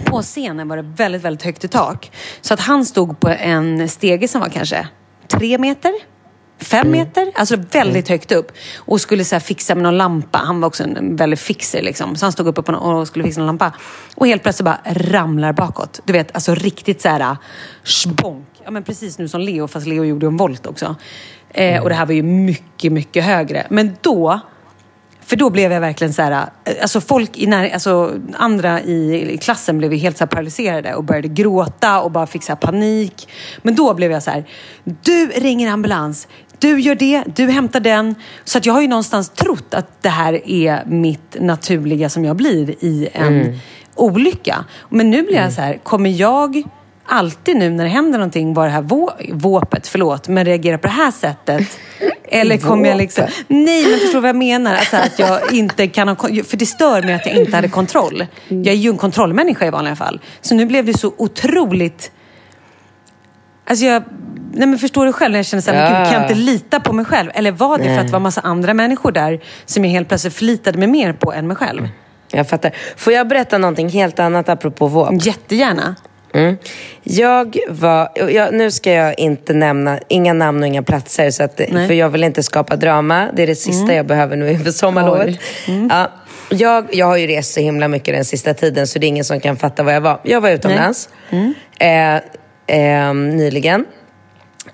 på 0.05 0.23
scenen 0.23 0.69
var 0.69 0.77
det 0.77 0.83
väldigt, 0.83 1.23
väldigt 1.23 1.43
högt 1.43 1.65
i 1.65 1.69
tak. 1.69 2.13
Så 2.41 2.55
att 2.55 2.61
han 2.61 2.85
stod 2.85 3.21
på 3.21 3.29
en 3.29 3.89
stege 3.89 4.29
som 4.29 4.41
var 4.41 4.49
kanske 4.49 4.89
tre 5.29 5.59
meter, 5.59 5.93
fem 6.61 6.91
meter, 6.91 7.33
alltså 7.35 7.57
väldigt 7.73 8.09
högt 8.09 8.33
upp. 8.33 8.53
Och 8.77 9.01
skulle 9.01 9.25
så 9.25 9.41
fixa 9.41 9.75
med 9.75 9.83
någon 9.83 9.97
lampa. 9.97 10.39
Han 10.39 10.61
var 10.61 10.69
också 10.69 10.85
en 10.85 11.17
väldigt 11.17 11.41
fixer 11.41 11.83
liksom. 11.83 12.17
Så 12.17 12.25
han 12.25 12.33
stod 12.33 12.47
uppe 12.47 12.63
på 12.63 12.73
någon, 12.73 12.97
och 12.97 13.07
skulle 13.07 13.25
fixa 13.25 13.41
någon 13.41 13.47
lampa. 13.47 13.73
Och 14.15 14.27
helt 14.27 14.43
plötsligt 14.43 14.65
bara 14.65 14.81
ramlar 14.85 15.53
bakåt. 15.53 16.01
Du 16.05 16.13
vet, 16.13 16.35
alltså 16.35 16.55
riktigt 16.55 17.01
så 17.01 17.09
här 17.09 17.37
spånk. 17.85 18.47
Ja 18.65 18.71
men 18.71 18.83
precis 18.83 19.19
nu 19.19 19.29
som 19.29 19.41
Leo, 19.41 19.69
fast 19.69 19.87
Leo 19.87 20.05
gjorde 20.05 20.27
en 20.27 20.37
volt 20.37 20.67
också. 20.67 20.97
Eh, 21.51 21.83
och 21.83 21.89
det 21.89 21.95
här 21.95 22.07
var 22.07 22.15
ju 22.15 22.23
mycket, 22.23 22.93
mycket 22.93 23.25
högre. 23.25 23.67
Men 23.71 23.97
då 24.01 24.41
för 25.29 25.37
då 25.37 25.51
blev 25.51 25.73
jag 25.73 25.81
verkligen 25.81 26.13
så 26.13 26.23
här, 26.23 26.47
alltså 26.83 27.01
folk 27.01 27.39
i 27.39 27.47
när, 27.47 27.71
alltså 27.71 28.13
andra 28.35 28.83
i, 28.83 29.31
i 29.33 29.39
klassen 29.39 29.79
blev 29.79 29.93
ju 29.93 29.99
helt 29.99 30.19
så 30.19 30.27
paralyserade 30.27 30.95
och 30.95 31.05
började 31.05 31.29
gråta 31.29 32.01
och 32.01 32.11
bara 32.11 32.27
fick 32.27 32.43
så 32.43 32.57
panik. 32.57 33.29
Men 33.63 33.75
då 33.75 33.95
blev 33.95 34.13
jag 34.13 34.23
så 34.23 34.31
här, 34.31 34.45
du 34.85 35.27
ringer 35.27 35.71
ambulans, 35.71 36.29
du 36.59 36.81
gör 36.81 36.95
det, 36.95 37.25
du 37.37 37.51
hämtar 37.51 37.81
den. 37.81 38.15
Så 38.45 38.59
att 38.59 38.67
jag 38.67 38.73
har 38.75 38.81
ju 38.81 38.89
någonstans 38.89 39.29
trott 39.29 39.75
att 39.75 40.03
det 40.03 40.09
här 40.09 40.49
är 40.51 40.85
mitt 40.87 41.37
naturliga 41.41 42.09
som 42.09 42.25
jag 42.25 42.37
blir 42.37 42.85
i 42.85 43.09
en 43.13 43.59
olycka. 43.95 44.65
Men 44.89 45.11
nu 45.11 45.23
blir 45.23 45.35
jag 45.37 45.53
så 45.53 45.61
här, 45.61 45.79
kommer 45.83 46.11
jag 46.11 46.63
alltid 47.07 47.57
nu 47.57 47.71
när 47.71 47.85
det 47.85 47.91
händer 47.91 48.19
någonting 48.19 48.55
vara 48.55 48.67
det 48.67 48.73
här 48.73 48.83
vå- 48.83 49.33
våpet, 49.33 49.89
förlåt, 49.89 50.29
men 50.29 50.45
reagera 50.45 50.79
på 50.79 50.87
det 50.87 50.93
här 50.93 51.11
sättet? 51.11 51.79
Eller 52.25 52.57
kommer 52.59 52.89
jag 52.89 52.99
liksom... 52.99 53.25
Nej, 53.49 53.87
men 53.91 53.99
förstår 53.99 54.15
du 54.15 54.21
vad 54.21 54.29
jag 54.29 54.37
menar? 54.37 54.75
Alltså 54.75 54.97
att 54.97 55.19
jag 55.19 55.53
inte 55.53 55.87
kan 55.89 56.09
ha... 56.09 56.17
För 56.17 56.57
det 56.57 56.67
stör 56.67 57.03
mig 57.03 57.15
att 57.15 57.27
jag 57.27 57.37
inte 57.37 57.57
hade 57.57 57.69
kontroll. 57.69 58.27
Jag 58.49 58.67
är 58.67 58.73
ju 58.73 58.91
en 58.91 58.97
kontrollmänniska 58.97 59.67
i 59.67 59.71
vanliga 59.71 59.97
fall. 59.97 60.21
Så 60.41 60.55
nu 60.55 60.67
blev 60.67 60.85
det 60.85 60.99
så 60.99 61.15
otroligt... 61.17 62.11
Alltså 63.67 63.85
jag... 63.85 64.03
Nej 64.53 64.69
men 64.69 64.79
förstår 64.79 65.07
du 65.07 65.13
själv 65.13 65.33
när 65.33 65.39
jag 65.39 65.47
känner 65.47 65.63
så 65.63 65.71
här, 65.71 65.89
gud, 65.89 66.13
kan 66.13 66.23
jag 66.23 66.31
inte 66.31 66.35
lita 66.35 66.81
på 66.81 66.93
mig 66.93 67.05
själv? 67.05 67.31
Eller 67.35 67.53
var 67.53 67.79
det 67.79 67.85
för 67.85 67.99
att 67.99 68.07
det 68.07 68.13
var 68.13 68.21
massa 68.21 68.41
andra 68.41 68.75
människor 68.75 69.13
där 69.13 69.41
som 69.65 69.85
jag 69.85 69.93
helt 69.93 70.09
plötsligt 70.09 70.35
förlitade 70.35 70.79
mig 70.79 70.89
mer 70.89 71.13
på 71.13 71.33
än 71.33 71.47
mig 71.47 71.57
själv? 71.57 71.89
Jag 72.31 72.49
fattar. 72.49 72.73
Får 72.97 73.13
jag 73.13 73.29
berätta 73.29 73.59
någonting 73.59 73.89
helt 73.89 74.19
annat 74.19 74.49
apropå 74.49 74.87
våp? 74.87 75.27
Jättegärna. 75.27 75.95
Mm. 76.35 76.57
Jag 77.03 77.57
var, 77.69 78.09
jag, 78.31 78.55
nu 78.55 78.71
ska 78.71 78.93
jag 78.93 79.19
inte 79.19 79.55
nämna, 79.55 79.99
inga 80.09 80.33
namn 80.33 80.61
och 80.61 80.67
inga 80.67 80.83
platser, 80.83 81.31
så 81.31 81.43
att, 81.43 81.61
Nej. 81.69 81.87
för 81.87 81.95
jag 81.95 82.09
vill 82.09 82.25
inte 82.25 82.43
skapa 82.43 82.77
drama. 82.77 83.29
Det 83.35 83.43
är 83.43 83.47
det 83.47 83.55
sista 83.55 83.95
jag 83.95 84.07
behöver 84.07 84.37
nu 84.37 84.51
inför 84.51 84.71
sommarlovet. 84.71 85.29
Oj. 85.69 85.89
Ja, 85.91 86.11
jag, 86.51 86.95
jag 86.95 87.07
har 87.07 87.17
ju 87.17 87.27
rest 87.27 87.55
så 87.55 87.61
himla 87.61 87.89
mycket 87.89 88.15
den 88.15 88.25
sista 88.25 88.55
tiden, 88.55 88.87
så 88.87 88.99
det 88.99 89.07
är 89.07 89.09
ingen 89.09 89.25
som 89.25 89.41
kan 89.41 89.57
fatta 89.57 89.83
var 89.83 89.93
jag 89.93 90.01
var. 90.01 90.21
Jag 90.23 90.41
var 90.41 90.51
utomlands 90.51 91.09
eh, 91.79 92.17
eh, 92.67 93.15
nyligen. 93.15 93.85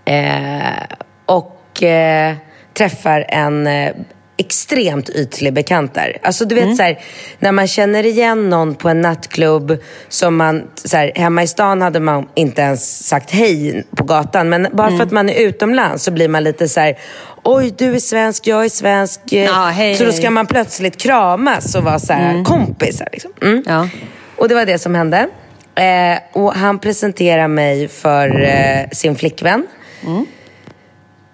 Eh, 0.04 0.96
och 1.26 1.82
eh, 1.82 2.34
träffar 2.74 3.24
en 3.28 3.66
eh, 3.66 3.92
extremt 4.36 5.10
ytlig 5.10 5.52
bekant 5.52 5.94
där. 5.94 6.16
Alltså 6.22 6.44
du 6.44 6.54
vet 6.54 6.76
så 6.76 6.82
här, 6.82 6.98
när 7.38 7.52
man 7.52 7.66
känner 7.66 8.06
igen 8.06 8.50
någon 8.50 8.74
på 8.74 8.88
en 8.88 9.00
nattklubb 9.00 9.78
som 10.08 10.36
man, 10.36 10.62
så 10.74 10.96
här, 10.96 11.12
hemma 11.14 11.42
i 11.42 11.46
stan 11.46 11.82
hade 11.82 12.00
man 12.00 12.28
inte 12.34 12.62
ens 12.62 13.06
sagt 13.06 13.30
hej 13.30 13.84
på 13.96 14.04
gatan. 14.04 14.48
Men 14.48 14.66
bara 14.72 14.90
för 14.90 15.02
att 15.02 15.10
man 15.10 15.28
är 15.28 15.40
utomlands 15.40 16.04
så 16.04 16.10
blir 16.10 16.28
man 16.28 16.44
lite 16.44 16.68
så 16.68 16.80
här, 16.80 16.98
oj 17.42 17.74
du 17.78 17.94
är 17.94 17.98
svensk, 17.98 18.46
jag 18.46 18.64
är 18.64 18.68
svensk. 18.68 19.20
Ja, 19.24 19.70
hej, 19.74 19.94
så 19.94 20.04
då 20.04 20.12
ska 20.12 20.30
man 20.30 20.46
plötsligt 20.46 20.96
kramas 20.96 21.74
och 21.74 21.84
vara 21.84 21.98
så 21.98 22.12
här, 22.12 22.44
kompisar. 22.44 23.08
Liksom. 23.12 23.32
Mm. 23.42 23.62
Ja. 23.66 23.88
Och 24.36 24.48
det 24.48 24.54
var 24.54 24.66
det 24.66 24.78
som 24.78 24.94
hände. 24.94 25.28
Eh, 25.74 26.18
och 26.32 26.54
han 26.54 26.78
presenterar 26.78 27.48
mig 27.48 27.88
för 27.88 28.42
eh, 28.42 28.88
sin 28.92 29.16
flickvän. 29.16 29.66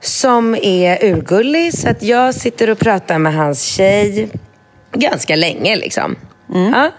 Som 0.01 0.55
är 0.55 1.05
urgullig. 1.05 1.79
Så 1.79 1.89
att 1.89 2.03
jag 2.03 2.35
sitter 2.35 2.71
och 2.71 2.79
pratar 2.79 3.19
med 3.19 3.35
hans 3.35 3.63
tjej 3.63 4.29
ganska 4.93 5.37
länge 5.37 5.77
liksom. 5.77 6.17
Ja. 6.73 6.91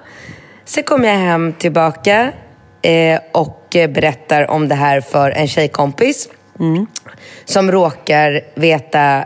Sen 0.65 0.84
kommer 0.84 1.07
jag 1.07 1.15
hem 1.15 1.53
tillbaka 1.53 2.32
eh, 2.82 3.19
och 3.32 3.67
berättar 3.72 4.51
om 4.51 4.67
det 4.67 4.76
här 4.76 5.01
för 5.01 5.32
en 5.32 5.47
tjejkompis. 5.47 6.30
Som 7.45 7.72
råkar 7.72 8.41
veta 8.55 9.26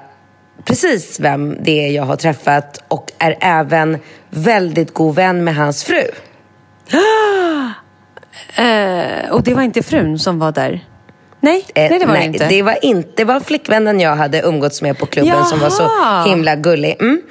precis 0.65 1.19
vem 1.19 1.57
det 1.63 1.87
är 1.87 1.91
jag 1.91 2.03
har 2.03 2.15
träffat 2.15 2.83
och 2.87 3.11
är 3.17 3.37
även 3.41 3.97
väldigt 4.29 4.93
god 4.93 5.15
vän 5.15 5.43
med 5.43 5.55
hans 5.55 5.83
fru. 5.83 6.03
Eh, 8.55 9.31
och 9.31 9.43
det 9.43 9.53
var 9.53 9.61
inte 9.61 9.83
frun 9.83 10.19
som 10.19 10.39
var 10.39 10.51
där? 10.51 10.83
Nej, 11.45 11.65
Eh, 11.75 11.89
nej 11.89 11.99
det 11.99 12.05
var 12.05 12.13
det 12.15 12.23
inte. 12.23 12.47
Det 12.47 12.61
var 12.63 12.85
inte. 12.85 13.09
Det 13.15 13.23
var 13.23 13.39
flickvännen 13.39 13.99
jag 13.99 14.15
hade 14.15 14.41
umgåtts 14.41 14.81
med 14.81 14.97
på 14.97 15.05
klubben 15.05 15.45
som 15.45 15.59
var 15.59 15.69
så 15.69 15.83
Jaha. 15.83 16.23
himla 16.23 16.55
gullig. 16.55 16.95
Mm. 16.99 17.21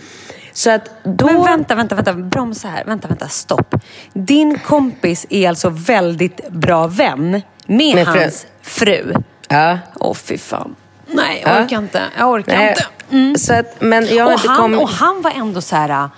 Så 0.53 0.71
att 0.71 0.91
då... 1.05 1.27
Men 1.27 1.43
vänta, 1.45 1.75
vänta, 1.75 1.95
vänta. 1.95 2.12
Bromsa 2.12 2.69
här. 2.69 2.85
Vänta, 2.85 3.09
vänta. 3.09 3.29
Stopp. 3.29 3.75
Din 4.12 4.59
kompis 4.59 5.27
är 5.31 5.49
alltså 5.49 5.69
väldigt 5.71 6.49
bra 6.49 6.87
vän 6.87 7.31
Med, 7.67 7.95
Med 7.95 8.07
fru. 8.07 8.21
hans 8.21 8.47
fru. 8.62 9.15
Ja. 9.49 9.79
Åh, 10.01 10.15
fy 10.15 10.39
fan. 10.39 10.77
Nej, 11.07 11.43
jag 11.47 11.62
orkar 11.65 11.79
inte. 11.79 12.03
Jag 12.19 12.31
orkar 12.31 12.57
Nej. 12.57 12.77
inte. 13.11 13.41
Så 13.41 13.55
att, 13.55 13.81
men 13.81 14.07
jag 14.15 14.33
Och 14.33 14.41
han, 14.41 14.57
kommit... 14.57 14.81
och 14.81 14.89
han 14.89 15.23
var 15.23 15.31
ändå 15.31 15.61
så 15.61 15.77
här, 15.77 16.09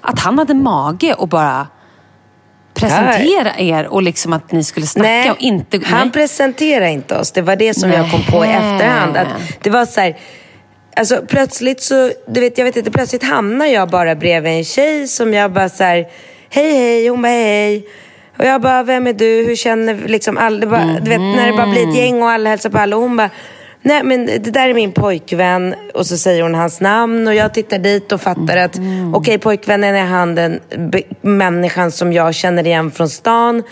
att 0.00 0.18
han 0.20 0.38
hade 0.38 0.54
mage 0.54 1.14
och 1.14 1.28
bara 1.28 1.66
presentera 2.80 3.58
er 3.58 3.86
och 3.86 4.02
liksom 4.02 4.32
att 4.32 4.52
ni 4.52 4.64
skulle 4.64 4.86
snacka 4.86 5.08
Nej, 5.08 5.30
och 5.30 5.40
inte... 5.40 5.80
han 5.84 6.06
nej. 6.06 6.12
presenterade 6.12 6.90
inte 6.90 7.18
oss. 7.18 7.32
Det 7.32 7.42
var 7.42 7.56
det 7.56 7.74
som 7.74 7.92
jag 7.92 8.10
kom 8.10 8.22
på 8.22 8.44
i 8.44 8.48
efterhand. 8.48 9.16
Att 9.16 9.28
det 9.62 9.70
var 9.70 9.86
så 9.86 10.00
här, 10.00 10.16
alltså 10.96 11.22
plötsligt 11.28 11.82
så, 11.82 12.10
du 12.28 12.40
vet, 12.40 12.58
jag 12.58 12.64
vet 12.64 12.76
inte, 12.76 12.90
plötsligt 12.90 13.22
hamnar 13.24 13.66
jag 13.66 13.88
bara 13.88 14.14
bredvid 14.14 14.52
en 14.52 14.64
tjej 14.64 15.08
som 15.08 15.34
jag 15.34 15.52
bara 15.52 15.68
så 15.68 15.84
här, 15.84 16.06
hej 16.50 16.72
hej, 16.72 17.08
hon 17.08 17.22
bara 17.22 17.28
hej 17.28 17.44
hej. 17.44 17.86
Och 18.38 18.44
jag 18.44 18.60
bara, 18.60 18.82
vem 18.82 19.06
är 19.06 19.12
du? 19.12 19.44
Hur 19.46 19.56
känner 19.56 20.08
liksom? 20.08 20.58
Det 20.60 20.66
bara, 20.66 20.84
Du 20.84 21.10
vet 21.10 21.20
när 21.20 21.46
det 21.46 21.52
bara 21.52 21.66
blir 21.66 21.88
ett 21.88 21.96
gäng 21.96 22.22
och 22.22 22.30
alla 22.30 22.50
hälsar 22.50 22.70
på 22.70 22.78
alla. 22.78 22.96
Och 22.96 23.02
hon 23.02 23.16
bara, 23.16 23.30
nej 23.88 24.02
men 24.02 24.26
det 24.26 24.50
där 24.50 24.68
är 24.68 24.74
min 24.74 24.92
pojkvän. 24.92 25.74
Och 25.94 26.06
så 26.06 26.16
säger 26.16 26.42
hon 26.42 26.54
hans 26.54 26.80
namn 26.80 27.28
och 27.28 27.34
jag 27.34 27.54
tittar 27.54 27.78
dit 27.78 28.12
och 28.12 28.20
fattar 28.20 28.56
att 28.56 28.80
okej 29.14 29.38
pojkvännen 29.38 29.94
är 29.94 30.04
han 30.04 30.34
den 30.34 30.60
människan 31.20 31.90
som 31.90 32.12
jag 32.12 32.34
känner 32.34 32.66
igen 32.66 32.90
från 32.90 33.08
stan. 33.08 33.62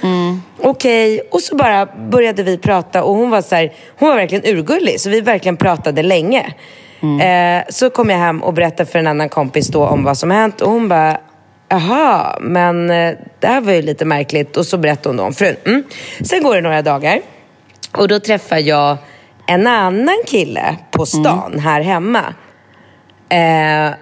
Okej, 0.62 1.20
och 1.30 1.40
så 1.40 1.56
bara 1.56 1.86
började 1.86 2.42
vi 2.42 2.58
prata 2.58 3.04
och 3.04 3.14
hon 3.14 3.30
var 3.30 3.42
så 3.42 3.54
här, 3.54 3.72
hon 3.98 4.08
var 4.08 4.16
verkligen 4.16 4.56
urgullig. 4.56 5.00
Så 5.00 5.10
vi 5.10 5.20
verkligen 5.20 5.56
pratade 5.56 6.02
länge. 6.02 6.54
Eh, 7.02 7.64
så 7.68 7.90
kom 7.90 8.10
jag 8.10 8.18
hem 8.18 8.42
och 8.42 8.54
berättade 8.54 8.90
för 8.90 8.98
en 8.98 9.06
annan 9.06 9.28
kompis 9.28 9.68
då 9.68 9.86
om 9.86 10.04
vad 10.04 10.18
som 10.18 10.30
hänt 10.30 10.60
och 10.60 10.70
hon 10.70 10.88
bara 10.88 11.18
Jaha, 11.68 12.38
men 12.40 12.90
eh, 12.90 13.14
det 13.40 13.46
här 13.46 13.60
var 13.60 13.72
ju 13.72 13.82
lite 13.82 14.04
märkligt. 14.04 14.56
Och 14.56 14.66
så 14.66 14.78
berättade 14.78 15.08
hon 15.08 15.16
då 15.16 15.22
om 15.22 15.32
frun. 15.32 15.56
Mm. 15.66 15.82
Sen 16.24 16.42
går 16.42 16.54
det 16.54 16.60
några 16.60 16.82
dagar 16.82 17.20
och 17.96 18.08
då 18.08 18.20
träffar 18.20 18.58
jag 18.58 18.96
en 19.46 19.66
annan 19.66 20.16
kille 20.26 20.76
på 20.90 21.06
stan 21.06 21.58
här 21.58 21.80
hemma. 21.80 22.34
Eh, 23.28 23.94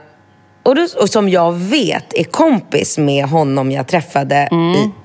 och, 0.63 0.75
då, 0.75 0.87
och 1.01 1.09
som 1.11 1.29
jag 1.29 1.53
vet 1.53 2.15
är 2.15 2.25
kompis 2.25 2.99
med 2.99 3.25
honom 3.25 3.71
jag 3.71 3.87
träffade 3.89 4.49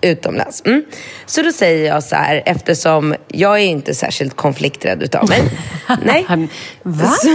i, 0.01 0.07
utomlands. 0.07 0.61
Mm. 0.65 0.83
Så 1.25 1.41
då 1.41 1.51
säger 1.51 1.87
jag 1.87 2.03
så 2.03 2.15
här, 2.15 2.43
eftersom 2.45 3.15
jag 3.27 3.55
är 3.55 3.63
inte 3.65 3.95
särskilt 3.95 4.35
konflikträdd 4.35 5.03
utav 5.03 5.29
mig. 5.29 5.41
Nej. 6.05 6.25
Va? 6.83 7.07
Så, 7.21 7.29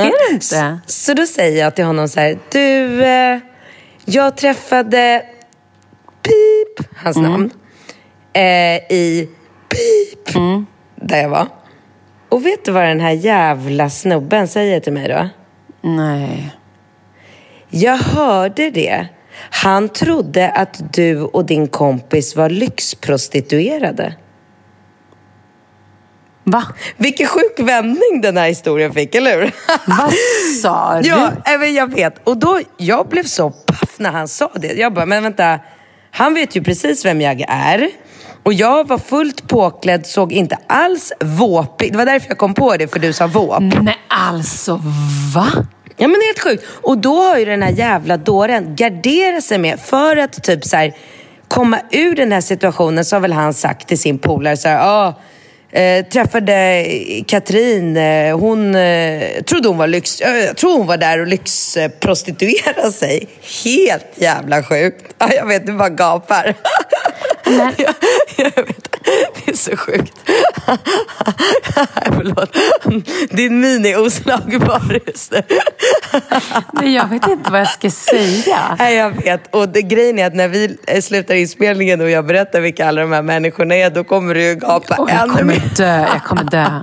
Är 0.00 0.04
du 0.28 0.34
inte? 0.34 0.46
Så, 0.46 0.78
så 0.86 1.14
då 1.14 1.26
säger 1.26 1.60
jag 1.64 1.74
till 1.74 1.84
honom 1.84 2.08
så 2.08 2.20
här, 2.20 2.38
du, 2.52 3.04
eh, 3.04 3.38
jag 4.04 4.36
träffade 4.36 5.22
pip, 6.22 6.86
hans 6.96 7.16
Mm. 7.16 7.30
namn, 7.30 7.50
eh, 8.32 8.42
i 8.96 9.28
pip, 9.68 10.36
Mm. 10.36 10.66
där 10.96 11.22
jag 11.22 11.28
var. 11.28 11.46
Och 12.28 12.46
vet 12.46 12.64
du 12.64 12.70
vad 12.72 12.84
den 12.84 13.00
här 13.00 13.12
jävla 13.12 13.90
snubben 13.90 14.48
säger 14.48 14.80
till 14.80 14.92
mig 14.92 15.08
då? 15.08 15.28
Nej. 15.80 16.56
Jag 17.70 17.96
hörde 17.96 18.70
det. 18.70 19.06
Han 19.50 19.88
trodde 19.88 20.50
att 20.50 20.94
du 20.94 21.20
och 21.20 21.44
din 21.44 21.68
kompis 21.68 22.36
var 22.36 22.50
lyxprostituerade. 22.50 24.14
Va? 26.44 26.64
Vilken 26.96 27.26
sjuk 27.26 27.54
vändning 27.58 28.20
den 28.22 28.36
här 28.36 28.48
historien 28.48 28.92
fick, 28.92 29.14
eller 29.14 29.38
hur? 29.40 29.52
Vad 29.86 30.12
sa 30.62 31.00
du? 31.02 31.08
Ja, 31.08 31.30
men 31.58 31.74
jag 31.74 31.94
vet. 31.94 32.28
Och 32.28 32.36
då, 32.36 32.60
jag 32.76 33.08
blev 33.08 33.24
så 33.24 33.50
paff 33.50 33.94
när 33.98 34.10
han 34.10 34.28
sa 34.28 34.50
det. 34.54 34.72
Jag 34.72 34.94
bara, 34.94 35.06
men 35.06 35.22
vänta. 35.22 35.58
Han 36.10 36.34
vet 36.34 36.56
ju 36.56 36.62
precis 36.62 37.04
vem 37.04 37.20
jag 37.20 37.44
är. 37.48 37.88
Och 38.42 38.52
jag 38.52 38.88
var 38.88 38.98
fullt 38.98 39.48
påklädd, 39.48 40.06
såg 40.06 40.32
inte 40.32 40.58
alls 40.66 41.12
våpig. 41.20 41.92
Det 41.92 41.98
var 41.98 42.06
därför 42.06 42.28
jag 42.28 42.38
kom 42.38 42.54
på 42.54 42.76
det, 42.76 42.88
för 42.88 42.98
du 42.98 43.12
sa 43.12 43.26
våp. 43.26 43.60
Nej, 43.60 43.96
alltså 44.08 44.80
va? 45.34 45.46
Ja 45.96 46.08
men 46.08 46.20
helt 46.26 46.38
sjukt. 46.44 46.64
Och 46.82 46.98
då 46.98 47.22
har 47.22 47.38
ju 47.38 47.44
den 47.44 47.62
här 47.62 47.72
jävla 47.72 48.16
dåren 48.16 48.76
garderat 48.76 49.44
sig 49.44 49.58
med, 49.58 49.80
för 49.80 50.16
att 50.16 50.42
typ 50.42 50.64
så 50.64 50.76
här, 50.76 50.94
komma 51.48 51.80
ur 51.90 52.14
den 52.14 52.32
här 52.32 52.40
situationen 52.40 53.04
så 53.04 53.16
har 53.16 53.20
väl 53.20 53.32
han 53.32 53.54
sagt 53.54 53.88
till 53.88 53.98
sin 53.98 54.18
polare 54.18 54.56
så 54.56 54.68
här, 54.68 54.78
ah, 54.80 55.14
eh, 55.78 56.04
träffade 56.06 56.86
Katrin, 57.26 57.96
eh, 57.96 58.38
hon 58.38 58.74
eh, 58.74 59.42
trodde 59.46 59.68
hon 59.68 59.78
var 59.78 59.86
lyx, 59.86 60.20
eh, 60.20 60.36
jag 60.36 60.56
tror 60.56 60.78
hon 60.78 60.86
var 60.86 60.96
där 60.96 61.20
och 61.20 61.26
lyxprostituerade 61.26 62.92
sig. 62.92 63.28
Helt 63.64 64.12
jävla 64.14 64.62
sjukt. 64.62 65.14
Ja, 65.18 65.28
jag 65.34 65.46
vet, 65.46 65.66
du 65.66 65.72
bara 65.72 65.88
gapar. 65.88 66.54
jag, 67.78 67.94
jag 68.36 68.64
vet, 68.66 68.96
det 69.44 69.52
är 69.52 69.56
så 69.56 69.76
sjukt. 69.76 70.12
Förlåt. 72.16 72.56
Din 73.30 73.60
min 73.60 73.86
är 73.86 74.00
oslagbar 74.06 75.00
just 75.06 75.32
nu. 75.32 75.42
Nej, 76.72 76.94
jag 76.94 77.08
vet 77.08 77.26
inte 77.28 77.50
vad 77.50 77.60
jag 77.60 77.68
ska 77.68 77.90
säga. 77.90 78.76
Nej, 78.78 78.96
jag 78.96 79.10
vet. 79.10 79.54
Och 79.54 79.68
det, 79.68 79.82
grejen 79.82 80.18
är 80.18 80.26
att 80.26 80.34
när 80.34 80.48
vi 80.48 80.78
eh, 80.86 81.00
slutar 81.00 81.34
inspelningen 81.34 82.00
och 82.00 82.10
jag 82.10 82.26
berättar 82.26 82.60
vilka 82.60 82.88
alla 82.88 83.00
de 83.00 83.12
här 83.12 83.22
människorna 83.22 83.74
är, 83.74 83.90
då 83.90 84.04
kommer 84.04 84.34
du 84.34 84.54
gapa 84.54 84.94
Och 84.96 85.10
jag 85.10 85.20
ännu 85.22 85.32
kommer 85.32 85.44
mer. 85.44 85.70
dö, 85.76 86.06
jag 86.12 86.24
kommer 86.24 86.44
dö. 86.44 86.82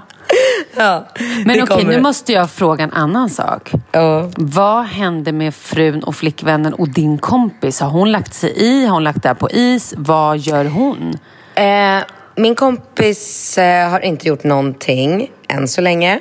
Ja, 0.77 1.07
Men 1.45 1.63
okej, 1.63 1.67
kommer 1.67 1.93
nu 1.93 2.01
måste 2.01 2.33
jag 2.33 2.51
fråga 2.51 2.83
en 2.83 2.93
annan 2.93 3.29
sak. 3.29 3.71
Ja. 3.91 4.29
Vad 4.37 4.85
hände 4.85 5.31
med 5.31 5.55
frun 5.55 6.03
och 6.03 6.15
flickvännen 6.15 6.73
och 6.73 6.89
din 6.89 7.17
kompis? 7.17 7.79
Har 7.79 7.89
hon 7.89 8.11
lagt 8.11 8.33
sig 8.33 8.53
i? 8.55 8.85
Har 8.85 8.93
hon 8.93 9.03
lagt 9.03 9.23
det 9.23 9.29
här 9.29 9.35
på 9.35 9.49
is? 9.51 9.93
Vad 9.97 10.37
gör 10.37 10.65
hon? 10.65 11.17
Eh, 11.55 12.03
min 12.35 12.55
kompis 12.55 13.57
eh, 13.57 13.89
har 13.89 13.99
inte 13.99 14.27
gjort 14.27 14.43
någonting 14.43 15.31
än 15.47 15.67
så 15.67 15.81
länge. 15.81 16.19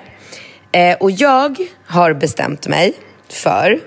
Eh, 0.72 0.96
och 1.00 1.10
jag 1.10 1.56
har 1.86 2.14
bestämt 2.14 2.68
mig 2.68 2.94
för 3.30 3.80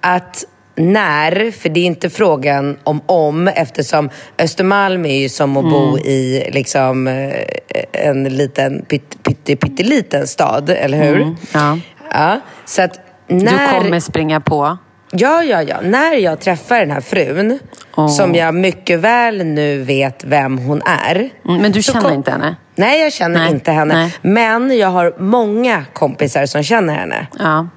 att 0.00 0.44
när, 0.76 1.50
för 1.50 1.68
det 1.68 1.80
är 1.80 1.84
inte 1.84 2.10
frågan 2.10 2.76
om 2.84 3.00
om 3.06 3.48
eftersom 3.48 4.10
Östermalm 4.38 5.06
är 5.06 5.18
ju 5.18 5.28
som 5.28 5.56
att 5.56 5.64
bo 5.64 5.98
i 5.98 6.50
liksom, 6.52 7.06
eh, 7.06 7.32
en 7.92 8.24
liten 8.24 8.84
pytt, 8.84 9.22
pytte, 9.22 9.56
pytteliten 9.56 10.26
stad, 10.26 10.70
eller 10.70 10.98
hur? 11.04 11.36
ja. 11.52 11.78
ja. 12.10 12.40
Så 12.64 12.82
att 12.82 13.00
Du 13.28 13.34
när... 13.34 13.80
kommer 13.80 14.00
springa 14.00 14.40
på? 14.40 14.78
Ja, 15.12 15.42
ja, 15.44 15.62
ja. 15.62 15.76
När 15.82 16.12
jag 16.12 16.40
träffar 16.40 16.80
den 16.80 16.90
här 16.90 17.00
frun, 17.00 17.58
Åh. 17.96 18.08
som 18.08 18.34
jag 18.34 18.54
mycket 18.54 18.98
väl 19.00 19.44
nu 19.44 19.82
vet 19.82 20.24
vem 20.24 20.58
hon 20.58 20.82
är. 20.82 21.16
Mm, 21.48 21.62
Men 21.62 21.72
du 21.72 21.82
känner 21.82 22.00
kom- 22.00 22.12
inte 22.12 22.30
henne? 22.30 22.56
Nej, 22.76 23.00
jag 23.02 23.12
känner 23.12 23.40
Nej, 23.40 23.50
inte 23.50 23.72
henne. 23.72 23.94
nej. 23.94 24.14
Men 24.22 24.76
jag 24.78 24.88
har 24.88 25.14
många 25.18 25.84
kompisar 25.92 26.46
som 26.46 26.62
känner 26.62 26.94
henne. 26.94 27.26
Ja. 27.38 27.68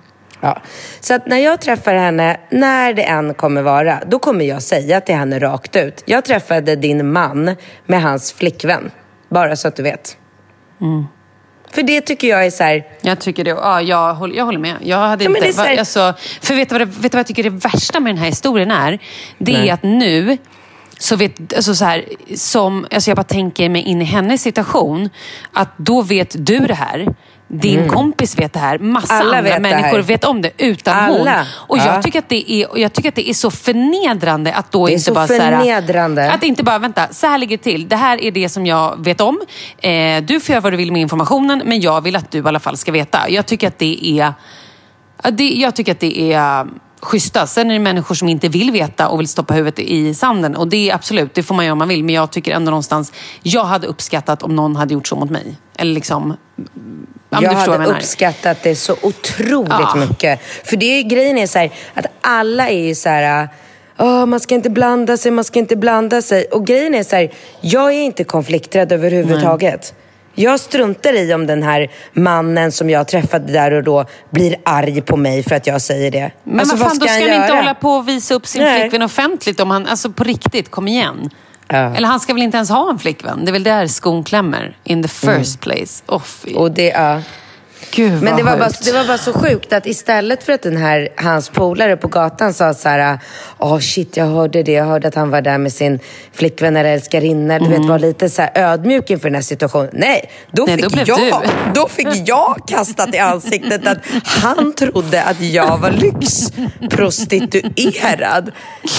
Ja. 0.42 0.62
Så 1.00 1.14
att 1.14 1.28
när 1.28 1.38
jag 1.38 1.62
träffar 1.62 1.94
henne, 1.94 2.38
när 2.50 2.94
det 2.94 3.04
än 3.04 3.34
kommer 3.34 3.62
vara, 3.62 4.00
då 4.08 4.20
kommer 4.20 4.46
jag 4.46 4.62
säga 4.62 5.02
till 5.02 5.16
henne 5.16 5.40
rakt 5.40 5.76
ut. 5.76 6.04
Jag 6.06 6.26
träffade 6.26 6.76
din 6.76 7.12
man 7.12 7.56
med 7.86 8.02
hans 8.02 8.34
flickvän. 8.34 8.92
Bara 9.30 9.56
så 9.56 9.68
att 9.68 9.76
du 9.76 9.84
vet. 9.84 10.18
Mm. 10.82 11.06
För 11.72 11.84
det 11.84 12.02
tycker 12.02 12.28
jag 12.28 12.46
är 12.46 12.52
så 12.52 12.64
här... 12.64 12.86
Jag 13.02 13.20
tycker 13.20 13.44
det. 13.44 13.50
Ja, 13.50 13.82
jag, 13.82 14.14
håller, 14.14 14.36
jag 14.36 14.46
håller 14.46 14.60
med. 14.60 14.76
Jag 14.82 14.98
hade 14.98 15.24
Ja, 15.24 15.30
inte, 15.46 15.62
här- 15.62 15.78
alltså, 15.78 16.14
för 16.42 16.56
vet 16.56 16.70
du, 16.70 16.74
vad 16.74 16.82
det, 16.82 16.86
vet 16.86 17.02
du 17.12 17.16
vad 17.16 17.20
jag 17.20 17.28
tycker 17.28 17.44
det 17.44 17.50
värsta 17.50 18.00
med 18.00 18.10
den 18.10 18.18
här 18.18 18.28
historien 18.30 18.72
är? 18.72 19.00
Det 19.38 19.54
Nej. 19.54 19.70
är 19.70 19.74
att 19.74 19.84
nu, 19.84 20.38
så 21.00 21.16
vet, 21.16 21.54
alltså 21.56 21.76
så 21.76 21.86
här, 21.86 22.06
som, 22.36 22.88
alltså 22.92 23.10
jag 23.10 23.16
bara 23.16 23.24
tänker 23.24 23.70
mig 23.70 23.82
in 23.82 24.02
i 24.02 24.06
hennes 24.06 24.42
situation, 24.42 25.10
att 25.54 25.78
då 25.78 26.02
vet 26.02 26.36
du 26.46 26.60
det 26.60 26.74
här. 26.74 27.08
Din 27.50 27.90
kompis 27.90 28.40
vet 28.40 28.54
det 28.54 28.60
här. 28.60 28.80
Massa 28.80 29.14
Mm. 29.14 29.28
Alla 29.28 29.38
andra 29.38 29.52
vet 29.52 29.62
människor 29.62 30.00
vet 30.00 30.26
om 30.26 30.42
det 30.42 30.52
utan 30.58 31.06
hon. 31.06 31.22
Alla. 31.22 31.46
Och 31.54 31.78
jag, 31.78 31.86
Ja. 31.88 32.02
tycker 32.02 32.20
att 32.20 32.30
det 32.30 32.52
är, 32.52 32.72
och 32.72 32.80
jag 32.80 32.94
tycker 32.94 33.10
att 33.10 33.16
det 33.16 33.30
är 33.30 33.34
så 33.34 33.52
förnedrande 33.52 34.54
att 34.54 34.72
då 34.72 34.90
inte 34.90 35.04
så 35.04 35.14
bara 35.14 35.28
så 35.28 35.34
här, 35.34 35.58
förnedrande. 35.58 36.32
Att 36.32 36.44
inte 36.44 36.64
bara, 36.64 36.80
vänta, 36.80 37.08
så 37.12 37.28
här 37.28 37.38
ligger 37.38 37.58
det 37.58 37.64
till. 37.64 37.88
Det 37.88 37.96
här 37.96 38.22
är 38.22 38.32
det 38.32 38.50
som 38.50 38.66
jag 38.66 39.04
vet 39.06 39.22
om. 39.22 39.40
Eh, 39.78 40.24
du 40.24 40.40
får 40.40 40.54
göra 40.54 40.62
vad 40.62 40.74
du 40.74 40.78
vill 40.78 40.92
med 40.92 41.02
informationen, 41.02 41.62
men 41.66 41.82
jag 41.82 42.02
vill 42.02 42.16
att 42.16 42.32
du 42.32 42.38
i 42.38 42.44
alla 42.46 42.60
fall 42.60 42.78
ska 42.78 42.92
veta. 42.92 43.30
Jag 43.30 43.46
tycker 43.46 43.68
att 43.68 43.80
det 43.80 44.20
är, 44.20 44.34
det, 45.32 45.50
jag 45.50 45.76
tycker 45.76 45.92
att 45.92 46.00
det 46.00 46.34
är 46.34 46.68
schyssta. 47.02 47.48
Sen 47.48 47.70
är 47.70 47.74
det 47.74 47.80
människor 47.80 48.16
som 48.16 48.30
inte 48.30 48.48
vill 48.50 48.72
veta 48.72 49.08
och 49.08 49.20
vill 49.20 49.28
stoppa 49.28 49.54
huvudet 49.54 49.80
i 49.80 50.14
sanden. 50.14 50.56
Och 50.56 50.68
det 50.68 50.90
är 50.90 50.96
absolut, 50.96 51.34
det 51.34 51.44
får 51.44 51.56
man 51.56 51.66
göra 51.66 51.72
om 51.72 51.78
man 51.78 51.88
vill. 51.88 52.04
Men 52.04 52.16
jag 52.16 52.32
tycker 52.32 52.52
ändå 52.52 52.70
någonstans, 52.72 53.14
jag 53.44 53.64
hade 53.64 53.88
uppskattat 53.88 54.44
om 54.44 54.56
någon 54.56 54.76
hade 54.76 54.94
gjort 54.94 55.08
så 55.08 55.16
mot 55.16 55.30
mig. 55.30 55.56
Eller 55.78 55.94
liksom, 55.94 56.38
ja, 57.30 57.42
jag 57.42 57.52
hade 57.52 57.84
jag 57.84 57.98
uppskattat 57.98 58.58
det 58.64 58.76
så 58.76 58.96
otroligt 59.02 59.70
Ja. 59.70 59.96
mycket. 60.10 60.42
För 60.64 60.78
det 60.78 60.86
är, 60.86 61.04
grejen 61.04 61.38
är 61.38 61.48
så 61.48 61.60
här, 61.60 61.72
att 61.94 62.06
alla 62.22 62.70
är 62.70 62.84
ju 62.88 62.96
så 62.96 63.10
här... 63.10 63.50
"Åh, 64.00 64.26
man 64.26 64.40
ska 64.40 64.56
inte 64.56 64.70
blanda 64.70 65.18
sig, 65.18 65.32
man 65.32 65.44
ska 65.44 65.60
inte 65.60 65.76
blanda 65.76 66.22
sig. 66.22 66.46
Och 66.46 66.66
grejen 66.68 66.96
är 66.96 67.04
så 67.04 67.16
här, 67.16 67.32
jag 67.62 67.94
är 67.94 68.02
inte 68.02 68.24
konflikträdd 68.24 68.92
överhuvudtaget. 68.92 69.94
Jag 70.40 70.60
struntar 70.60 71.14
i 71.14 71.34
om 71.34 71.48
den 71.48 71.64
här 71.64 71.92
mannen 72.14 72.72
som 72.72 72.90
jag 72.90 73.08
träffade 73.08 73.54
där 73.54 73.72
och 73.74 73.84
då 73.84 74.06
blir 74.30 74.56
arg 74.66 75.02
på 75.02 75.18
mig 75.18 75.44
för 75.44 75.56
att 75.56 75.68
jag 75.68 75.82
säger 75.82 76.12
det. 76.12 76.32
Men 76.44 76.60
Alltså, 76.60 76.76
vad 76.76 76.88
fan, 76.90 77.00
då 77.00 77.06
han 77.08 77.16
ska 77.22 77.32
han 77.34 77.42
inte 77.44 77.54
hålla 77.56 77.74
på 77.74 77.90
och 77.92 78.08
visa 78.08 78.34
upp 78.34 78.48
sin 78.48 78.62
Nej. 78.64 78.82
flickvän 78.82 79.02
offentligt 79.02 79.60
om 79.60 79.72
han, 79.72 79.86
alltså 79.88 80.12
på 80.12 80.24
riktigt, 80.24 80.72
kom 80.72 80.88
igen. 80.88 81.30
Eller 81.70 82.08
han 82.08 82.20
ska 82.20 82.34
väl 82.34 82.44
inte 82.44 82.58
ens 82.58 82.70
ha 82.70 82.90
en 82.90 83.00
flickvän? 83.00 83.46
Det 83.46 83.52
är 83.52 83.54
väl 83.54 83.64
där 83.64 83.88
skon 83.88 84.24
klämmer. 84.24 84.78
In 84.84 85.04
the 85.04 85.28
Mm. 85.28 85.40
first 85.40 85.60
place. 85.60 86.04
Oh. 86.08 86.22
Och 86.56 86.72
det, 86.72 86.88
ja. 86.88 87.22
Gud 87.92 88.24
Men 88.24 88.38
det 88.38 88.44
var, 88.44 88.58
bara, 88.58 88.70
det 88.86 88.92
var 88.92 89.08
bara 89.08 89.18
så 89.18 89.34
sjukt 89.34 89.74
att 89.74 89.86
istället 89.86 90.44
för 90.44 90.54
att 90.54 90.62
den 90.62 90.78
här, 90.78 91.10
hans 91.16 91.50
polare 91.50 91.98
på 91.98 92.08
gatan 92.08 92.54
sa 92.54 92.74
så 92.74 92.90
här, 92.90 93.20
åh 93.58 93.80
shit 93.80 94.18
jag 94.18 94.26
hörde 94.26 94.64
det, 94.64 94.72
jag 94.72 94.86
hörde 94.86 95.08
att 95.08 95.16
han 95.16 95.30
var 95.30 95.42
där 95.42 95.58
med 95.58 95.74
sin 95.74 96.00
flickvän 96.34 96.78
eller 96.78 96.90
älskarinna, 96.90 97.60
du 97.60 97.70
vet 97.70 97.86
var 97.86 98.00
lite 98.00 98.30
så 98.30 98.42
här 98.42 98.52
ödmjuk 98.56 99.10
inför 99.10 99.28
den 99.28 99.36
här 99.36 99.42
situationen. 99.42 99.90
Nej, 99.94 100.30
då 100.52 100.66
Nej, 100.66 100.78
fick, 100.78 100.92
då 100.92 101.02
jag, 101.06 101.20
du. 101.20 101.32
då 101.82 101.88
fick 101.88 102.08
jag 102.26 102.62
kastat 102.68 103.16
i 103.16 103.18
ansiktet 103.18 103.88
att 103.88 103.98
han 104.24 104.74
trodde 104.74 105.24
att 105.24 105.42
jag 105.42 105.78
var 105.78 105.92
lyxprostituerad. 105.92 108.52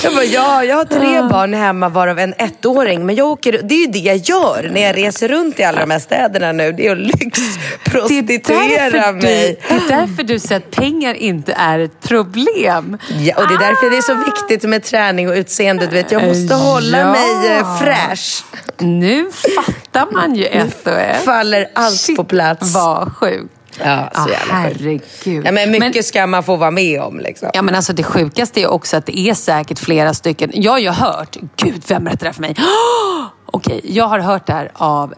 Jag 0.03 0.15
bara, 0.15 0.25
ja, 0.25 0.65
jag 0.65 0.77
har 0.77 0.85
tre 0.85 1.23
barn 1.23 1.55
hemma 1.55 1.89
varav 1.89 2.19
en 2.19 2.35
ettåring, 2.39 3.07
men 3.07 3.15
jag 3.15 3.27
åker, 3.27 3.61
det 3.63 3.75
är 3.75 3.87
ju 3.87 3.89
det 3.93 3.99
jag 3.99 4.17
gör 4.17 4.71
när 4.73 4.81
jag 4.81 4.97
reser 4.97 5.29
runt 5.29 5.61
i 5.61 5.65
alla 5.65 5.81
de 5.81 5.91
här 5.91 5.99
städerna 5.99 6.53
nu, 6.53 6.73
det 6.73 6.87
är 6.87 6.93
att 6.93 6.99
lyxprostituera 6.99 8.78
mig. 8.83 9.59
du, 9.69 9.69
det 9.69 9.75
är 9.75 9.89
därför 9.89 10.23
du 10.23 10.39
säger 10.39 10.57
att 10.61 10.71
pengar 10.71 11.15
inte 11.15 11.53
är 11.53 11.79
ett 11.79 12.01
problem. 12.01 12.99
Ja, 13.09 13.35
och 13.37 13.49
det 13.49 13.55
är 13.55 13.59
därför 13.59 13.91
det 13.91 13.97
är 13.97 14.03
så 14.03 14.15
viktigt 14.15 14.69
med 14.71 14.83
träning 14.83 15.29
och 15.29 15.35
utseende. 15.35 15.87
Du 15.87 15.93
vet, 15.97 16.13
jag 16.13 16.23
måste 16.25 16.55
hålla 16.55 16.99
Ja. 16.99 17.13
mig 17.13 17.57
eh, 17.57 17.79
fräsch. 17.79 18.45
Nu 18.79 19.31
fattar 19.65 20.13
man 20.13 20.35
ju 20.35 20.45
ett 20.45 20.87
och 20.87 20.93
ett. 20.93 21.25
faller 21.25 21.67
allt 21.75 22.17
på 22.17 22.25
plats. 22.25 22.75
Vad 22.75 23.13
sjukt. 23.17 23.55
Ja, 23.85 24.11
så 24.15 24.21
Ah, 24.21 24.29
jävla 24.29 24.55
herregud. 24.55 25.47
Ja, 25.47 25.53
men 25.53 25.71
mycket 25.71 25.95
Men- 25.95 26.03
ska 26.03 26.27
man 26.27 26.43
få 26.43 26.57
vara 26.57 26.71
med 26.71 27.01
om. 27.01 27.21
Liksom. 27.21 27.51
Ja 27.55 27.63
men 27.63 27.75
alltså 27.75 27.93
det 27.93 28.03
sjukaste 28.03 28.61
är 28.61 28.67
också 28.67 28.97
att 28.97 29.07
det 29.07 29.19
är 29.19 29.35
säkert 29.35 29.79
flera 29.79 30.15
stycken. 30.15 30.51
Jag 30.55 30.73
har 30.73 30.79
ju 30.79 30.89
hört, 30.91 31.37
gud 31.57 31.83
vem 31.89 32.05
berättade 32.05 32.25
det 32.25 32.27
här 32.29 32.33
för 32.33 32.41
mig? 32.41 32.55
Okej, 33.53 33.81
jag 33.85 34.05
har 34.09 34.19
hört 34.19 34.47
det 34.47 34.53
här 34.53 34.71
av 34.75 35.15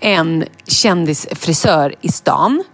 en 0.00 0.44
kändisfrisör 0.66 1.94
i 2.00 2.08
stan. 2.08 2.64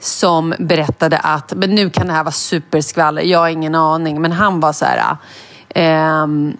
Som 0.00 0.54
berättade 0.58 1.18
att, 1.18 1.52
men 1.56 1.74
nu 1.74 1.90
kan 1.90 2.06
det 2.06 2.12
här 2.12 2.24
vara 2.24 2.32
superskvaller, 2.32 3.22
jag 3.22 3.38
har 3.38 3.48
ingen 3.48 3.74
aning. 3.74 4.20
Men 4.22 4.32
han 4.32 4.60
var 4.60 4.72
så 4.72 4.84
här, 4.84 5.16
ehm, 5.68 6.56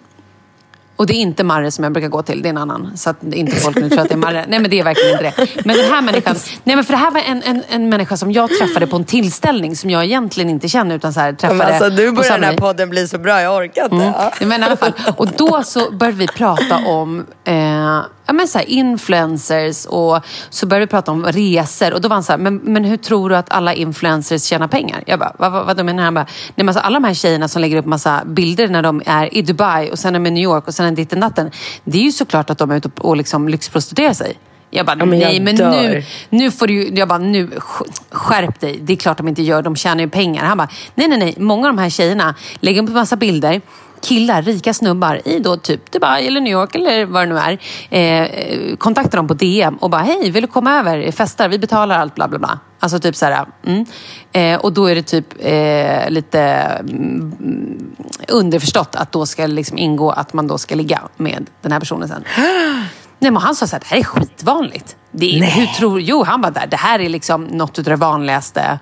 och 0.95 1.07
det 1.07 1.13
är 1.13 1.21
inte 1.21 1.43
Marre 1.43 1.71
som 1.71 1.83
jag 1.83 1.93
brukar 1.93 2.07
gå 2.07 2.21
till, 2.21 2.41
det 2.41 2.47
är 2.47 2.49
en 2.49 2.57
annan. 2.57 2.91
Så 2.95 3.09
att 3.09 3.23
inte 3.23 3.55
folk 3.55 3.75
nu 3.75 3.89
tror 3.89 4.01
att 4.01 4.09
det 4.09 4.15
är 4.15 4.17
Marre. 4.17 4.45
Nej 4.47 4.59
men 4.59 4.71
det 4.71 4.79
är 4.79 4.83
verkligen 4.83 5.11
inte 5.11 5.23
det. 5.23 5.65
Men 5.65 5.77
den 5.77 5.91
här 5.91 6.01
människan, 6.01 6.35
nej 6.63 6.75
men 6.75 6.85
för 6.85 6.93
det 6.93 6.97
här 6.97 7.11
var 7.11 7.21
en, 7.21 7.43
en, 7.43 7.63
en 7.69 7.89
människa 7.89 8.17
som 8.17 8.31
jag 8.31 8.49
träffade 8.59 8.87
på 8.87 8.95
en 8.95 9.05
tillställning 9.05 9.75
som 9.75 9.89
jag 9.89 10.05
egentligen 10.05 10.49
inte 10.49 10.67
känner 10.67 10.95
utan 10.95 11.13
så 11.13 11.19
här 11.19 11.33
träffade. 11.33 11.57
Men 11.57 11.67
alltså, 11.67 11.89
nu 11.89 12.11
börjar 12.11 12.31
den 12.31 12.43
här 12.43 12.57
podden 12.57 12.89
bli 12.89 13.07
så 13.07 13.17
bra, 13.17 13.41
jag 13.41 13.55
orkar 13.55 13.83
inte. 13.83 13.95
Ja. 13.95 14.31
Mm. 14.37 14.49
Men 14.49 14.61
i 14.61 14.65
alla 14.65 14.77
fall. 14.77 14.93
Och 15.17 15.27
då 15.27 15.63
så 15.63 15.91
började 15.91 16.17
vi 16.17 16.27
prata 16.27 16.77
om 16.85 17.25
eh, 17.43 18.01
ja, 18.25 18.33
men 18.33 18.47
så 18.47 18.57
här, 18.57 18.65
influencers 18.69 19.85
och 19.85 20.19
så 20.49 20.65
började 20.65 20.85
vi 20.85 20.89
prata 20.89 21.11
om 21.11 21.25
resor. 21.25 21.93
Och 21.93 22.01
då 22.01 22.07
var 22.07 22.15
han 22.15 22.23
så 22.23 22.31
här, 22.31 22.39
men, 22.39 22.55
men 22.55 22.83
hur 22.85 22.97
tror 22.97 23.29
du 23.29 23.35
att 23.35 23.51
alla 23.51 23.73
influencers 23.73 24.43
tjänar 24.43 24.67
pengar? 24.67 25.03
Jag 25.07 25.19
bara, 25.19 25.35
vad, 25.39 25.51
vad, 25.51 25.77
vad 25.77 25.85
menar 25.85 26.03
han? 26.03 26.13
Bara, 26.13 26.23
Nej, 26.25 26.53
men 26.55 26.69
alltså, 26.69 26.79
alla 26.83 26.99
de 26.99 27.03
här 27.03 27.13
tjejerna 27.13 27.47
som 27.47 27.61
lägger 27.61 27.77
upp 27.77 27.85
massa 27.85 28.23
bilder 28.25 28.67
när 28.67 28.81
de 28.81 29.01
är 29.05 29.33
i 29.37 29.41
Dubai 29.41 29.91
och 29.91 29.99
sen 29.99 30.15
är 30.15 30.19
de 30.19 30.27
i 30.27 30.31
New 30.31 30.43
York 30.43 30.67
och 30.67 30.73
sen 30.73 30.85
är 30.85 30.91
ditten 30.91 31.19
natten. 31.19 31.51
Det 31.83 31.97
är 31.97 32.03
ju 32.03 32.11
såklart 32.11 32.49
att 32.49 32.57
de 32.57 32.71
är 32.71 32.75
ute 32.77 32.89
och, 32.97 33.05
och 33.05 33.17
liksom 33.17 33.49
lyxprostituerar 33.49 34.13
sig. 34.13 34.37
Jag 34.69 34.85
bara, 34.85 34.97
Ja, 34.99 35.05
men 35.05 35.19
nej 35.19 35.39
men 35.39 35.55
dör. 35.55 35.71
nu, 35.71 36.03
nu 36.29 36.51
får 36.51 36.67
du 36.67 36.87
jag 36.87 37.07
bara, 37.07 37.17
nu 37.19 37.47
sk- 37.47 37.91
skärp 38.11 38.59
dig. 38.59 38.79
Det 38.81 38.93
är 38.93 38.97
klart 38.97 39.17
de 39.17 39.27
inte 39.27 39.41
gör, 39.41 39.61
de 39.61 39.75
tjänar 39.75 40.01
ju 40.03 40.09
pengar. 40.09 40.43
Han 40.45 40.57
bara, 40.57 40.69
nej 40.95 41.07
nej 41.07 41.17
nej, 41.17 41.35
många 41.37 41.67
av 41.67 41.75
de 41.75 41.81
här 41.81 41.89
tjejerna 41.89 42.35
lägger 42.59 42.81
upp 42.83 42.87
en 42.89 42.93
massa 42.95 43.15
bilder 43.15 43.61
killar, 44.05 44.41
rika 44.41 44.73
snubbar 44.73 45.21
i 45.27 45.39
då 45.39 45.57
typ 45.57 45.91
Dubai 45.91 46.27
eller 46.27 46.41
New 46.41 46.53
York 46.53 46.75
eller 46.75 47.05
vad 47.05 47.27
det 47.27 47.33
nu 47.33 47.39
är. 47.39 47.59
Eh, 47.89 48.75
kontaktar 48.75 49.17
dem 49.17 49.27
på 49.27 49.33
DM 49.33 49.75
och 49.75 49.89
bara, 49.89 50.01
hej, 50.01 50.31
vill 50.31 50.41
du 50.41 50.47
komma 50.47 50.79
över? 50.79 51.11
Festar, 51.11 51.49
vi 51.49 51.59
betalar 51.59 51.99
allt, 51.99 52.15
bla 52.15 52.27
bla 52.27 52.39
bla. 52.39 52.59
Alltså 52.79 52.99
typ 52.99 53.15
så 53.15 53.25
här, 53.25 53.45
mm. 53.65 53.85
eh, 54.31 54.59
Och 54.59 54.73
då 54.73 54.85
är 54.85 54.95
det 54.95 55.03
typ 55.03 55.27
eh, 55.39 56.09
lite 56.09 56.41
mm, 56.41 57.95
underförstått 58.27 58.95
att 58.95 59.11
då 59.11 59.25
ska 59.25 59.47
liksom 59.47 59.77
ingå 59.77 60.11
att 60.11 60.33
man 60.33 60.47
då 60.47 60.57
ska 60.57 60.75
ligga 60.75 61.01
med 61.17 61.45
den 61.61 61.71
här 61.71 61.79
personen 61.79 62.07
sen. 62.07 62.23
Nej, 63.19 63.31
men 63.31 63.41
han 63.41 63.55
sa 63.55 63.67
så 63.67 63.75
här, 63.75 63.79
det 63.79 63.85
här 63.85 63.97
är 63.97 64.03
skitvanligt. 64.03 64.95
Det 65.11 65.39
är, 65.39 65.43
hur 65.43 65.65
tror, 65.65 66.01
jo, 66.01 66.23
han 66.23 66.41
var 66.41 66.51
där. 66.51 66.67
Det 66.67 66.77
här 66.77 66.99
är 66.99 67.09
liksom 67.09 67.43
något 67.43 67.77
av 67.77 67.83
det 67.83 67.95
vanligaste. 67.95 68.79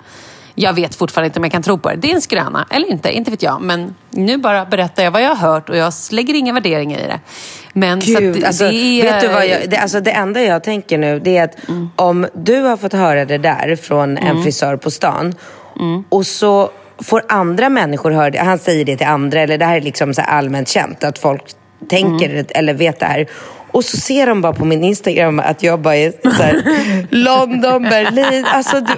Jag 0.54 0.72
vet 0.72 0.94
fortfarande 0.94 1.26
inte 1.26 1.38
om 1.38 1.44
jag 1.44 1.52
kan 1.52 1.62
tro 1.62 1.78
på 1.78 1.90
det. 1.90 1.96
Det 1.96 2.10
är 2.10 2.14
en 2.14 2.20
skröna, 2.20 2.66
eller 2.70 2.90
inte, 2.90 3.12
inte 3.12 3.30
vet 3.30 3.42
jag. 3.42 3.62
Men 3.62 3.94
nu 4.10 4.36
bara 4.36 4.64
berättar 4.64 5.04
jag 5.04 5.10
vad 5.10 5.22
jag 5.22 5.34
har 5.34 5.52
hört 5.52 5.68
och 5.68 5.76
jag 5.76 5.92
lägger 6.10 6.34
inga 6.34 6.52
värderingar 6.52 6.98
i 6.98 7.02
det. 7.02 7.20
Men 7.72 8.00
Gud, 8.00 8.40
det, 8.40 8.46
alltså, 8.46 8.64
det 8.64 9.02
vet 9.02 9.20
du 9.20 9.28
vad 9.28 9.46
jag, 9.46 9.70
det, 9.70 9.76
alltså, 9.76 10.00
det 10.00 10.10
enda 10.10 10.42
jag 10.42 10.64
tänker 10.64 10.98
nu 10.98 11.20
det 11.20 11.36
är 11.36 11.44
att 11.44 11.56
om 11.96 12.26
du 12.34 12.62
har 12.62 12.76
fått 12.76 12.92
höra 12.92 13.24
det 13.24 13.38
där 13.38 13.76
från 13.76 14.18
en 14.18 14.42
frisör 14.42 14.76
på 14.76 14.90
stan 14.90 15.34
och 16.08 16.26
så 16.26 16.70
får 16.98 17.22
andra 17.28 17.68
människor 17.68 18.10
höra 18.10 18.30
det, 18.30 18.38
han 18.38 18.58
säger 18.58 18.84
det 18.84 18.96
till 18.96 19.06
andra, 19.06 19.40
eller 19.40 19.58
det 19.58 19.64
här 19.64 19.76
är 19.76 19.80
liksom 19.80 20.14
så 20.14 20.22
allmänt 20.22 20.68
känt, 20.68 21.04
att 21.04 21.18
folk 21.18 21.42
tänker 21.88 22.46
eller 22.48 22.74
vet 22.74 23.00
det 23.00 23.06
här. 23.06 23.26
Och 23.70 23.84
så 23.84 23.96
ser 23.96 24.26
de 24.26 24.40
bara 24.40 24.52
på 24.52 24.64
min 24.64 24.84
Instagram 24.84 25.40
att 25.40 25.62
jag 25.62 25.80
bara 25.80 25.96
är 25.96 26.12
så 26.22 26.42
här, 26.42 26.62
London, 27.10 27.82
Berlin, 27.82 28.44
alltså 28.44 28.80
du, 28.80 28.92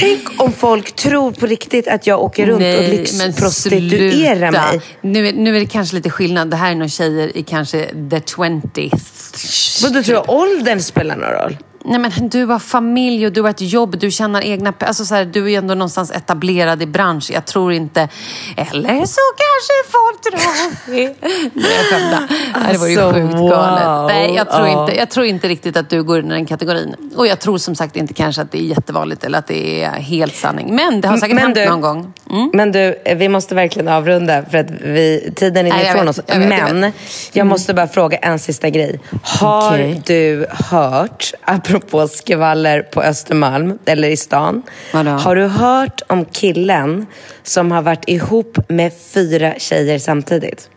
Tänk 0.00 0.42
om 0.42 0.52
folk 0.52 0.92
tror 0.96 1.32
på 1.32 1.46
riktigt 1.46 1.88
att 1.88 2.06
jag 2.06 2.22
åker 2.22 2.46
runt 2.46 2.60
och 2.78 2.82
lyxprostituerar 2.88 4.50
mig. 4.52 4.80
Nu, 5.00 5.28
är- 5.28 5.32
nu 5.32 5.56
är 5.56 5.60
det 5.60 5.66
kanske 5.66 5.96
lite 5.96 6.10
skillnad. 6.10 6.50
Det 6.50 6.56
här 6.56 6.70
är 6.70 6.74
nog 6.74 6.90
tjejer 6.90 7.36
i 7.36 7.42
kanske 7.42 7.86
the 8.10 8.18
20th. 8.18 9.82
Vad 9.82 9.92
du 9.92 10.02
tror 10.02 10.30
åldern 10.30 10.80
spelar 10.80 11.16
någon 11.16 11.30
roll? 11.30 11.56
Nej, 11.84 11.98
men 11.98 12.28
du 12.28 12.44
har 12.44 12.58
familj 12.58 13.26
och 13.26 13.32
du 13.32 13.42
har 13.42 13.50
ett 13.50 13.60
jobb, 13.60 13.98
du 13.98 14.10
tjänar 14.10 14.40
egna 14.44 14.72
alltså 14.78 15.04
så 15.04 15.14
här, 15.14 15.24
Du 15.24 15.52
är 15.52 15.58
ändå 15.58 15.74
någonstans 15.74 16.10
etablerad 16.10 16.82
i 16.82 16.86
bransch. 16.86 17.30
Jag 17.34 17.46
tror 17.46 17.72
inte... 17.72 18.08
Eller 18.56 19.06
så 19.06 19.20
kanske 19.40 19.76
folk 19.90 20.20
tror. 20.20 20.90
Nej, 20.92 21.16
jag 21.54 22.00
skämtar. 22.00 22.72
Det 22.72 22.78
var 22.78 22.86
ju 22.88 23.00
Alltså, 23.00 23.20
sjukt 23.20 23.34
wow. 23.34 23.50
galet. 23.50 24.14
Nej, 24.16 24.34
jag 24.36 24.50
tror, 24.50 24.66
Ja. 24.68 24.80
inte, 24.82 24.96
jag 24.98 25.10
tror 25.10 25.26
inte 25.26 25.48
riktigt 25.48 25.76
att 25.76 25.90
du 25.90 26.02
går 26.02 26.18
in 26.18 26.26
i 26.26 26.34
den 26.34 26.46
kategorin. 26.46 26.94
Och 27.16 27.26
jag 27.26 27.38
tror 27.38 27.58
som 27.58 27.74
sagt 27.74 27.96
inte 27.96 28.14
kanske 28.14 28.42
att 28.42 28.52
det 28.52 28.58
är 28.58 28.62
jättevanligt 28.66 29.24
eller 29.24 29.38
att 29.38 29.46
det 29.46 29.82
är 29.84 29.90
helt 29.90 30.34
sanning. 30.36 30.74
Men 30.74 31.00
det 31.00 31.08
har 31.08 31.16
säkert 31.16 31.34
Men 31.34 31.44
hänt 31.44 31.54
du- 31.54 31.64
någon 31.68 31.80
gång. 31.80 32.12
Mm. 32.30 32.50
Men 32.54 32.72
du, 32.72 32.96
vi 33.16 33.28
måste 33.28 33.54
verkligen 33.54 33.88
avrunda 33.88 34.42
för 34.50 34.58
att 34.58 34.70
vi, 34.70 35.32
tiden 35.36 35.66
är 35.66 35.70
jag 35.70 35.82
ifrån 35.90 36.08
oss. 36.08 36.20
jag 36.26 36.38
vet, 36.38 36.50
jag 36.58 36.72
Men 36.72 36.80
vet. 36.80 36.94
jag 37.32 37.46
måste 37.46 37.74
bara 37.74 37.88
fråga 37.88 38.16
en 38.18 38.38
sista 38.38 38.70
grej. 38.70 39.00
Har 39.22 39.68
Okej. 39.74 40.02
du 40.06 40.46
hört, 40.70 41.32
apropå 41.44 41.69
skvaller 42.08 42.82
på 42.82 43.02
Östermalm 43.02 43.78
eller 43.86 44.08
i 44.08 44.16
stan. 44.16 44.62
Vadå? 44.92 45.10
Har 45.10 45.36
du 45.36 45.46
hört 45.46 46.00
om 46.06 46.24
killen 46.24 47.06
som 47.42 47.70
har 47.72 47.82
varit 47.82 48.04
ihop 48.08 48.58
med 48.68 48.92
fyra 49.14 49.54
tjejer 49.58 49.98
samtidigt? 49.98 50.70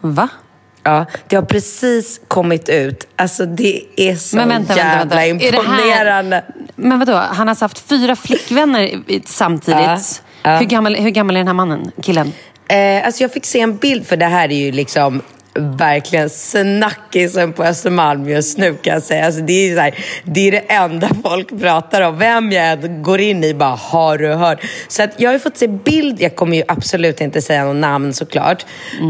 Va? 0.00 0.28
Ja, 0.82 1.06
det 1.28 1.36
har 1.36 1.42
precis 1.42 2.20
kommit 2.28 2.68
ut. 2.68 3.06
Alltså 3.16 3.46
det 3.46 3.82
är 3.96 4.16
så 4.16 4.36
Men 4.36 4.48
vänta, 4.48 4.74
vänta, 4.74 4.88
jävla 4.88 5.16
vänta. 5.16 5.46
Är 5.46 5.52
det 5.52 5.58
här- 5.58 5.78
imponerande. 5.80 6.44
Men 6.76 6.98
vadå, 6.98 7.12
han 7.12 7.36
har 7.36 7.46
alltså 7.46 7.64
haft 7.64 7.78
fyra 7.78 8.16
flickvänner 8.16 8.90
samtidigt. 9.26 10.22
Ja, 10.42 10.50
ja. 10.50 10.56
Hur, 10.56 10.66
gammal, 10.66 10.94
hur 10.94 11.10
gammal 11.10 11.36
är 11.36 11.40
den 11.40 11.46
här 11.46 11.54
mannen, 11.54 11.90
killen? 12.02 12.32
Eh, 12.68 13.06
alltså 13.06 13.24
jag 13.24 13.32
fick 13.32 13.46
se 13.46 13.60
en 13.60 13.76
bild, 13.76 14.06
för 14.06 14.16
det 14.16 14.26
här 14.26 14.52
är 14.52 14.56
ju 14.56 14.72
liksom 14.72 15.22
verkligen 15.58 16.30
snackisen 16.30 17.52
på 17.52 17.64
Östermalm 17.64 18.28
just 18.28 18.58
nu 18.58 18.74
kan 18.74 18.92
jag 18.94 19.02
säga. 19.02 19.26
Alltså 19.26 19.40
det, 19.40 19.52
är 19.70 19.80
här, 19.80 19.94
det 20.24 20.48
är 20.48 20.52
det 20.52 20.58
enda 20.58 21.08
folk 21.24 21.60
pratar 21.60 22.00
om. 22.02 22.18
Vem 22.18 22.52
jag 22.52 22.64
än 22.84 23.02
går 23.02 23.20
in 23.20 23.44
i 23.44 23.54
bara, 23.54 23.68
har 23.74 24.18
du 24.18 24.28
hört? 24.34 24.58
Så 24.88 25.02
att 25.02 25.10
jag 25.16 25.30
har 25.30 25.38
fått 25.38 25.56
se 25.56 25.66
bild, 25.68 26.20
jag 26.20 26.36
kommer 26.36 26.56
ju 26.56 26.62
absolut 26.68 27.20
inte 27.20 27.42
säga 27.42 27.64
någon 27.64 27.80
namn 27.80 28.14
såklart. 28.14 28.66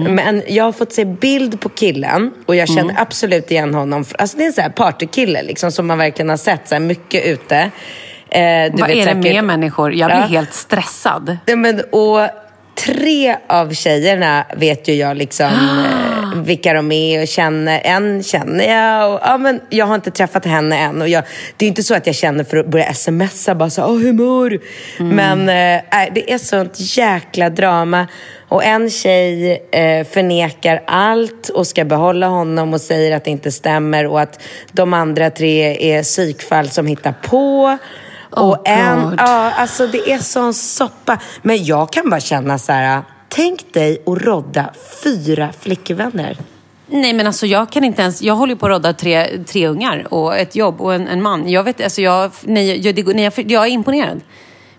Men 0.09 0.43
jag 0.49 0.65
har 0.65 0.73
fått 0.73 0.93
se 0.93 1.05
bild 1.05 1.61
på 1.61 1.69
killen 1.69 2.33
och 2.47 2.57
jag 2.57 2.69
känner 2.69 2.95
absolut 3.01 3.51
igen 3.51 3.75
honom. 3.75 4.05
Alltså 4.19 4.37
det 4.37 4.43
är 4.43 4.47
en 4.47 4.53
sån 4.53 4.63
här 4.63 4.71
partykille 4.71 5.43
liksom, 5.43 5.73
som 5.73 5.87
man 5.87 5.99
verkligen 5.99 6.29
har 6.29 6.37
sett 6.37 6.69
så 6.69 6.75
här 6.75 6.81
mycket 6.81 7.25
ute. 7.27 7.57
Eh, 7.57 8.41
du 8.73 8.81
Vad 8.81 8.91
är 8.91 8.95
det 8.97 9.03
säkert- 9.05 9.17
med 9.23 9.45
människor? 9.45 9.95
Jag 9.95 10.09
blir 10.11 10.19
Ja. 10.21 10.27
helt 10.27 10.55
stressad. 10.55 11.37
Nej, 11.47 11.57
men, 11.57 11.81
och 11.93 12.21
tre 12.85 13.37
av 13.49 13.73
tjejerna 13.75 14.45
vet 14.57 14.89
ju 14.89 14.95
jag 14.95 15.17
liksom 15.17 15.47
eh, 15.85 16.04
vilka 16.43 16.73
de 16.73 16.93
är 16.93 17.23
och 17.23 17.29
känner. 17.29 17.81
En 17.85 18.23
känner 18.23 18.65
jag 18.65 19.15
och 19.15 19.21
ja, 19.23 19.39
men 19.39 19.61
jag 19.71 19.87
har 19.87 19.95
inte 19.95 20.11
träffat 20.11 20.45
henne 20.45 20.79
än. 20.79 21.03
Och 21.03 21.09
jag, 21.09 21.25
det 21.57 21.65
är 21.65 21.69
inte 21.69 21.83
så 21.83 21.95
att 21.95 22.07
jag 22.07 22.17
känner 22.17 22.45
för 22.45 22.57
att 22.57 22.67
börja 22.67 22.95
smsa 22.95 23.55
bara 23.55 23.71
så 23.71 23.85
Åh, 23.85 23.99
hur 23.99 24.13
mår 24.13 24.51
du?" 24.51 24.61
Men 24.99 25.41
eh, 25.41 25.83
nej, 25.93 26.11
det 26.15 26.33
är 26.33 26.39
sånt 26.39 26.75
jäkla 26.79 27.51
drama. 27.51 28.07
Och 28.49 28.65
en 28.65 28.91
tjej 28.91 29.53
eh, 29.73 30.07
förnekar 30.07 30.83
allt 30.87 31.49
och 31.49 31.67
ska 31.67 31.85
behålla 31.85 32.27
honom 32.27 32.75
och 32.75 32.81
säger 32.81 33.17
att 33.17 33.25
det 33.25 33.31
inte 33.31 33.53
stämmer 33.53 34.07
och 34.07 34.21
att 34.21 34.43
de 34.73 34.95
andra 34.95 35.31
tre 35.31 35.93
är 35.95 36.03
psykfall 36.03 36.71
som 36.71 36.87
hittar 36.87 37.13
på. 37.13 37.79
Oh, 38.31 38.51
och 38.51 38.69
en, 38.69 39.03
God. 39.03 39.15
ja, 39.19 39.53
alltså 39.57 39.87
det 39.87 40.13
är 40.13 40.19
sån 40.19 40.55
soppa. 40.55 41.19
Men 41.43 41.65
jag 41.65 41.93
kan 41.93 42.11
bara 42.11 42.21
känna 42.21 42.59
så 42.59 42.73
här, 42.73 43.03
tänk 43.35 43.73
dig 43.73 44.03
att 44.07 44.23
rodda 44.23 44.71
fyra 45.03 45.53
flickvänner. 45.61 46.37
Nej 46.87 47.13
men 47.13 47.27
alltså 47.27 47.47
jag 47.47 47.71
kan 47.71 47.85
inte 47.85 48.03
ens, 48.03 48.23
jag 48.23 48.35
håller 48.35 48.53
ju 48.53 48.59
på 48.59 48.67
att 48.67 48.71
rodda 48.71 48.93
tre, 48.93 49.39
tre 49.45 49.69
ungar 49.69 50.07
och 50.15 50.37
ett 50.37 50.57
jobb 50.57 50.81
och 50.81 50.95
en, 50.95 51.09
en 51.09 51.23
man. 51.23 51.49
Jag 51.49 51.65
vet, 51.65 51.81
alltså 51.81 52.03
jag, 52.03 52.31
nej, 52.43 52.87
jag, 52.87 52.95
det, 52.95 53.07
nej, 53.07 53.25
jag, 53.25 53.51
jag 53.51 53.67
är 53.67 53.71
imponerad. 53.71 54.21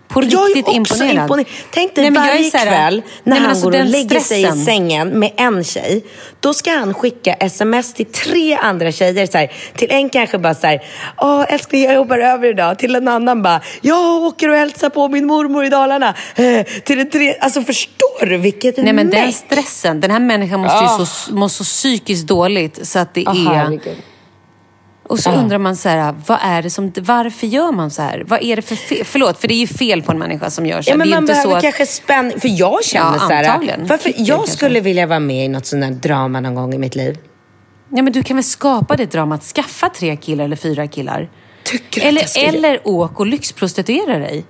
På 0.08 0.22
Jag 0.22 0.48
riktigt 0.48 0.74
imponerad. 0.74 1.10
imponerad. 1.16 1.46
Tänk 1.70 1.94
dig 1.94 2.02
Nej, 2.04 2.10
men 2.10 2.22
varje 2.22 2.50
här- 2.54 2.66
kväll 2.66 3.02
när 3.24 3.30
Nej, 3.32 3.40
han 3.40 3.50
alltså, 3.50 3.64
går 3.64 3.72
och 3.72 3.78
den 3.78 3.90
lägger 3.90 4.20
sig 4.20 4.40
i 4.40 4.44
stressen. 4.44 4.64
sängen 4.64 5.08
med 5.18 5.32
en 5.36 5.64
tjej. 5.64 6.04
Då 6.40 6.54
ska 6.54 6.70
han 6.70 6.94
skicka 6.94 7.32
sms 7.34 7.94
till 7.94 8.06
tre 8.06 8.54
andra 8.56 8.92
tjejer. 8.92 9.26
Så 9.26 9.38
här, 9.38 9.52
till 9.76 9.90
en 9.90 10.08
kanske 10.10 10.38
bara 10.38 10.54
så 10.54 10.66
här, 10.66 10.82
Åh 11.18 11.44
älskling 11.48 11.82
jag 11.84 11.94
jobbar 11.94 12.18
över 12.18 12.50
idag. 12.50 12.78
Till 12.78 12.94
en 12.94 13.08
annan 13.08 13.42
bara, 13.42 13.60
jag 13.80 14.22
åker 14.22 14.48
och 14.48 14.56
hälsar 14.56 14.90
på 14.90 15.08
min 15.08 15.26
mormor 15.26 15.64
i 15.64 15.68
Dalarna. 15.68 16.14
Eh, 16.36 16.62
till 16.84 17.00
en 17.00 17.10
tre, 17.10 17.36
alltså 17.40 17.62
förstår 17.62 18.26
du 18.26 18.36
vilket 18.36 18.76
Nej 18.76 18.92
men 18.92 19.10
den 19.10 19.26
mätt? 19.26 19.34
stressen, 19.34 20.00
den 20.00 20.10
här 20.10 20.20
människan 20.20 20.60
måste 20.60 20.84
ju 21.00 21.06
så, 21.06 21.34
må 21.34 21.48
så 21.48 21.64
psykiskt 21.64 22.26
dåligt 22.26 22.86
så 22.88 22.98
att 22.98 23.14
det 23.14 23.24
Ah, 23.26 23.30
är... 23.30 23.34
herregud. 23.54 23.96
Och 25.08 25.18
så 25.18 25.30
undrar 25.30 25.58
man 25.58 25.76
så 25.76 25.88
här, 25.88 26.14
vad 26.26 26.38
är 26.42 26.62
det 26.62 26.70
som, 26.70 26.92
varför 27.00 27.46
gör 27.46 27.72
man 27.72 27.90
så 27.90 28.02
här? 28.02 28.24
Vad 28.26 28.42
är 28.42 28.56
det 28.56 28.62
för 28.62 28.76
fel? 28.76 29.04
Förlåt, 29.04 29.40
för 29.40 29.48
det 29.48 29.54
är 29.54 29.58
ju 29.58 29.66
fel 29.66 30.02
på 30.02 30.12
en 30.12 30.18
människa 30.18 30.50
som 30.50 30.66
gör 30.66 30.82
så. 30.82 30.90
Ja, 30.90 30.92
här. 30.92 30.98
men 30.98 31.08
det 31.08 31.12
är 31.12 31.16
man 31.16 31.22
inte 31.22 31.32
behöver 31.32 31.50
så 31.50 31.56
att, 31.56 31.62
kanske 31.62 31.86
spänn... 31.86 32.32
För 32.40 32.48
jag 32.58 32.84
känner 32.84 33.12
Ja, 33.12 33.18
så 33.18 33.32
här, 33.32 33.84
varför 33.88 34.12
jag 34.16 34.48
skulle 34.48 34.80
vilja 34.80 35.06
vara 35.06 35.20
med 35.20 35.44
i 35.44 35.48
något 35.48 35.66
sånt 35.66 35.82
där 35.82 35.90
drama 35.90 36.40
någon 36.40 36.54
gång 36.54 36.74
i 36.74 36.78
mitt 36.78 36.94
liv. 36.94 37.18
Ja, 37.88 38.02
men 38.02 38.12
du 38.12 38.22
kan 38.22 38.36
väl 38.36 38.44
skapa 38.44 38.96
det 38.96 39.06
dramat, 39.06 39.42
skaffa 39.42 39.88
tre 39.88 40.16
killar 40.16 40.44
eller 40.44 40.56
fyra 40.56 40.86
killar. 40.86 41.30
Tycker 41.64 42.06
Eller, 42.06 42.48
eller 42.48 42.80
åk 42.84 43.20
och 43.20 43.26
lyxprostituera 43.26 44.18
dig. 44.18 44.44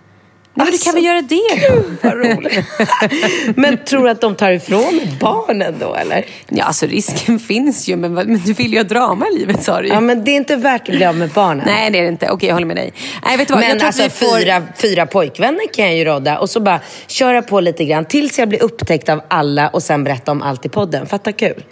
Nej, 0.58 0.66
men 0.66 0.72
Alltså, 0.72 0.84
kan 0.84 0.94
väl 0.94 1.04
göra 1.04 1.22
det 1.22 1.68
då? 1.68 1.82
Vad 2.02 2.12
roligt. 2.14 2.64
Men 3.56 3.84
tror 3.84 4.04
du 4.04 4.10
att 4.10 4.20
de 4.20 4.34
tar 4.34 4.50
ifrån 4.50 5.00
barnen 5.20 5.74
då 5.80 5.94
eller? 5.94 6.26
Ja, 6.48 6.64
alltså 6.64 6.86
risken 6.86 7.38
finns 7.48 7.88
ju, 7.88 7.96
men, 7.96 8.14
men 8.14 8.38
du 8.44 8.52
vill 8.52 8.72
ju 8.72 8.78
ha 8.78 8.84
drama 8.84 9.26
i 9.28 9.38
livet 9.38 9.62
sa 9.64 9.80
du. 9.82 9.88
Ja 9.88 10.00
men 10.00 10.24
det 10.24 10.30
är 10.30 10.36
inte 10.36 10.56
värt 10.56 10.80
att 10.88 10.94
bli 10.96 11.04
av 11.04 11.14
med 11.16 11.28
barnen. 11.30 11.64
Nej, 11.66 11.90
det 11.90 11.98
är 11.98 12.02
det 12.02 12.08
inte. 12.08 12.30
Okej, 12.30 12.46
jag 12.48 12.54
håller 12.54 12.66
med 12.66 12.76
dig. 12.76 12.92
Nej, 13.24 13.36
vet 13.36 13.48
du 13.48 13.54
vad? 13.54 13.60
Men 13.62 13.80
alltså 13.82 14.02
vi 14.02 14.08
får... 14.10 14.38
fyra, 14.38 14.62
fyra 14.76 15.06
pojkvänner 15.06 15.72
kan 15.74 15.84
jag 15.84 15.94
ju 15.96 16.04
rodda 16.04 16.38
och 16.38 16.50
så 16.50 16.60
bara 16.60 16.80
köra 17.06 17.42
på 17.42 17.60
lite 17.60 17.84
grann 17.84 18.04
tills 18.04 18.38
jag 18.38 18.48
blir 18.48 18.62
upptäckt 18.62 19.08
av 19.08 19.20
alla 19.28 19.68
och 19.68 19.82
sen 19.82 20.04
berätta 20.04 20.30
om 20.32 20.42
allt 20.42 20.66
i 20.66 20.68
podden. 20.68 21.06
Fatta 21.06 21.32
kul. 21.32 21.64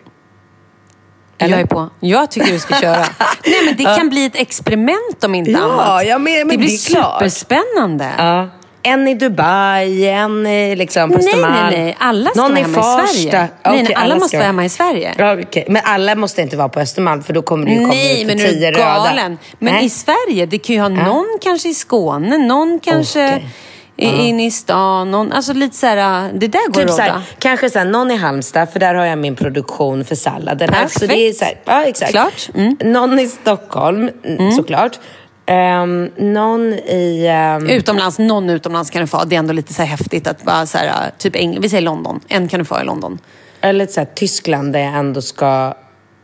Jag 1.39 1.51
är 1.51 1.67
på. 1.67 1.91
Jag 2.01 2.31
tycker 2.31 2.53
du 2.53 2.59
ska 2.59 2.75
köra. 2.81 2.97
Nej, 3.47 3.65
men 3.65 3.77
det 3.77 3.85
kan 3.85 4.09
bli 4.09 4.25
ett 4.25 4.37
experiment 4.37 5.25
om 5.25 5.35
inte 5.35 5.51
Ja, 5.51 5.59
annat. 5.59 6.07
ja, 6.07 6.19
men- 6.19 6.33
men 6.39 6.49
det 6.49 6.57
blir 6.57 6.69
det 6.71 6.79
superspännande. 6.79 8.11
Ja. 8.19 8.49
En 8.87 9.09
i 9.09 9.15
Dubai, 9.15 10.07
en 10.09 10.47
i 10.47 10.77
liksom 10.77 11.11
på 11.11 11.19
Nej, 11.19 11.35
nej, 11.37 11.51
nej. 11.71 11.97
Alla 11.99 12.31
ska 12.31 12.41
Någon 12.41 12.51
vara 12.51 12.61
i 12.61 12.63
hemma 12.63 12.79
i 12.79 12.83
Farsta. 12.83 13.07
Sverige. 13.07 13.33
Nej, 13.33 13.49
Okej, 13.65 13.83
nej, 13.83 13.95
alla 13.95 14.15
måste 14.15 14.29
ska 14.29 14.37
vara 14.39 14.47
hemma 14.47 14.65
i 14.65 14.69
Sverige. 14.69 15.15
Ja, 15.19 15.37
okej. 15.43 15.65
Men 15.69 15.83
alla 15.85 16.15
måste 16.15 16.43
inte 16.43 16.57
vara 16.57 16.69
på 16.69 16.81
Östermalm 16.81 17.23
för 17.23 17.33
då 17.33 17.43
kommer 17.43 17.67
det 17.67 17.73
ju 17.73 17.79
komma 17.79 17.93
Nej, 17.93 18.21
ut 18.21 18.27
men 18.27 18.39
tio 18.39 18.71
röda. 18.71 18.79
galen? 18.85 19.39
Men 19.59 19.75
Nej. 19.75 19.85
i 19.85 19.91
Sverige, 19.91 20.47
det 20.47 20.59
kan 20.59 20.75
ju 20.75 20.81
ha 20.83 20.89
någon 20.89 21.39
kanske 21.41 21.69
i 21.69 21.75
Skåne, 21.75 22.39
någon 22.39 22.81
kanske 22.81 23.29
Okej. 23.37 23.49
i- 23.97 24.29
inne 24.29 24.47
i 24.47 24.51
stan. 24.51 25.11
Någon, 25.11 25.33
alltså 25.33 25.53
lite 25.53 25.77
så 25.77 25.87
här, 25.87 26.31
det 26.35 26.49
där 26.49 26.67
går 26.69 26.81
Typ 26.81 26.91
att 26.91 26.97
så 26.97 27.03
rodda. 27.03 27.23
kanske 27.39 27.71
så 27.71 27.79
här, 27.79 27.87
någon 27.87 28.11
i 28.11 28.17
Halmstad, 28.17 28.69
för 28.73 28.81
där 28.81 28.95
har 28.95 29.05
jag 29.05 29.19
min 29.19 29.37
produktion 29.37 30.05
för 30.05 30.15
salladen. 30.15 30.69
Perfekt. 30.69 31.01
det 31.09 31.29
är 31.29 31.33
så 31.33 31.45
här, 31.45 31.55
ja, 31.65 31.85
exakt. 31.85 32.11
Klart. 32.11 32.49
Mm. 32.55 32.77
Någon 32.85 33.19
i 33.19 33.29
Stockholm, 33.29 34.11
mm. 34.25 34.53
såklart. 34.53 34.99
Um, 35.47 36.11
någon 36.17 36.73
i... 36.73 37.27
ehm, 37.31 37.71
Utomlands, 37.71 38.19
någon 38.19 38.51
utomlands 38.51 38.91
kan 38.91 39.01
du 39.01 39.07
få. 39.07 39.25
Det 39.25 39.35
är 39.35 39.39
ändå 39.39 39.53
lite 39.53 39.75
så 39.75 39.83
häftigt 39.83 40.27
att 40.27 40.43
bara 40.43 40.67
så 40.67 40.79
här, 40.79 41.11
typ 41.19 41.35
Eng- 41.37 41.59
vi 41.61 41.69
säger 41.69 41.83
London. 41.83 42.21
En 42.29 42.49
kan 42.49 42.59
du 42.59 42.65
få 42.65 42.81
i 42.81 42.85
London. 42.85 43.19
Eller 43.61 43.87
så 43.87 44.01
här, 44.01 44.09
Tyskland 44.15 44.73
där 44.73 44.81
jag 44.81 44.95
ändå 44.95 45.23
ska 45.23 45.75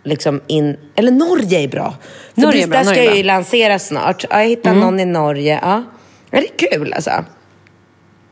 liksom 0.05 0.41
in... 0.47 0.77
Eller 0.95 1.11
Norge 1.11 1.61
är 1.61 1.68
bra. 1.68 1.95
För 2.35 2.41
Norge 2.41 2.62
är 2.62 2.68
bra, 2.68 2.79
där 2.79 2.85
ska 2.85 2.91
Norge 2.91 3.03
är 3.03 3.07
jag 3.07 3.16
ju 3.16 3.23
lansera 3.23 3.79
snart. 3.79 4.25
Ja, 4.31 4.39
jag 4.39 4.49
hittar 4.49 4.75
någon 4.75 5.01
i 5.01 5.05
Norge. 5.05 5.59
Ja. 5.62 5.85
ja, 6.31 6.41
det 6.41 6.64
är 6.64 6.71
kul 6.71 6.93
alltså. 6.93 7.25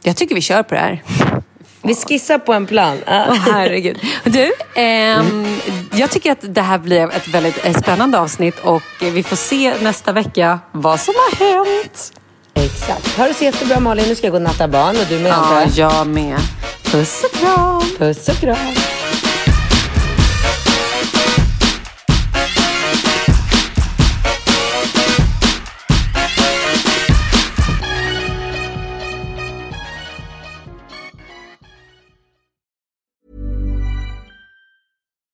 Jag 0.03 0.17
tycker 0.17 0.35
vi 0.35 0.41
kör 0.41 0.63
på 0.63 0.75
det 0.75 0.81
här. 0.81 1.03
Vi 1.89 1.95
skissar 1.95 2.39
på 2.39 2.53
en 2.53 2.67
plan. 2.67 2.99
Åh 3.07 3.35
herregud. 3.35 3.99
Du, 4.25 4.53
ehm, 4.75 5.61
jag 5.93 6.11
tycker 6.11 6.33
att 6.33 6.39
det 6.55 6.63
här 6.63 6.79
blir 6.79 7.11
ett 7.13 7.29
väldigt 7.29 7.65
eh, 7.67 7.73
spännande 7.73 8.19
avsnitt 8.19 8.59
och 8.63 8.83
vi 9.01 9.23
får 9.23 9.37
se 9.37 9.75
nästa 9.81 10.13
vecka 10.13 10.59
vad 10.73 11.01
som 11.01 11.15
har 11.17 11.47
hänt. 11.47 12.13
Exakt. 12.55 13.17
Ha 13.17 13.27
det 13.29 13.35
så 13.35 13.45
jättebra 13.45 13.81
Malin. 13.81 14.05
Nu 14.09 14.15
ska 14.15 14.27
jag 14.27 14.33
gå 14.33 14.37
och 14.37 14.43
natta 14.43 14.69
barn 14.69 14.97
och 14.97 15.07
du 15.09 15.19
med 15.19 15.33
Ja, 15.33 15.61
jag. 15.75 15.91
jag 15.93 16.07
med. 16.07 16.39
Puss 16.85 17.25
och 17.25 17.39
kram. 17.39 17.83
Puss 17.99 18.29
och 18.29 18.35
kram. 18.35 18.57